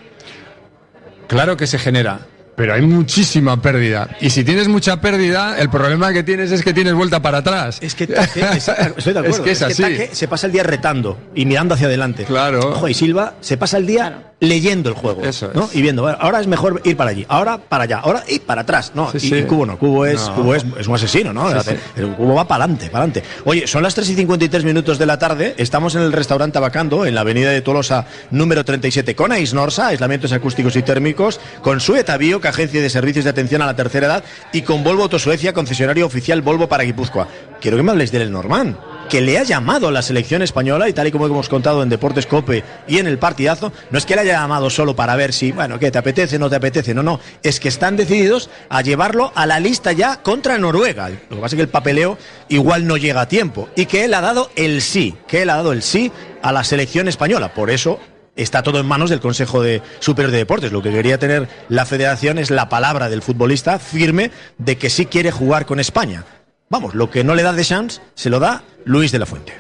claro 1.27 1.57
que 1.57 1.67
se 1.67 1.79
genera 1.79 2.27
pero 2.59 2.75
hay 2.75 2.83
muchísima 2.83 3.63
pérdida. 3.63 4.09
Y 4.21 4.31
si 4.31 4.43
tienes 4.45 4.67
mucha 4.69 5.01
pérdida, 5.01 5.57
el 5.59 5.71
problema 5.71 6.13
que 6.13 6.25
tienes 6.25 6.51
es 6.51 6.63
que 6.63 6.75
tienes 6.75 6.93
vuelta 6.93 7.23
para 7.23 7.39
atrás. 7.39 7.79
Es 7.81 7.95
que 7.95 8.07
Taque, 8.09 8.41
es- 8.41 8.69
estoy 8.97 9.13
de 9.15 9.19
acuerdo. 9.21 9.37
Es 9.39 9.41
que 9.41 9.51
es 9.53 9.63
así. 9.63 9.83
Taque 9.83 10.11
se 10.13 10.27
pasa 10.29 10.47
el 10.49 10.53
día 10.53 10.65
retando 10.65 11.17
y 11.37 11.47
mirando 11.47 11.75
hacia 11.75 11.87
adelante. 11.87 12.25
Claro. 12.25 12.59
Ojo, 12.73 12.89
y 12.89 12.95
Silva 12.95 13.35
se 13.41 13.57
pasa 13.57 13.79
el 13.79 13.87
día 13.87 14.25
leyendo 14.41 14.89
el 14.89 14.95
juego. 14.95 15.25
Eso 15.25 15.51
¿no? 15.55 15.65
es. 15.65 15.75
Y 15.77 15.83
viendo, 15.83 16.03
bueno, 16.03 16.19
ahora 16.21 16.41
es 16.41 16.47
mejor 16.47 16.81
ir 16.85 16.97
para 16.97 17.11
allí, 17.11 17.25
ahora 17.29 17.59
para 17.59 17.85
allá, 17.85 17.99
ahora 17.99 18.23
ir 18.29 18.41
para 18.43 18.63
atrás. 18.63 18.93
No, 18.95 19.11
Sí, 19.13 19.17
y, 19.19 19.21
sí. 19.31 19.35
y 19.37 19.43
Cubo 19.45 19.65
no, 19.67 19.79
Cubo 19.79 20.05
es, 20.07 20.21
No. 20.29 20.35
Cubo 20.37 20.55
es, 20.55 20.65
es 20.79 20.87
un 20.87 20.95
asesino, 20.95 21.33
¿no? 21.33 21.51
Sí, 21.63 21.71
sí. 21.71 21.77
El 21.97 22.09
Cubo 22.15 22.35
va 22.35 22.47
para 22.47 22.65
adelante, 22.65 22.87
para 22.91 23.05
adelante. 23.05 23.23
Oye, 23.45 23.67
son 23.67 23.83
las 23.83 23.95
3 23.95 24.11
y 24.11 24.15
53 24.15 24.65
minutos 24.65 24.99
de 24.99 25.07
la 25.07 25.19
tarde, 25.19 25.55
estamos 25.59 25.95
en 25.97 26.03
el 26.03 26.13
restaurante 26.13 26.59
Abacando, 26.59 27.05
en 27.07 27.15
la 27.17 27.23
avenida 27.23 27.51
de 27.51 27.61
Tolosa 27.63 28.07
número 28.31 28.65
37, 28.65 29.15
con 29.17 29.33
Aisnorsa, 29.33 29.89
aislamientos 29.89 30.31
acústicos 30.33 30.77
y 30.77 30.83
térmicos, 30.83 31.41
con 31.63 31.81
Sueta 31.81 32.17
Bio, 32.17 32.41
agencia 32.49 32.81
de 32.81 32.91
servicios 32.91 33.25
de 33.25 33.31
atención 33.31 33.63
a 33.63 33.67
la 33.67 33.77
tercera 33.77 34.07
edad, 34.07 34.25
y 34.53 34.63
con 34.63 34.85
Volvo 34.85 35.05
Autosuecia, 35.05 35.53
concesionario 35.53 36.07
oficial 36.07 36.43
Volvo 36.43 36.69
para 36.69 36.85
Guipúzcoa. 36.85 37.29
Quiero 37.61 37.77
que 37.77 37.83
me 37.83 37.91
habléis 37.91 38.13
del 38.13 38.31
Norman 38.31 38.77
que 39.09 39.21
le 39.23 39.39
ha 39.39 39.43
llamado 39.43 39.89
a 39.89 39.93
la 39.93 40.03
selección 40.03 40.43
española 40.43 40.89
y 40.89 40.93
tal 40.93 41.07
y 41.07 41.11
como 41.11 41.27
hemos 41.27 41.49
contado 41.49 41.83
en 41.83 41.89
Deportes 41.89 42.27
Cope 42.27 42.63
y 42.87 42.99
en 42.99 43.07
el 43.07 43.19
partidazo, 43.19 43.73
no 43.91 43.99
es 43.99 44.05
que 44.05 44.15
le 44.15 44.21
haya 44.21 44.35
llamado 44.35 44.69
solo 44.69 44.95
para 44.95 45.17
ver 45.17 45.33
si, 45.33 45.51
bueno, 45.51 45.79
que 45.79 45.91
te 45.91 45.99
apetece, 45.99 46.39
no 46.39 46.51
te 46.51 46.57
apetece, 46.57 46.95
no, 46.95 47.03
no, 47.03 47.19
es 47.43 47.59
que 47.59 47.69
están 47.69 47.97
decididos 47.97 48.51
a 48.69 48.83
llevarlo 48.83 49.33
a 49.35 49.47
la 49.47 49.61
lista 49.61 49.93
ya 49.93 50.23
contra 50.23 50.59
Noruega. 50.59 51.09
Lo 51.09 51.37
que 51.37 51.43
pasa 51.43 51.47
es 51.47 51.57
que 51.57 51.63
el 51.63 51.69
papeleo 51.69 52.19
igual 52.49 52.87
no 52.87 52.97
llega 52.97 53.23
a 53.23 53.29
tiempo 53.29 53.69
y 53.75 53.87
que 53.87 54.05
él 54.05 54.13
ha 54.13 54.21
dado 54.21 54.51
el 54.57 54.83
sí, 54.83 55.15
que 55.27 55.43
él 55.43 55.51
ha 55.51 55.57
dado 55.57 55.73
el 55.73 55.83
sí 55.83 56.13
a 56.43 56.53
la 56.53 56.65
selección 56.65 57.09
española. 57.09 57.55
Por 57.55 57.71
eso 57.71 57.99
está 58.39 58.63
todo 58.63 58.81
en 58.81 58.87
manos 58.87 59.11
del 59.11 59.21
Consejo 59.21 59.63
de 59.63 59.83
Superior 60.01 60.31
de 60.31 60.39
Deportes. 60.39 60.73
Lo 60.73 60.83
que 60.83 60.91
quería 60.91 61.19
tener 61.19 61.49
la 61.69 61.85
federación 61.85 62.39
es 62.39 62.51
la 62.51 62.69
palabra 62.69 63.11
del 63.11 63.21
futbolista 63.21 63.79
firme 63.79 64.31
de 64.57 64.79
que 64.79 64.89
sí 64.89 65.07
quiere 65.07 65.31
jugar 65.31 65.67
con 65.67 65.81
España. 65.81 66.25
Vamos, 66.71 66.95
lo 66.95 67.11
que 67.11 67.25
no 67.25 67.35
le 67.35 67.43
da 67.43 67.53
de 67.53 67.65
chance 67.65 68.01
se 68.15 68.31
lo 68.31 68.41
da 68.41 68.63
Luis 68.85 69.13
de 69.13 69.19
la 69.19 69.27
Fuente. 69.27 69.55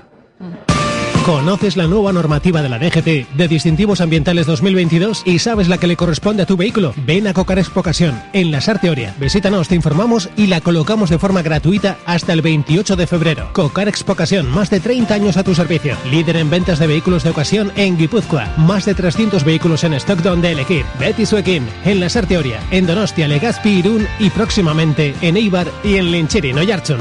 ¿Conoces 1.28 1.76
la 1.76 1.86
nueva 1.86 2.10
normativa 2.10 2.62
de 2.62 2.70
la 2.70 2.78
DGT 2.78 3.36
de 3.36 3.48
distintivos 3.48 4.00
ambientales 4.00 4.46
2022 4.46 5.24
y 5.26 5.40
sabes 5.40 5.68
la 5.68 5.76
que 5.76 5.86
le 5.86 5.94
corresponde 5.94 6.42
a 6.42 6.46
tu 6.46 6.56
vehículo? 6.56 6.94
Ven 7.04 7.26
a 7.26 7.34
Cocar 7.34 7.58
Expo 7.58 7.80
Ocasión 7.80 8.18
en 8.32 8.50
la 8.50 8.62
Sarteoria. 8.62 9.14
Visítanos, 9.20 9.68
te 9.68 9.74
informamos 9.74 10.30
y 10.38 10.46
la 10.46 10.62
colocamos 10.62 11.10
de 11.10 11.18
forma 11.18 11.42
gratuita 11.42 11.98
hasta 12.06 12.32
el 12.32 12.40
28 12.40 12.96
de 12.96 13.06
febrero. 13.06 13.50
Cocar 13.52 13.88
Expo 13.88 14.14
Ocasión, 14.14 14.48
más 14.50 14.70
de 14.70 14.80
30 14.80 15.12
años 15.12 15.36
a 15.36 15.44
tu 15.44 15.54
servicio. 15.54 15.98
Líder 16.10 16.36
en 16.36 16.48
ventas 16.48 16.78
de 16.78 16.86
vehículos 16.86 17.24
de 17.24 17.30
ocasión 17.30 17.72
en 17.76 17.98
Guipúzcoa. 17.98 18.54
Más 18.56 18.86
de 18.86 18.94
300 18.94 19.44
vehículos 19.44 19.84
en 19.84 19.92
stock 19.92 20.20
donde 20.20 20.52
elegir. 20.52 20.86
Betty 20.98 21.26
Suekin 21.26 21.68
en 21.84 22.00
la 22.00 22.08
Sarteoria, 22.08 22.58
en 22.70 22.86
Donostia, 22.86 23.28
Legazpi, 23.28 23.80
Irún 23.80 24.08
y 24.18 24.30
próximamente 24.30 25.14
en 25.20 25.36
Eibar 25.36 25.70
y 25.84 25.96
en 25.96 26.10
Lincheri, 26.10 26.54
Noyarchun. 26.54 27.00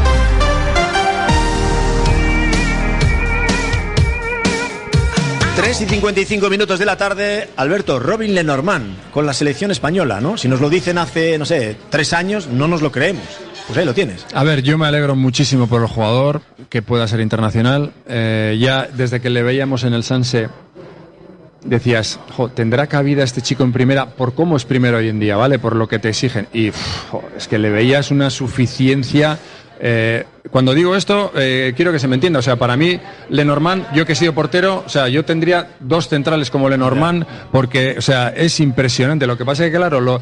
Tres 5.61 5.79
y 5.79 5.85
55 5.85 6.49
minutos 6.49 6.79
de 6.79 6.87
la 6.87 6.97
tarde, 6.97 7.49
Alberto, 7.55 7.99
Robin 7.99 8.33
Lenormand 8.33 9.11
con 9.11 9.27
la 9.27 9.33
selección 9.33 9.69
española, 9.69 10.19
¿no? 10.19 10.35
Si 10.35 10.47
nos 10.47 10.59
lo 10.59 10.71
dicen 10.71 10.97
hace, 10.97 11.37
no 11.37 11.45
sé, 11.45 11.77
tres 11.91 12.13
años, 12.13 12.47
no 12.47 12.67
nos 12.67 12.81
lo 12.81 12.91
creemos. 12.91 13.23
Pues 13.67 13.77
ahí 13.77 13.85
lo 13.85 13.93
tienes. 13.93 14.25
A 14.33 14.43
ver, 14.43 14.63
yo 14.63 14.79
me 14.79 14.87
alegro 14.87 15.15
muchísimo 15.15 15.67
por 15.67 15.83
el 15.83 15.87
jugador 15.87 16.41
que 16.69 16.81
pueda 16.81 17.07
ser 17.07 17.19
internacional. 17.19 17.93
Eh, 18.07 18.57
ya 18.59 18.87
desde 18.91 19.21
que 19.21 19.29
le 19.29 19.43
veíamos 19.43 19.83
en 19.83 19.93
el 19.93 20.03
Sanse 20.03 20.49
decías, 21.63 22.19
jo, 22.35 22.49
¿tendrá 22.49 22.87
cabida 22.87 23.23
este 23.23 23.43
chico 23.43 23.63
en 23.63 23.71
primera 23.71 24.07
por 24.07 24.33
cómo 24.33 24.57
es 24.57 24.65
primero 24.65 24.97
hoy 24.97 25.09
en 25.09 25.19
día, 25.19 25.37
¿vale? 25.37 25.59
Por 25.59 25.75
lo 25.75 25.87
que 25.87 25.99
te 25.99 26.09
exigen. 26.09 26.47
Y 26.53 26.71
jo, 27.11 27.23
es 27.37 27.47
que 27.47 27.59
le 27.59 27.69
veías 27.69 28.09
una 28.09 28.31
suficiencia. 28.31 29.37
Eh, 29.83 30.25
cuando 30.51 30.75
digo 30.75 30.95
esto, 30.95 31.31
eh, 31.35 31.73
quiero 31.75 31.91
que 31.91 31.97
se 31.97 32.07
me 32.07 32.13
entienda. 32.13 32.37
O 32.39 32.43
sea, 32.43 32.55
para 32.55 32.77
mí, 32.77 32.99
Lenormand, 33.29 33.87
yo 33.93 34.05
que 34.05 34.13
he 34.13 34.15
sido 34.15 34.33
portero, 34.33 34.83
o 34.85 34.89
sea, 34.89 35.07
yo 35.07 35.25
tendría 35.25 35.69
dos 35.79 36.07
centrales 36.07 36.51
como 36.51 36.69
Lenormand, 36.69 37.25
porque, 37.51 37.95
o 37.97 38.01
sea, 38.01 38.29
es 38.29 38.59
impresionante. 38.59 39.25
Lo 39.25 39.37
que 39.37 39.43
pasa 39.43 39.65
es 39.65 39.71
que, 39.71 39.77
claro, 39.77 39.99
lo, 39.99 40.21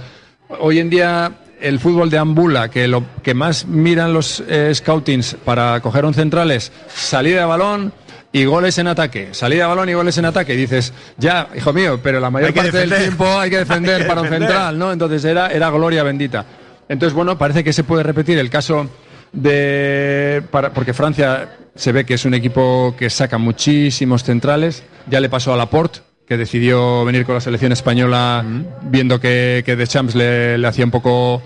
hoy 0.59 0.79
en 0.79 0.89
día 0.89 1.31
el 1.59 1.79
fútbol 1.79 2.09
de 2.09 2.17
Ambula, 2.17 2.69
que 2.69 2.87
lo 2.87 3.03
que 3.21 3.33
más 3.33 3.65
miran 3.65 4.13
los 4.13 4.41
eh, 4.47 4.73
scoutings 4.73 5.35
para 5.43 5.81
coger 5.81 6.05
un 6.05 6.13
central 6.13 6.51
es 6.51 6.71
salida 6.87 7.41
de 7.41 7.45
balón 7.45 7.91
y 8.31 8.45
goles 8.45 8.77
en 8.77 8.87
ataque. 8.87 9.29
Salida 9.33 9.63
de 9.63 9.69
balón 9.69 9.89
y 9.89 9.93
goles 9.93 10.17
en 10.17 10.23
ataque. 10.23 10.53
Y 10.53 10.57
dices, 10.57 10.93
ya, 11.17 11.49
hijo 11.53 11.73
mío, 11.73 11.99
pero 12.01 12.21
la 12.21 12.29
mayor 12.29 12.53
parte 12.53 12.77
del 12.77 12.93
tiempo 12.93 13.25
hay 13.37 13.49
que 13.49 13.57
defender 13.57 13.95
Hay 13.95 14.01
que 14.03 14.07
para 14.07 14.21
un 14.21 14.29
central, 14.29 14.79
¿no? 14.79 14.93
Entonces 14.93 15.25
era, 15.25 15.47
era 15.47 15.69
gloria 15.69 16.01
bendita. 16.03 16.45
Entonces, 16.87 17.13
bueno, 17.13 17.37
parece 17.37 17.61
que 17.61 17.73
se 17.73 17.83
puede 17.83 18.03
repetir 18.03 18.39
el 18.39 18.49
caso 18.49 18.89
de. 19.31 20.41
para- 20.51 20.73
porque 20.73 20.93
Francia 20.93 21.49
se 21.75 21.91
ve 21.91 22.05
que 22.05 22.15
es 22.15 22.25
un 22.25 22.33
equipo 22.33 22.95
que 22.97 23.09
saca 23.09 23.37
muchísimos 23.37 24.23
centrales. 24.23 24.83
Ya 25.09 25.19
le 25.19 25.29
pasó 25.29 25.53
a 25.53 25.57
Laporte, 25.57 25.99
que 26.27 26.37
decidió 26.37 27.05
venir 27.05 27.25
con 27.25 27.35
la 27.35 27.41
selección 27.41 27.71
española 27.71 28.43
viendo 28.83 29.19
que, 29.19 29.63
que 29.65 29.75
Deschamps 29.75 30.15
le, 30.15 30.57
le 30.57 30.67
hacía 30.67 30.85
un 30.85 30.91
poco. 30.91 31.41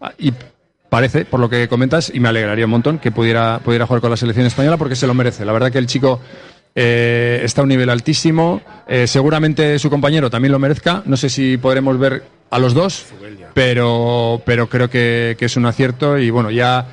ah, 0.00 0.12
Y 0.18 0.32
parece, 0.88 1.24
por 1.24 1.40
lo 1.40 1.48
que 1.48 1.68
comentas, 1.68 2.10
y 2.14 2.20
me 2.20 2.28
alegraría 2.28 2.64
un 2.64 2.70
montón 2.70 2.98
que 2.98 3.10
pudiera, 3.12 3.60
pudiera 3.64 3.86
jugar 3.86 4.00
con 4.00 4.10
la 4.10 4.16
selección 4.16 4.46
española 4.46 4.76
porque 4.76 4.96
se 4.96 5.06
lo 5.06 5.14
merece. 5.14 5.44
La 5.44 5.52
verdad 5.52 5.70
que 5.72 5.78
el 5.78 5.86
chico 5.86 6.20
eh, 6.74 7.40
está 7.44 7.60
a 7.60 7.64
un 7.64 7.68
nivel 7.70 7.90
altísimo. 7.90 8.60
Eh, 8.88 9.06
seguramente 9.06 9.78
su 9.78 9.88
compañero 9.90 10.30
también 10.30 10.52
lo 10.52 10.58
merezca. 10.58 11.02
No 11.06 11.16
sé 11.16 11.28
si 11.28 11.56
podremos 11.58 11.98
ver 11.98 12.22
a 12.50 12.58
los 12.58 12.74
dos, 12.74 13.06
pero, 13.54 14.40
pero 14.44 14.68
creo 14.68 14.88
que, 14.90 15.36
que 15.38 15.46
es 15.46 15.56
un 15.56 15.66
acierto 15.66 16.18
y 16.18 16.30
bueno, 16.30 16.50
ya 16.50 16.86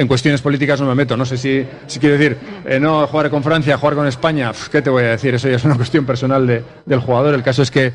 en 0.00 0.08
cuestiones 0.08 0.40
políticas 0.40 0.80
no 0.80 0.86
me 0.86 0.94
meto. 0.94 1.14
No 1.14 1.26
sé 1.26 1.36
si, 1.36 1.64
si 1.86 2.00
quiero 2.00 2.16
decir, 2.16 2.38
eh, 2.64 2.80
no, 2.80 3.06
jugar 3.06 3.28
con 3.28 3.42
Francia, 3.42 3.76
jugar 3.76 3.94
con 3.96 4.06
España, 4.06 4.50
pf, 4.50 4.70
¿qué 4.70 4.80
te 4.82 4.88
voy 4.88 5.04
a 5.04 5.08
decir? 5.08 5.34
Eso 5.34 5.46
ya 5.48 5.56
es 5.56 5.64
una 5.64 5.74
cuestión 5.76 6.06
personal 6.06 6.46
de- 6.46 6.64
del 6.86 7.00
jugador. 7.00 7.34
El 7.34 7.42
caso 7.42 7.60
es 7.60 7.70
que, 7.70 7.92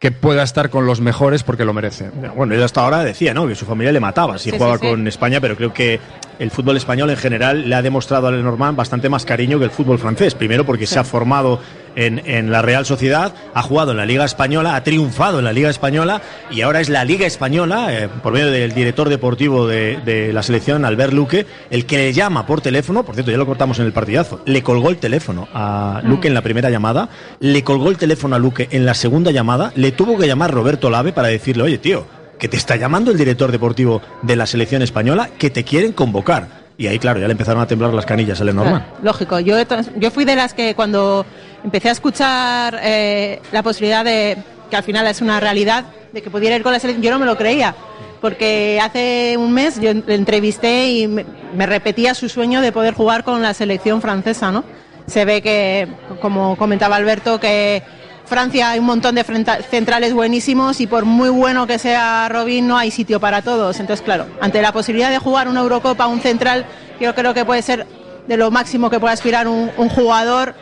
que 0.00 0.10
pueda 0.10 0.42
estar 0.42 0.70
con 0.70 0.86
los 0.86 1.00
mejores 1.00 1.44
porque 1.44 1.64
lo 1.64 1.72
merece. 1.72 2.10
Bueno, 2.34 2.52
él 2.54 2.62
hasta 2.62 2.80
ahora 2.82 3.04
decía, 3.04 3.32
¿no? 3.32 3.46
Que 3.46 3.54
su 3.54 3.64
familia 3.64 3.92
le 3.92 4.00
mataba 4.00 4.38
si 4.38 4.50
Sí, 4.50 4.56
jugaba 4.56 4.76
sí, 4.78 4.84
sí. 4.86 4.90
con 4.90 5.06
España, 5.06 5.40
pero 5.40 5.56
creo 5.56 5.72
que 5.72 6.00
el 6.40 6.50
fútbol 6.50 6.76
español 6.76 7.10
en 7.10 7.16
general 7.16 7.68
le 7.68 7.74
ha 7.76 7.82
demostrado 7.82 8.26
a 8.26 8.32
Lenormand 8.32 8.76
bastante 8.76 9.08
más 9.08 9.24
cariño 9.24 9.58
que 9.58 9.66
el 9.66 9.70
fútbol 9.70 9.98
francés. 9.98 10.34
Primero 10.34 10.64
porque 10.64 10.86
se 10.86 10.98
ha 10.98 11.04
formado 11.04 11.60
en, 11.96 12.22
en 12.24 12.50
la 12.50 12.62
Real 12.62 12.86
Sociedad, 12.86 13.34
ha 13.52 13.62
jugado 13.62 13.90
en 13.90 13.98
la 13.98 14.06
Liga 14.06 14.24
Española, 14.24 14.74
ha 14.74 14.82
triunfado 14.82 15.38
en 15.38 15.44
la 15.44 15.52
Liga 15.52 15.68
Española 15.68 16.22
y 16.50 16.62
ahora 16.62 16.80
es 16.80 16.88
la 16.88 17.04
Liga 17.04 17.26
Española, 17.26 17.88
eh, 17.90 18.08
por 18.22 18.32
medio 18.32 18.50
del 18.50 18.72
director 18.72 19.10
deportivo 19.10 19.66
de, 19.66 19.98
de 20.04 20.32
la 20.32 20.42
selección, 20.42 20.84
Albert 20.84 21.12
Luque, 21.12 21.46
el 21.70 21.84
que 21.84 21.98
le 21.98 22.12
llama 22.12 22.46
por 22.46 22.62
teléfono, 22.62 23.04
por 23.04 23.14
cierto, 23.14 23.30
ya 23.30 23.36
lo 23.36 23.46
cortamos 23.46 23.78
en 23.78 23.86
el 23.86 23.92
partidazo, 23.92 24.40
le 24.46 24.62
colgó 24.62 24.88
el 24.88 24.96
teléfono 24.96 25.46
a 25.52 26.00
Luque 26.04 26.28
en 26.28 26.34
la 26.34 26.42
primera 26.42 26.70
llamada, 26.70 27.10
le 27.40 27.62
colgó 27.64 27.90
el 27.90 27.98
teléfono 27.98 28.36
a 28.36 28.38
Luque 28.38 28.68
en 28.70 28.86
la 28.86 28.94
segunda 28.94 29.30
llamada, 29.30 29.72
le 29.74 29.92
tuvo 29.92 30.16
que 30.16 30.26
llamar 30.26 30.52
Roberto 30.52 30.88
Lave 30.88 31.12
para 31.12 31.28
decirle, 31.28 31.64
oye, 31.64 31.78
tío, 31.78 32.06
que 32.40 32.48
te 32.48 32.56
está 32.56 32.74
llamando 32.74 33.12
el 33.12 33.18
director 33.18 33.52
deportivo 33.52 34.02
de 34.22 34.34
la 34.34 34.46
selección 34.46 34.82
española, 34.82 35.30
que 35.38 35.50
te 35.50 35.62
quieren 35.62 35.92
convocar. 35.92 36.48
Y 36.78 36.86
ahí, 36.86 36.98
claro, 36.98 37.20
ya 37.20 37.26
le 37.26 37.32
empezaron 37.32 37.62
a 37.62 37.66
temblar 37.66 37.92
las 37.92 38.06
canillas 38.06 38.40
a 38.40 38.44
Lenormand. 38.44 38.82
Lógico. 39.02 39.38
Yo, 39.38 39.56
yo 39.96 40.10
fui 40.10 40.24
de 40.24 40.34
las 40.34 40.54
que 40.54 40.74
cuando 40.74 41.26
empecé 41.62 41.90
a 41.90 41.92
escuchar 41.92 42.80
eh, 42.82 43.40
la 43.52 43.62
posibilidad 43.62 44.02
de, 44.02 44.38
que 44.70 44.76
al 44.76 44.82
final 44.82 45.06
es 45.06 45.20
una 45.20 45.38
realidad, 45.38 45.84
de 46.12 46.22
que 46.22 46.30
pudiera 46.30 46.56
ir 46.56 46.62
con 46.62 46.72
la 46.72 46.80
selección, 46.80 47.02
yo 47.02 47.10
no 47.10 47.18
me 47.18 47.26
lo 47.26 47.36
creía. 47.36 47.74
Porque 48.22 48.80
hace 48.82 49.36
un 49.36 49.52
mes 49.52 49.78
yo 49.78 49.92
le 49.92 50.14
entrevisté 50.14 50.90
y 50.90 51.08
me, 51.08 51.26
me 51.54 51.66
repetía 51.66 52.14
su 52.14 52.30
sueño 52.30 52.62
de 52.62 52.72
poder 52.72 52.94
jugar 52.94 53.24
con 53.24 53.42
la 53.42 53.52
selección 53.52 54.00
francesa, 54.00 54.50
¿no? 54.50 54.64
Se 55.06 55.26
ve 55.26 55.42
que, 55.42 55.88
como 56.22 56.56
comentaba 56.56 56.96
Alberto, 56.96 57.38
que 57.40 57.82
Francia 58.30 58.70
hay 58.70 58.78
un 58.78 58.86
montón 58.86 59.16
de 59.16 59.24
centrales 59.68 60.14
buenísimos 60.14 60.80
y 60.80 60.86
por 60.86 61.04
muy 61.04 61.28
bueno 61.28 61.66
que 61.66 61.78
sea 61.80 62.28
Robin 62.30 62.66
no 62.66 62.78
hay 62.78 62.90
sitio 62.90 63.18
para 63.18 63.42
todos. 63.42 63.80
Entonces, 63.80 64.02
claro, 64.02 64.26
ante 64.40 64.62
la 64.62 64.72
posibilidad 64.72 65.10
de 65.10 65.18
jugar 65.18 65.48
una 65.48 65.60
Eurocopa, 65.60 66.06
un 66.06 66.20
central, 66.20 66.64
yo 67.00 67.14
creo 67.14 67.34
que 67.34 67.44
puede 67.44 67.60
ser 67.60 67.86
de 68.28 68.36
lo 68.36 68.52
máximo 68.52 68.88
que 68.88 69.00
puede 69.00 69.12
aspirar 69.12 69.48
un, 69.48 69.70
jugador. 69.90 70.54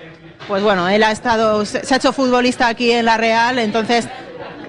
Pues 0.48 0.62
bueno, 0.62 0.88
él 0.88 1.02
ha 1.02 1.12
estado, 1.12 1.66
se 1.66 1.92
ha 1.92 1.96
hecho 1.96 2.12
futbolista 2.12 2.68
aquí 2.68 2.90
en 2.90 3.04
la 3.04 3.18
Real, 3.18 3.58
entonces 3.58 4.08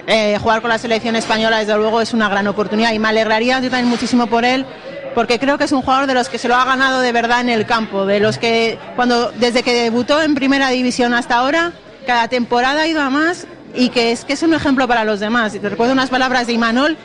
eh, 0.06 0.36
jugar 0.38 0.60
con 0.60 0.68
la 0.68 0.76
selección 0.76 1.16
española, 1.16 1.60
desde 1.60 1.76
luego, 1.76 2.02
es 2.02 2.12
una 2.12 2.28
gran 2.28 2.46
oportunidad 2.48 2.92
y 2.92 2.98
me 2.98 3.08
alegraría 3.08 3.60
yo 3.60 3.70
también 3.70 3.88
muchísimo 3.88 4.26
por 4.26 4.44
él. 4.44 4.66
Porque 5.14 5.38
creo 5.40 5.56
que 5.58 5.64
es 5.64 5.72
un 5.72 5.82
jugador 5.82 6.06
de 6.06 6.14
los 6.14 6.28
que 6.28 6.38
se 6.38 6.46
lo 6.46 6.54
ha 6.54 6.64
ganado 6.64 7.00
de 7.00 7.10
verdad 7.10 7.40
en 7.40 7.48
el 7.48 7.66
campo, 7.66 8.06
de 8.06 8.20
los 8.20 8.38
que 8.38 8.78
cuando 8.94 9.32
desde 9.32 9.64
que 9.64 9.72
debutó 9.72 10.22
en 10.22 10.36
primera 10.36 10.68
división 10.68 11.14
hasta 11.14 11.36
ahora, 11.36 11.72
cada 12.06 12.28
temporada 12.28 12.82
ha 12.82 12.86
ido 12.86 13.00
a 13.00 13.10
más 13.10 13.46
y 13.74 13.90
que 13.90 14.12
es 14.12 14.24
que 14.24 14.32
es 14.32 14.42
un 14.42 14.54
ejemplo 14.54 14.88
para 14.88 15.04
los 15.04 15.20
demás. 15.20 15.54
Y 15.54 15.58
te 15.58 15.68
recuerdo 15.68 15.92
unas 15.92 16.10
palabras 16.10 16.46
de 16.46 16.54
Imanol 16.54 16.96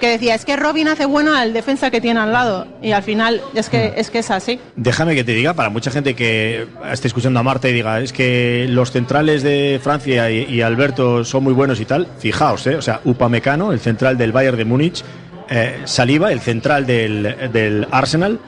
que 0.00 0.08
decía, 0.08 0.34
es 0.34 0.44
que 0.44 0.56
Robin 0.56 0.88
hace 0.88 1.06
bueno 1.06 1.34
al 1.34 1.52
defensa 1.52 1.90
que 1.90 2.00
tiene 2.00 2.20
al 2.20 2.32
lado. 2.32 2.66
Y 2.82 2.92
al 2.92 3.02
final 3.02 3.40
es 3.54 3.68
que 3.68 3.94
es, 3.96 4.10
que 4.10 4.18
es 4.18 4.30
así. 4.30 4.58
Déjame 4.76 5.14
que 5.14 5.24
te 5.24 5.32
diga, 5.32 5.54
para 5.54 5.70
mucha 5.70 5.90
gente 5.90 6.14
que 6.14 6.66
esté 6.90 7.08
escuchando 7.08 7.40
a 7.40 7.42
Marta 7.42 7.68
y 7.68 7.72
diga, 7.72 8.00
es 8.00 8.12
que 8.12 8.66
los 8.68 8.90
centrales 8.90 9.42
de 9.42 9.80
Francia 9.82 10.30
y, 10.30 10.44
y 10.44 10.62
Alberto 10.62 11.24
son 11.24 11.44
muy 11.44 11.52
buenos 11.52 11.80
y 11.80 11.84
tal, 11.84 12.08
fijaos, 12.18 12.66
¿eh? 12.66 12.76
o 12.76 12.82
sea, 12.82 13.00
Upamecano, 13.04 13.72
el 13.72 13.80
central 13.80 14.18
del 14.18 14.32
Bayern 14.32 14.56
de 14.56 14.64
Múnich, 14.64 15.04
eh, 15.48 15.80
Saliba, 15.84 16.32
el 16.32 16.40
central 16.40 16.86
del, 16.86 17.50
del 17.52 17.86
Arsenal, 17.90 18.40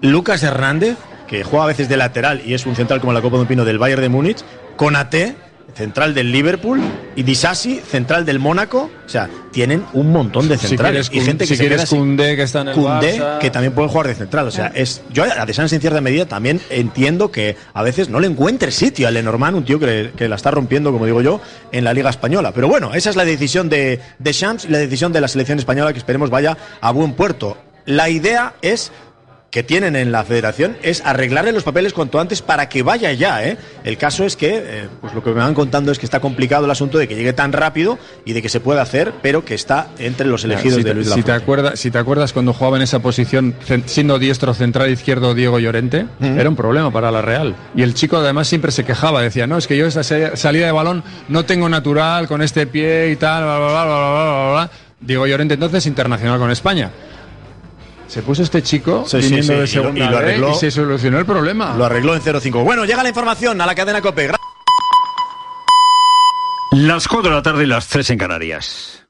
Lucas 0.00 0.42
Hernández, 0.42 0.96
que 1.26 1.42
juega 1.42 1.64
a 1.64 1.68
veces 1.68 1.88
de 1.88 1.96
lateral 1.96 2.42
y 2.44 2.54
es 2.54 2.66
un 2.66 2.76
central 2.76 3.00
como 3.00 3.12
la 3.12 3.20
Copa 3.20 3.36
de 3.36 3.42
un 3.42 3.48
Pino 3.48 3.64
del 3.64 3.78
Bayern 3.78 4.02
de 4.02 4.08
Múnich, 4.08 4.44
Conate, 4.76 5.34
central 5.74 6.14
del 6.14 6.32
Liverpool, 6.32 6.80
y 7.16 7.22
Disasi, 7.22 7.80
central 7.80 8.24
del 8.24 8.38
Mónaco. 8.38 8.90
O 9.04 9.08
sea, 9.08 9.28
tienen 9.52 9.84
un 9.92 10.10
montón 10.10 10.48
de 10.48 10.56
Si 10.58 10.68
centrales. 10.68 11.10
quieres 11.10 11.24
y 11.24 11.26
gente 11.30 11.44
que 11.44 11.48
si 11.48 11.56
se 11.56 11.66
quieres. 11.68 11.88
Koundé, 11.88 12.36
que 12.36 12.42
está 12.42 12.62
en 12.62 12.68
el 12.68 12.74
Koundé, 12.74 13.18
Barça. 13.20 13.38
que 13.38 13.50
también 13.50 13.72
puede 13.74 13.88
jugar 13.88 14.08
de 14.08 14.14
central. 14.14 14.46
O 14.46 14.50
sea, 14.50 14.72
es 14.74 15.02
yo 15.10 15.24
a 15.24 15.44
De 15.46 15.54
Sans 15.54 15.72
en 15.72 15.80
cierta 15.80 16.00
medida 16.00 16.26
también 16.26 16.60
entiendo 16.70 17.30
que 17.30 17.56
a 17.74 17.82
veces 17.82 18.08
no 18.08 18.20
le 18.20 18.26
encuentre 18.26 18.70
sitio 18.70 19.06
a 19.08 19.10
Lenormand, 19.10 19.56
un 19.56 19.64
tío 19.64 19.78
que, 19.78 20.12
que 20.16 20.28
la 20.28 20.36
está 20.36 20.50
rompiendo, 20.50 20.92
como 20.92 21.06
digo 21.06 21.20
yo, 21.22 21.40
en 21.72 21.84
la 21.84 21.92
Liga 21.94 22.10
Española. 22.10 22.52
Pero 22.54 22.68
bueno, 22.68 22.94
esa 22.94 23.10
es 23.10 23.16
la 23.16 23.24
decisión 23.24 23.68
de, 23.68 24.00
de 24.18 24.32
Champs 24.32 24.64
y 24.64 24.68
la 24.68 24.78
decisión 24.78 25.12
de 25.12 25.20
la 25.20 25.28
selección 25.28 25.58
española 25.58 25.92
que 25.92 25.98
esperemos 25.98 26.30
vaya 26.30 26.56
a 26.80 26.90
buen 26.92 27.12
puerto. 27.12 27.56
La 27.84 28.08
idea 28.08 28.54
es 28.62 28.90
que 29.56 29.62
tienen 29.62 29.96
en 29.96 30.12
la 30.12 30.22
federación 30.22 30.76
es 30.82 31.00
arreglarle 31.02 31.50
los 31.50 31.62
papeles 31.62 31.94
cuanto 31.94 32.20
antes 32.20 32.42
para 32.42 32.68
que 32.68 32.82
vaya 32.82 33.10
ya. 33.14 33.42
¿eh? 33.42 33.56
El 33.84 33.96
caso 33.96 34.24
es 34.26 34.36
que, 34.36 34.50
eh, 34.54 34.88
pues 35.00 35.14
lo 35.14 35.24
que 35.24 35.30
me 35.30 35.36
van 35.36 35.54
contando 35.54 35.90
es 35.90 35.98
que 35.98 36.04
está 36.04 36.20
complicado 36.20 36.66
el 36.66 36.70
asunto 36.70 36.98
de 36.98 37.08
que 37.08 37.14
llegue 37.16 37.32
tan 37.32 37.54
rápido 37.54 37.98
y 38.26 38.34
de 38.34 38.42
que 38.42 38.50
se 38.50 38.60
pueda 38.60 38.82
hacer, 38.82 39.14
pero 39.22 39.46
que 39.46 39.54
está 39.54 39.86
entre 39.98 40.26
los 40.26 40.44
elegidos 40.44 40.76
si, 40.76 40.82
de 40.82 40.90
te, 40.90 40.94
Luis 40.94 41.06
la 41.08 41.14
si 41.16 41.22
te 41.22 41.32
acuerdas, 41.32 41.80
si 41.80 41.90
te 41.90 41.96
acuerdas 41.96 42.34
cuando 42.34 42.52
jugaba 42.52 42.76
en 42.76 42.82
esa 42.82 42.98
posición, 42.98 43.54
siendo 43.86 44.18
diestro 44.18 44.52
central 44.52 44.90
izquierdo 44.90 45.32
Diego 45.32 45.58
Llorente, 45.58 46.04
era 46.20 46.50
un 46.50 46.56
problema 46.56 46.90
para 46.92 47.10
la 47.10 47.22
Real. 47.22 47.56
Y 47.74 47.80
el 47.80 47.94
chico 47.94 48.18
además 48.18 48.48
siempre 48.48 48.70
se 48.72 48.84
quejaba, 48.84 49.22
decía, 49.22 49.46
no, 49.46 49.56
es 49.56 49.66
que 49.66 49.78
yo 49.78 49.86
esa 49.86 50.02
se- 50.02 50.36
salida 50.36 50.66
de 50.66 50.72
balón 50.72 51.02
no 51.30 51.46
tengo 51.46 51.70
natural 51.70 52.28
con 52.28 52.42
este 52.42 52.66
pie 52.66 53.08
y 53.10 53.16
tal, 53.16 53.42
bla, 53.44 53.56
bla, 53.56 53.68
bla, 53.68 53.84
bla, 53.86 53.96
bla, 53.96 54.22
bla, 54.22 54.50
bla. 54.52 54.70
Diego 55.00 55.26
Llorente 55.26 55.54
entonces 55.54 55.86
internacional 55.86 56.38
con 56.38 56.50
España. 56.50 56.90
Se 58.08 58.22
puso 58.22 58.42
este 58.42 58.62
chico 58.62 59.04
Sí, 59.06 59.20
sí, 59.20 59.28
viniendo 59.28 59.52
sí, 59.52 59.52
de 59.52 59.56
y 59.56 59.60
lo- 59.60 59.66
segunda 59.66 60.04
y 60.04 60.08
lo 60.08 60.18
arregló. 60.18 60.52
y 60.52 60.54
se 60.54 60.70
solucionó 60.70 61.18
el 61.18 61.26
problema. 61.26 61.74
Lo 61.76 61.84
arregló 61.84 62.14
en 62.14 62.22
0-5. 62.22 62.64
Bueno, 62.64 62.84
llega 62.84 63.02
la 63.02 63.08
información 63.08 63.60
a 63.60 63.66
la 63.66 63.74
cadena 63.74 64.00
COPE. 64.00 64.30
Las 66.72 67.08
4 67.08 67.30
de 67.30 67.36
la 67.36 67.42
tarde 67.42 67.64
y 67.64 67.66
las 67.66 67.88
3 67.88 68.10
en 68.10 68.18
Canarias. 68.18 69.05